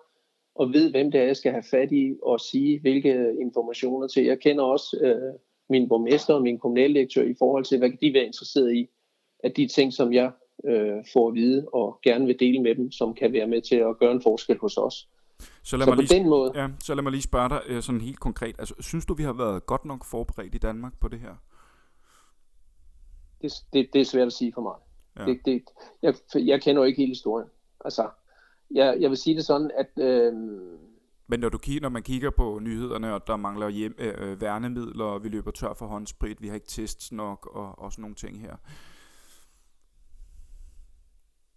og 0.55 0.73
ved, 0.73 0.91
hvem 0.91 1.11
det 1.11 1.21
er, 1.21 1.25
jeg 1.25 1.37
skal 1.37 1.51
have 1.51 1.63
fat 1.71 1.91
i, 1.91 2.15
og 2.23 2.39
sige, 2.39 2.79
hvilke 2.81 3.35
informationer 3.41 4.07
til. 4.07 4.23
Jeg 4.23 4.39
kender 4.39 4.63
også 4.63 4.97
øh, 5.01 5.33
min 5.69 5.89
borgmester 5.89 6.33
og 6.33 6.41
min 6.41 6.59
kommunaldirektør 6.59 7.23
i 7.23 7.35
forhold 7.39 7.65
til, 7.65 7.77
hvad 7.77 7.89
de 7.89 7.97
vil 8.01 8.13
være 8.13 8.25
interesseret 8.25 8.73
i, 8.73 8.87
at 9.43 9.57
de 9.57 9.67
ting, 9.67 9.93
som 9.93 10.13
jeg 10.13 10.31
øh, 10.65 10.97
får 11.13 11.27
at 11.27 11.35
vide 11.35 11.67
og 11.73 11.99
gerne 12.03 12.25
vil 12.25 12.39
dele 12.39 12.61
med 12.61 12.75
dem, 12.75 12.91
som 12.91 13.13
kan 13.13 13.33
være 13.33 13.47
med 13.47 13.61
til 13.61 13.75
at 13.75 13.97
gøre 13.99 14.11
en 14.11 14.21
forskel 14.21 14.57
hos 14.57 14.77
os. 14.77 15.07
Så, 15.63 15.77
lad 15.77 15.85
så 15.85 15.91
mig 15.91 15.97
lige, 15.97 16.19
den 16.19 16.29
måde... 16.29 16.51
Ja, 16.55 16.67
så 16.79 16.95
lad 16.95 17.03
mig 17.03 17.11
lige 17.11 17.21
spørge 17.21 17.49
dig 17.49 17.61
øh, 17.67 17.81
sådan 17.81 18.01
helt 18.01 18.19
konkret. 18.19 18.55
Altså, 18.59 18.75
synes 18.79 19.05
du, 19.05 19.13
vi 19.13 19.23
har 19.23 19.33
været 19.33 19.65
godt 19.65 19.85
nok 19.85 20.05
forberedt 20.05 20.55
i 20.55 20.57
Danmark 20.57 20.93
på 21.01 21.07
det 21.07 21.19
her? 21.19 21.35
Det, 23.41 23.53
det, 23.73 23.89
det 23.93 24.01
er 24.01 24.05
svært 24.05 24.27
at 24.27 24.33
sige 24.33 24.53
for 24.53 24.61
mig. 24.61 24.75
Ja. 25.19 25.31
Det, 25.31 25.39
det, 25.45 25.63
jeg, 26.01 26.13
jeg 26.35 26.61
kender 26.61 26.81
jo 26.81 26.85
ikke 26.85 26.97
hele 26.97 27.11
historien. 27.11 27.49
Altså, 27.85 28.09
jeg, 28.71 28.97
jeg 28.99 29.09
vil 29.09 29.17
sige 29.17 29.35
det 29.35 29.45
sådan, 29.45 29.71
at... 29.77 30.03
Øh, 30.03 30.33
men 31.29 31.39
når, 31.39 31.49
du 31.49 31.57
kigger, 31.57 31.81
når 31.81 31.89
man 31.89 32.03
kigger 32.03 32.29
på 32.29 32.59
nyhederne, 32.61 33.13
og 33.13 33.27
der 33.27 33.35
mangler 33.35 33.69
hjem, 33.69 33.95
øh, 33.97 34.13
øh 34.17 34.41
værnemidler, 34.41 35.05
og 35.05 35.23
vi 35.23 35.29
løber 35.29 35.51
tør 35.51 35.73
for 35.73 35.85
håndsprit, 35.85 36.41
vi 36.41 36.47
har 36.47 36.55
ikke 36.55 36.67
tests 36.67 37.11
nok, 37.11 37.49
og, 37.55 37.79
og 37.79 37.91
sådan 37.91 38.01
nogle 38.01 38.15
ting 38.15 38.41
her. 38.41 38.55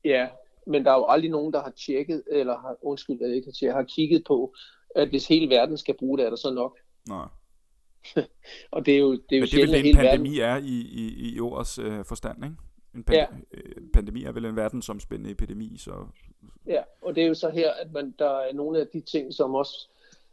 Ja, 0.05 0.29
men 0.67 0.85
der 0.85 0.91
er 0.91 0.97
jo 0.97 1.07
aldrig 1.07 1.31
nogen, 1.31 1.53
der 1.53 1.63
har 1.63 1.71
tjekket, 1.71 2.23
eller 2.31 2.59
har, 2.59 2.77
undskyld, 2.83 3.19
jeg 3.21 3.35
ikke 3.35 3.47
har, 3.47 3.53
tjekket, 3.53 3.75
har 3.75 3.83
kigget 3.83 4.25
på, 4.27 4.55
at 4.97 5.09
hvis 5.09 5.29
hele 5.29 5.49
verden 5.49 5.77
skal 5.77 5.97
bruge 5.99 6.19
det, 6.19 6.27
er 6.27 6.31
der 6.31 6.37
så 6.37 6.51
nok. 6.55 6.79
Nej. 7.09 7.29
og 8.75 8.87
det 8.87 8.95
er 8.95 8.99
jo, 8.99 9.13
det 9.13 9.37
er 9.37 9.37
jo 9.37 9.41
men 9.41 9.49
det 9.49 9.55
er 9.55 9.67
vel 9.67 9.73
det, 9.73 9.91
en 9.91 9.97
pandemi 9.97 10.39
verden... 10.39 10.63
er 10.63 10.69
i, 10.69 10.81
i, 11.03 11.35
i 11.35 11.41
ordets 11.41 11.79
øh, 11.79 12.05
forstand, 12.05 12.45
ikke? 12.45 12.57
En 12.95 13.05
pand- 13.05 13.17
ja. 13.17 13.27
øh, 13.55 13.83
pandemi 13.93 14.25
er 14.25 14.33
vel 14.33 14.45
en 14.45 14.57
verdensomspændende 14.57 15.31
epidemi, 15.31 15.77
så... 15.79 16.07
Ja, 16.67 16.83
og 17.03 17.15
det 17.15 17.23
er 17.23 17.29
jo 17.29 17.35
så 17.35 17.51
her, 17.51 17.71
at 17.73 17.93
man, 17.93 18.15
der 18.19 18.31
er 18.31 18.53
nogle 18.53 18.81
af 18.81 18.87
de 18.93 19.01
ting, 19.01 19.35
som 19.35 19.55
også 19.55 19.89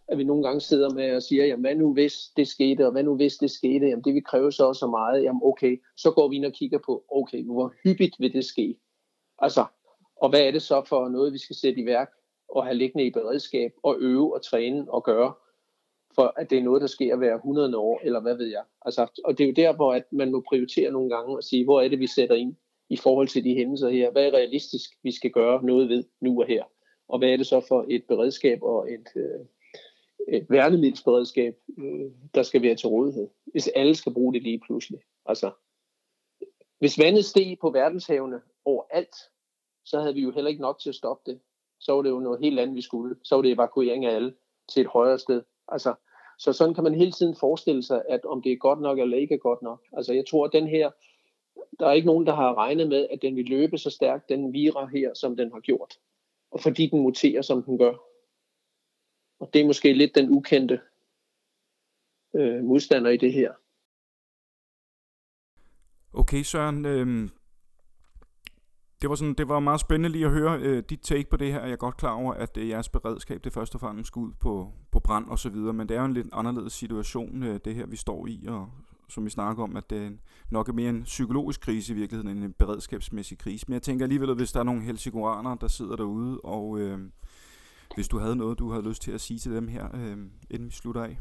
at 0.08 0.18
vi 0.18 0.24
nogle 0.24 0.44
gange 0.44 0.62
sidder 0.62 0.90
med 0.90 1.16
og 1.16 1.24
siger, 1.24 1.46
jamen 1.46 1.66
hvad 1.66 1.76
nu 1.76 1.94
hvis 1.94 2.14
det 2.38 2.48
skete, 2.48 2.86
og 2.86 2.92
hvad 2.92 3.04
nu 3.04 3.16
hvis 3.16 3.36
det 3.36 3.52
skete, 3.52 3.86
jamen 3.86 4.04
det 4.04 4.14
vil 4.14 4.24
kræve 4.24 4.52
så 4.52 4.74
så 4.74 4.88
meget, 4.88 5.24
jamen 5.24 5.42
okay, 5.44 5.82
så 5.98 6.12
går 6.12 6.28
vi 6.28 6.36
ind 6.36 6.46
og 6.46 6.52
kigger 6.52 6.80
på, 6.86 7.04
okay, 7.12 7.44
hvor 7.44 7.74
hyppigt 7.84 8.16
vil 8.20 8.34
det 8.34 8.46
ske? 8.46 8.80
Altså, 9.40 9.66
og 10.22 10.30
hvad 10.30 10.42
er 10.42 10.52
det 10.52 10.62
så 10.62 10.84
for 10.90 11.10
noget, 11.10 11.34
vi 11.34 11.38
skal 11.38 11.56
sætte 11.56 11.82
i 11.82 11.86
værk 11.86 12.10
og 12.50 12.66
have 12.66 12.76
liggende 12.76 13.06
i 13.06 13.12
beredskab 13.12 13.72
og 13.84 13.98
øve 14.00 14.34
og 14.34 14.46
træne 14.46 14.92
og 14.92 15.04
gøre, 15.04 15.34
for 16.18 16.34
at 16.36 16.50
det 16.50 16.58
er 16.58 16.64
noget, 16.64 16.82
der 16.82 16.88
sker 16.88 17.16
hver 17.16 17.36
100 17.36 17.78
år, 17.78 18.00
eller 18.04 18.20
hvad 18.20 18.36
ved 18.36 18.48
jeg. 18.48 18.64
Altså, 18.86 19.22
og 19.24 19.38
det 19.38 19.44
er 19.44 19.48
jo 19.48 19.54
der, 19.54 19.76
hvor 19.76 19.94
at 19.94 20.04
man 20.12 20.32
må 20.32 20.44
prioritere 20.48 20.92
nogle 20.92 21.10
gange 21.16 21.38
og 21.38 21.44
sige, 21.44 21.64
hvor 21.64 21.82
er 21.82 21.88
det, 21.88 22.00
vi 22.00 22.08
sætter 22.08 22.36
ind 22.36 22.56
i 22.90 22.98
forhold 22.98 23.28
til 23.28 23.44
de 23.44 23.54
hændelser 23.54 23.90
her. 23.90 24.12
Hvad 24.12 24.26
er 24.26 24.32
realistisk, 24.32 24.90
vi 25.04 25.12
skal 25.12 25.32
gøre 25.32 25.66
noget 25.66 25.90
ved 25.90 26.04
nu 26.22 26.42
og 26.42 26.48
her? 26.48 26.64
Og 27.08 27.20
hvad 27.20 27.30
er 27.30 27.38
det 27.38 27.48
så 27.48 27.66
for 27.68 27.86
et 27.90 28.04
beredskab 28.08 28.64
og 28.64 28.92
et, 28.92 29.08
øh, 29.16 29.46
et 30.28 30.46
værnemiddelsberedskab, 30.50 31.56
øh, 31.80 32.12
der 32.36 32.44
skal 32.44 32.62
være 32.62 32.76
til 32.76 32.90
rådighed, 32.90 33.28
hvis 33.46 33.68
alle 33.68 33.96
skal 33.96 34.14
bruge 34.14 34.34
det 34.34 34.44
lige 34.44 34.60
pludselig. 34.60 35.00
Altså, 35.26 35.52
hvis 36.80 37.00
vandet 37.00 37.26
steg 37.26 37.58
på 37.62 37.70
verdenshavene 37.70 38.42
overalt, 38.66 39.16
så 39.86 40.00
havde 40.00 40.14
vi 40.14 40.22
jo 40.22 40.32
heller 40.32 40.50
ikke 40.50 40.62
nok 40.62 40.80
til 40.80 40.90
at 40.90 40.96
stoppe 40.96 41.32
det. 41.32 41.40
Så 41.80 41.94
var 41.94 42.02
det 42.02 42.10
jo 42.10 42.20
noget 42.20 42.40
helt 42.40 42.60
andet, 42.60 42.76
vi 42.76 42.82
skulle. 42.82 43.16
Så 43.24 43.36
var 43.36 43.42
det 43.42 43.52
evakuering 43.52 44.06
af 44.06 44.16
alle 44.16 44.34
til 44.70 44.82
et 44.82 44.88
højere 44.88 45.20
sted. 45.20 45.44
Altså, 45.68 45.94
så 46.38 46.54
sådan 46.54 46.74
kan 46.74 46.84
man 46.84 46.96
hele 46.96 47.12
tiden 47.12 47.36
forestille 47.36 47.84
sig, 47.84 48.04
at 48.10 48.26
om 48.26 48.42
det 48.42 48.52
er 48.52 48.58
godt 48.58 48.82
nok 48.82 49.00
eller 49.00 49.18
ikke 49.18 49.34
er 49.34 49.40
godt 49.40 49.62
nok. 49.62 49.86
Altså 49.94 50.14
jeg 50.14 50.26
tror, 50.28 50.46
at 50.46 50.54
den 50.54 50.68
her, 50.68 50.92
der 51.80 51.88
er 51.88 51.94
ikke 51.94 52.08
nogen, 52.08 52.28
der 52.28 52.36
har 52.36 52.58
regnet 52.58 52.90
med, 52.90 53.08
at 53.12 53.22
den 53.22 53.36
vil 53.36 53.46
løbe 53.46 53.78
så 53.78 53.90
stærkt, 53.90 54.30
den 54.30 54.54
vira 54.54 54.86
her, 54.86 55.14
som 55.14 55.36
den 55.36 55.52
har 55.52 55.60
gjort. 55.60 56.00
Og 56.52 56.60
fordi 56.60 56.88
den 56.88 57.02
muterer, 57.02 57.42
som 57.42 57.64
den 57.64 57.78
gør. 57.78 57.94
Og 59.40 59.50
det 59.54 59.62
er 59.62 59.66
måske 59.66 59.94
lidt 59.94 60.16
den 60.16 60.30
ukendte 60.30 60.80
øh, 62.36 62.64
modstander 62.64 63.10
i 63.10 63.18
det 63.18 63.34
her. 63.34 63.54
Okay, 66.14 66.44
Søren. 66.44 66.86
Øh, 66.86 67.30
det 69.02 69.10
var, 69.10 69.16
sådan, 69.16 69.34
det 69.34 69.50
var 69.50 69.60
meget 69.60 69.80
spændende 69.80 70.10
lige 70.10 70.26
at 70.26 70.32
høre 70.32 70.60
øh, 70.60 70.84
dit 70.90 71.00
take 71.00 71.30
på 71.30 71.38
det 71.38 71.54
her. 71.54 71.62
Jeg 71.62 71.72
er 71.72 71.76
godt 71.76 71.98
klar 71.98 72.12
over, 72.12 72.34
at 72.34 72.58
øh, 72.58 72.70
jeres 72.70 72.90
beredskab 72.90 73.44
det 73.44 73.54
første 73.54 73.76
og 73.76 73.80
fremmest 73.80 74.08
skal 74.08 74.20
ud 74.20 74.32
på, 74.40 74.72
på 74.92 75.00
brand 75.00 75.26
og 75.26 75.40
så 75.40 75.50
videre, 75.50 75.74
men 75.74 75.90
det 75.90 75.98
er 75.98 76.00
jo 76.00 76.06
en 76.06 76.14
lidt 76.14 76.28
anderledes 76.34 76.74
situation, 76.74 77.44
øh, 77.44 77.60
det 77.66 77.76
her 77.76 77.86
vi 77.86 77.96
står 77.96 78.28
i, 78.28 78.46
og 78.48 78.70
som 79.10 79.26
vi 79.26 79.30
snakker 79.30 79.64
om, 79.64 79.76
at 79.76 79.90
det 79.90 80.06
er 80.06 80.10
nok 80.50 80.70
er 80.70 80.74
mere 80.74 80.90
en 80.90 81.04
psykologisk 81.04 81.62
krise 81.62 81.94
i 81.94 81.96
virkeligheden 81.96 82.38
end 82.38 82.46
en 82.46 82.54
beredskabsmæssig 82.54 83.38
krise. 83.38 83.66
Men 83.68 83.74
jeg 83.74 83.82
tænker 83.82 84.06
alligevel, 84.06 84.30
at 84.30 84.36
hvis 84.36 84.52
der 84.52 84.60
er 84.60 84.64
nogle 84.64 84.82
helsikoraner, 84.82 85.56
der 85.56 85.68
sidder 85.68 85.96
derude, 85.96 86.40
og 86.44 86.80
øh, 86.80 87.00
hvis 87.96 88.08
du 88.08 88.20
havde 88.20 88.36
noget, 88.36 88.60
du 88.60 88.72
havde 88.72 88.90
lyst 88.90 89.02
til 89.02 89.12
at 89.12 89.22
sige 89.22 89.40
til 89.40 89.52
dem 89.52 89.68
her, 89.68 89.96
øh, 89.96 90.18
inden 90.50 90.68
vi 90.68 90.72
slutter 90.72 91.04
af. 91.04 91.20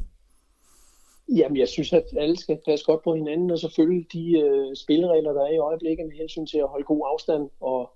Jamen, 1.35 1.57
jeg 1.57 1.67
synes, 1.67 1.93
at 1.93 2.05
alle 2.17 2.37
skal 2.37 2.59
passe 2.65 2.85
godt 2.85 3.03
på 3.03 3.15
hinanden, 3.15 3.51
og 3.51 3.59
selvfølgelig 3.59 4.13
de 4.13 4.39
øh, 4.39 4.75
spilleregler, 4.75 5.33
der 5.33 5.41
er 5.41 5.51
i 5.51 5.57
øjeblikket 5.57 6.05
med 6.05 6.15
hensyn 6.15 6.45
til 6.45 6.57
at 6.57 6.67
holde 6.67 6.85
god 6.85 7.01
afstand. 7.11 7.49
Og, 7.59 7.89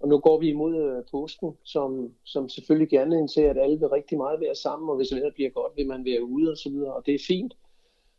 og 0.00 0.08
nu 0.08 0.18
går 0.18 0.40
vi 0.40 0.48
imod 0.48 0.76
øh, 0.76 1.04
påsken, 1.10 1.56
som, 1.64 2.12
som 2.24 2.48
selvfølgelig 2.48 2.88
gerne 2.88 3.18
indser, 3.18 3.50
at 3.50 3.58
alle 3.58 3.78
vil 3.78 3.88
rigtig 3.88 4.18
meget 4.18 4.40
være 4.40 4.54
sammen, 4.54 4.88
og 4.90 4.96
hvis 4.96 5.14
vejret 5.14 5.34
bliver 5.34 5.50
godt, 5.50 5.72
vil 5.76 5.86
man 5.86 6.04
være 6.04 6.24
ude 6.24 6.50
og 6.50 6.56
så 6.56 6.70
videre, 6.70 6.94
og 6.94 7.06
det 7.06 7.14
er 7.14 7.24
fint. 7.26 7.54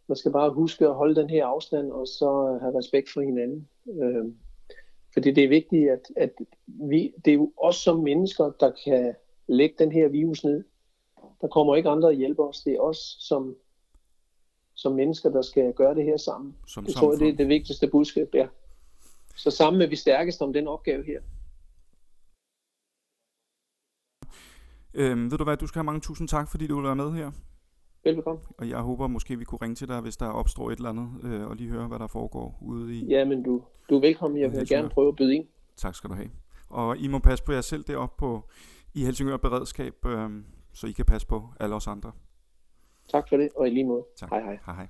Man 0.08 0.16
skal 0.16 0.32
bare 0.32 0.54
huske 0.54 0.86
at 0.86 0.96
holde 0.96 1.16
den 1.16 1.30
her 1.30 1.46
afstand, 1.46 1.92
og 1.92 2.08
så 2.08 2.50
øh, 2.54 2.62
have 2.62 2.78
respekt 2.78 3.10
for 3.14 3.22
hinanden. 3.22 3.70
Øh, 4.02 4.26
fordi 5.14 5.32
det 5.32 5.44
er 5.44 5.48
vigtigt, 5.48 5.90
at, 5.90 6.02
at 6.18 6.32
vi, 6.68 7.14
det 7.26 7.32
er 7.32 7.36
jo 7.36 7.54
os 7.58 7.76
som 7.76 8.00
mennesker, 8.00 8.52
der 8.60 8.72
kan 8.86 9.16
lægge 9.48 9.76
den 9.80 9.92
her 9.92 10.08
virus 10.08 10.44
ned. 10.44 10.64
Der 11.42 11.48
kommer 11.48 11.76
ikke 11.76 11.90
andre 11.90 12.10
at 12.10 12.18
hjælpe 12.18 12.44
os. 12.44 12.62
Det 12.62 12.74
er 12.74 12.80
os 12.80 13.18
som 13.20 13.56
som 14.76 14.94
mennesker, 14.94 15.30
der 15.30 15.42
skal 15.42 15.74
gøre 15.74 15.96
det 15.96 16.04
her 16.04 16.18
sammen. 16.18 16.56
Som 16.68 16.86
det 16.86 16.96
tror 16.96 17.12
jeg, 17.12 17.20
det 17.20 17.30
er 17.30 17.36
det 17.36 17.48
vigtigste 17.48 17.88
budskab, 17.88 18.30
ja. 18.34 18.48
Så 19.36 19.52
sammen 19.52 19.82
er 19.82 19.88
vi 19.88 19.96
stærkest 19.96 20.42
om 20.42 20.54
den 20.54 20.68
opgave 20.68 21.06
her. 21.06 21.22
Øhm, 24.94 25.32
ved 25.32 25.38
du 25.38 25.44
hvad, 25.44 25.58
du 25.58 25.68
skal 25.68 25.80
have 25.80 25.86
mange 25.86 26.02
tusind 26.02 26.28
tak, 26.28 26.52
fordi 26.52 26.68
du 26.68 26.76
vil 26.76 26.84
være 26.84 26.96
med 26.96 27.12
her. 27.12 27.32
Velbekomme. 28.04 28.42
Og 28.58 28.70
jeg 28.70 28.80
håber 28.80 29.08
måske, 29.08 29.38
vi 29.38 29.44
kunne 29.44 29.60
ringe 29.62 29.76
til 29.76 29.88
dig, 29.88 30.02
hvis 30.02 30.18
der 30.18 30.28
opstår 30.28 30.72
et 30.72 30.78
eller 30.78 30.90
andet, 30.90 31.10
øh, 31.24 31.48
og 31.48 31.56
lige 31.56 31.70
høre, 31.70 31.88
hvad 31.88 32.00
der 32.00 32.08
foregår 32.08 32.58
ude 32.62 32.96
i... 32.96 33.06
Ja, 33.06 33.26
men 33.26 33.44
du, 33.44 33.62
du 33.90 33.96
er 33.96 34.00
velkommen. 34.00 34.42
Jeg 34.42 34.52
vil 34.52 34.68
gerne 34.68 34.90
prøve 34.90 35.08
at 35.08 35.16
byde 35.16 35.36
ind. 35.36 35.48
Tak 35.78 35.96
skal 35.96 36.10
du 36.10 36.16
have. 36.16 36.30
Og 36.70 36.98
I 36.98 37.08
må 37.08 37.20
passe 37.20 37.44
på 37.44 37.52
jer 37.52 37.62
selv 37.62 37.84
deroppe 37.84 38.16
på, 38.20 38.50
i 38.94 39.06
Helsingør 39.06 39.38
Beredskab, 39.38 40.06
øh, 40.06 40.30
så 40.74 40.88
I 40.88 40.92
kan 40.92 41.06
passe 41.06 41.28
på 41.28 41.50
alle 41.60 41.76
os 41.76 41.88
andre. 41.88 42.12
Tak 43.10 43.30
for 43.30 43.38
det, 43.38 43.50
og 43.56 43.68
i 43.68 43.70
lige 43.70 43.86
måde. 43.86 44.06
Tak. 44.18 44.30
Hej 44.30 44.42
hej. 44.42 44.60
hej, 44.66 44.76
hej. 44.76 44.88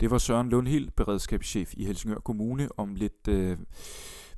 Det 0.00 0.10
var 0.10 0.18
Søren 0.18 0.48
Lundhild, 0.48 0.90
beredskabschef 0.90 1.74
i 1.76 1.84
Helsingør 1.84 2.18
Kommune, 2.18 2.68
om 2.76 2.94
lidt, 2.94 3.28
øh, 3.28 3.58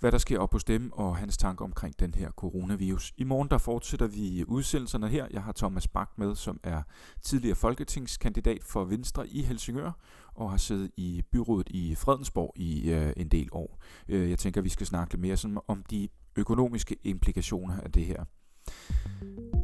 hvad 0.00 0.12
der 0.12 0.18
sker 0.18 0.38
op 0.38 0.52
hos 0.52 0.64
dem 0.64 0.92
og 0.92 1.16
hans 1.16 1.36
tanker 1.36 1.64
omkring 1.64 2.00
den 2.00 2.14
her 2.14 2.30
coronavirus. 2.30 3.12
I 3.16 3.24
morgen 3.24 3.48
der 3.48 3.58
fortsætter 3.58 4.06
vi 4.06 4.44
udsendelserne 4.48 5.08
her. 5.08 5.26
Jeg 5.30 5.42
har 5.42 5.52
Thomas 5.52 5.88
Bak 5.88 6.10
med, 6.16 6.34
som 6.34 6.60
er 6.62 6.82
tidligere 7.22 7.56
folketingskandidat 7.56 8.64
for 8.64 8.84
Venstre 8.84 9.28
i 9.28 9.42
Helsingør 9.42 9.92
og 10.34 10.50
har 10.50 10.56
siddet 10.56 10.90
i 10.96 11.22
byrådet 11.32 11.68
i 11.70 11.94
Fredensborg 11.94 12.52
i 12.56 12.90
øh, 12.90 13.12
en 13.16 13.28
del 13.28 13.48
år. 13.52 13.78
Øh, 14.08 14.30
jeg 14.30 14.38
tænker, 14.38 14.60
vi 14.60 14.68
skal 14.68 14.86
snakke 14.86 15.14
lidt 15.14 15.20
mere 15.20 15.36
sådan, 15.36 15.58
om 15.68 15.82
de 15.90 16.08
økonomiske 16.36 16.96
implikationer 17.04 17.80
af 17.80 17.92
det 17.92 18.06
her. 18.06 18.24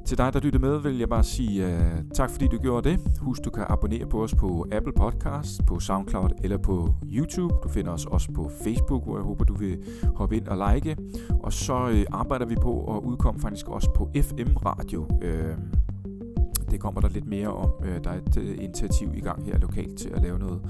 Til 0.07 0.19
dig, 0.19 0.33
der 0.33 0.41
lytter 0.41 0.59
med, 0.59 0.79
vil 0.79 0.99
jeg 0.99 1.09
bare 1.09 1.25
sige 1.25 1.67
uh, 1.67 2.09
tak, 2.15 2.31
fordi 2.31 2.49
du 2.49 2.59
gjorde 2.59 2.91
det. 2.91 3.01
Husk, 3.21 3.45
du 3.45 3.51
kan 3.51 3.65
abonnere 3.69 4.07
på 4.07 4.23
os 4.23 4.35
på 4.35 4.67
Apple 4.73 4.93
Podcast, 4.93 5.67
på 5.67 5.81
SoundCloud 5.81 6.31
eller 6.43 6.59
på 6.59 6.95
YouTube. 7.13 7.55
Du 7.63 7.69
finder 7.69 7.93
os 7.93 8.07
også 8.07 8.33
på 8.33 8.51
Facebook, 8.65 9.05
hvor 9.05 9.17
jeg 9.17 9.25
håber, 9.25 9.45
du 9.45 9.55
vil 9.55 9.79
hoppe 10.15 10.37
ind 10.37 10.47
og 10.49 10.75
like. 10.75 10.97
Og 11.43 11.53
så 11.53 11.75
uh, 11.75 12.19
arbejder 12.21 12.47
vi 12.47 12.55
på 12.55 12.97
at 12.97 13.03
udkomme 13.03 13.41
faktisk 13.41 13.69
også 13.69 13.91
på 13.93 14.11
FM-radio. 14.23 15.07
Uh, 15.11 15.19
øh, 15.23 15.57
det 16.71 16.81
kommer 16.81 17.01
der 17.01 17.09
lidt 17.09 17.27
mere 17.27 17.49
om. 17.49 17.71
Uh, 17.79 18.05
der 18.05 18.11
er 18.11 18.19
et 18.19 18.37
uh, 18.37 18.65
initiativ 18.65 19.15
i 19.15 19.21
gang 19.21 19.45
her 19.45 19.59
lokalt 19.59 19.99
til 19.99 20.09
at 20.09 20.23
lave 20.23 20.39
noget, 20.39 20.61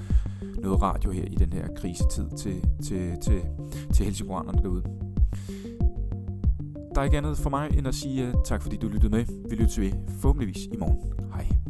noget 0.59 0.83
radio 0.83 1.11
her 1.11 1.25
i 1.25 1.35
den 1.35 1.53
her 1.53 1.69
krisetid 1.77 2.31
til, 2.38 2.64
til, 2.85 3.17
til, 3.23 3.43
til 3.93 4.05
Helsingborgerne 4.05 4.62
derude. 4.62 5.04
Der 6.95 7.01
er 7.01 7.05
ikke 7.05 7.17
andet 7.17 7.39
for 7.39 7.51
mig 7.51 7.79
end 7.79 7.89
at 7.89 7.95
sige 7.95 8.29
uh, 8.29 8.35
tak 8.45 8.63
fordi 8.63 8.77
du 8.77 8.89
lyttede 8.89 9.11
med. 9.17 9.25
Vi 9.51 9.57
lyttes 9.57 9.81
ved 9.81 9.93
forhåbentligvis 10.21 10.65
i 10.73 10.77
morgen. 10.77 11.13
Hej. 11.35 11.63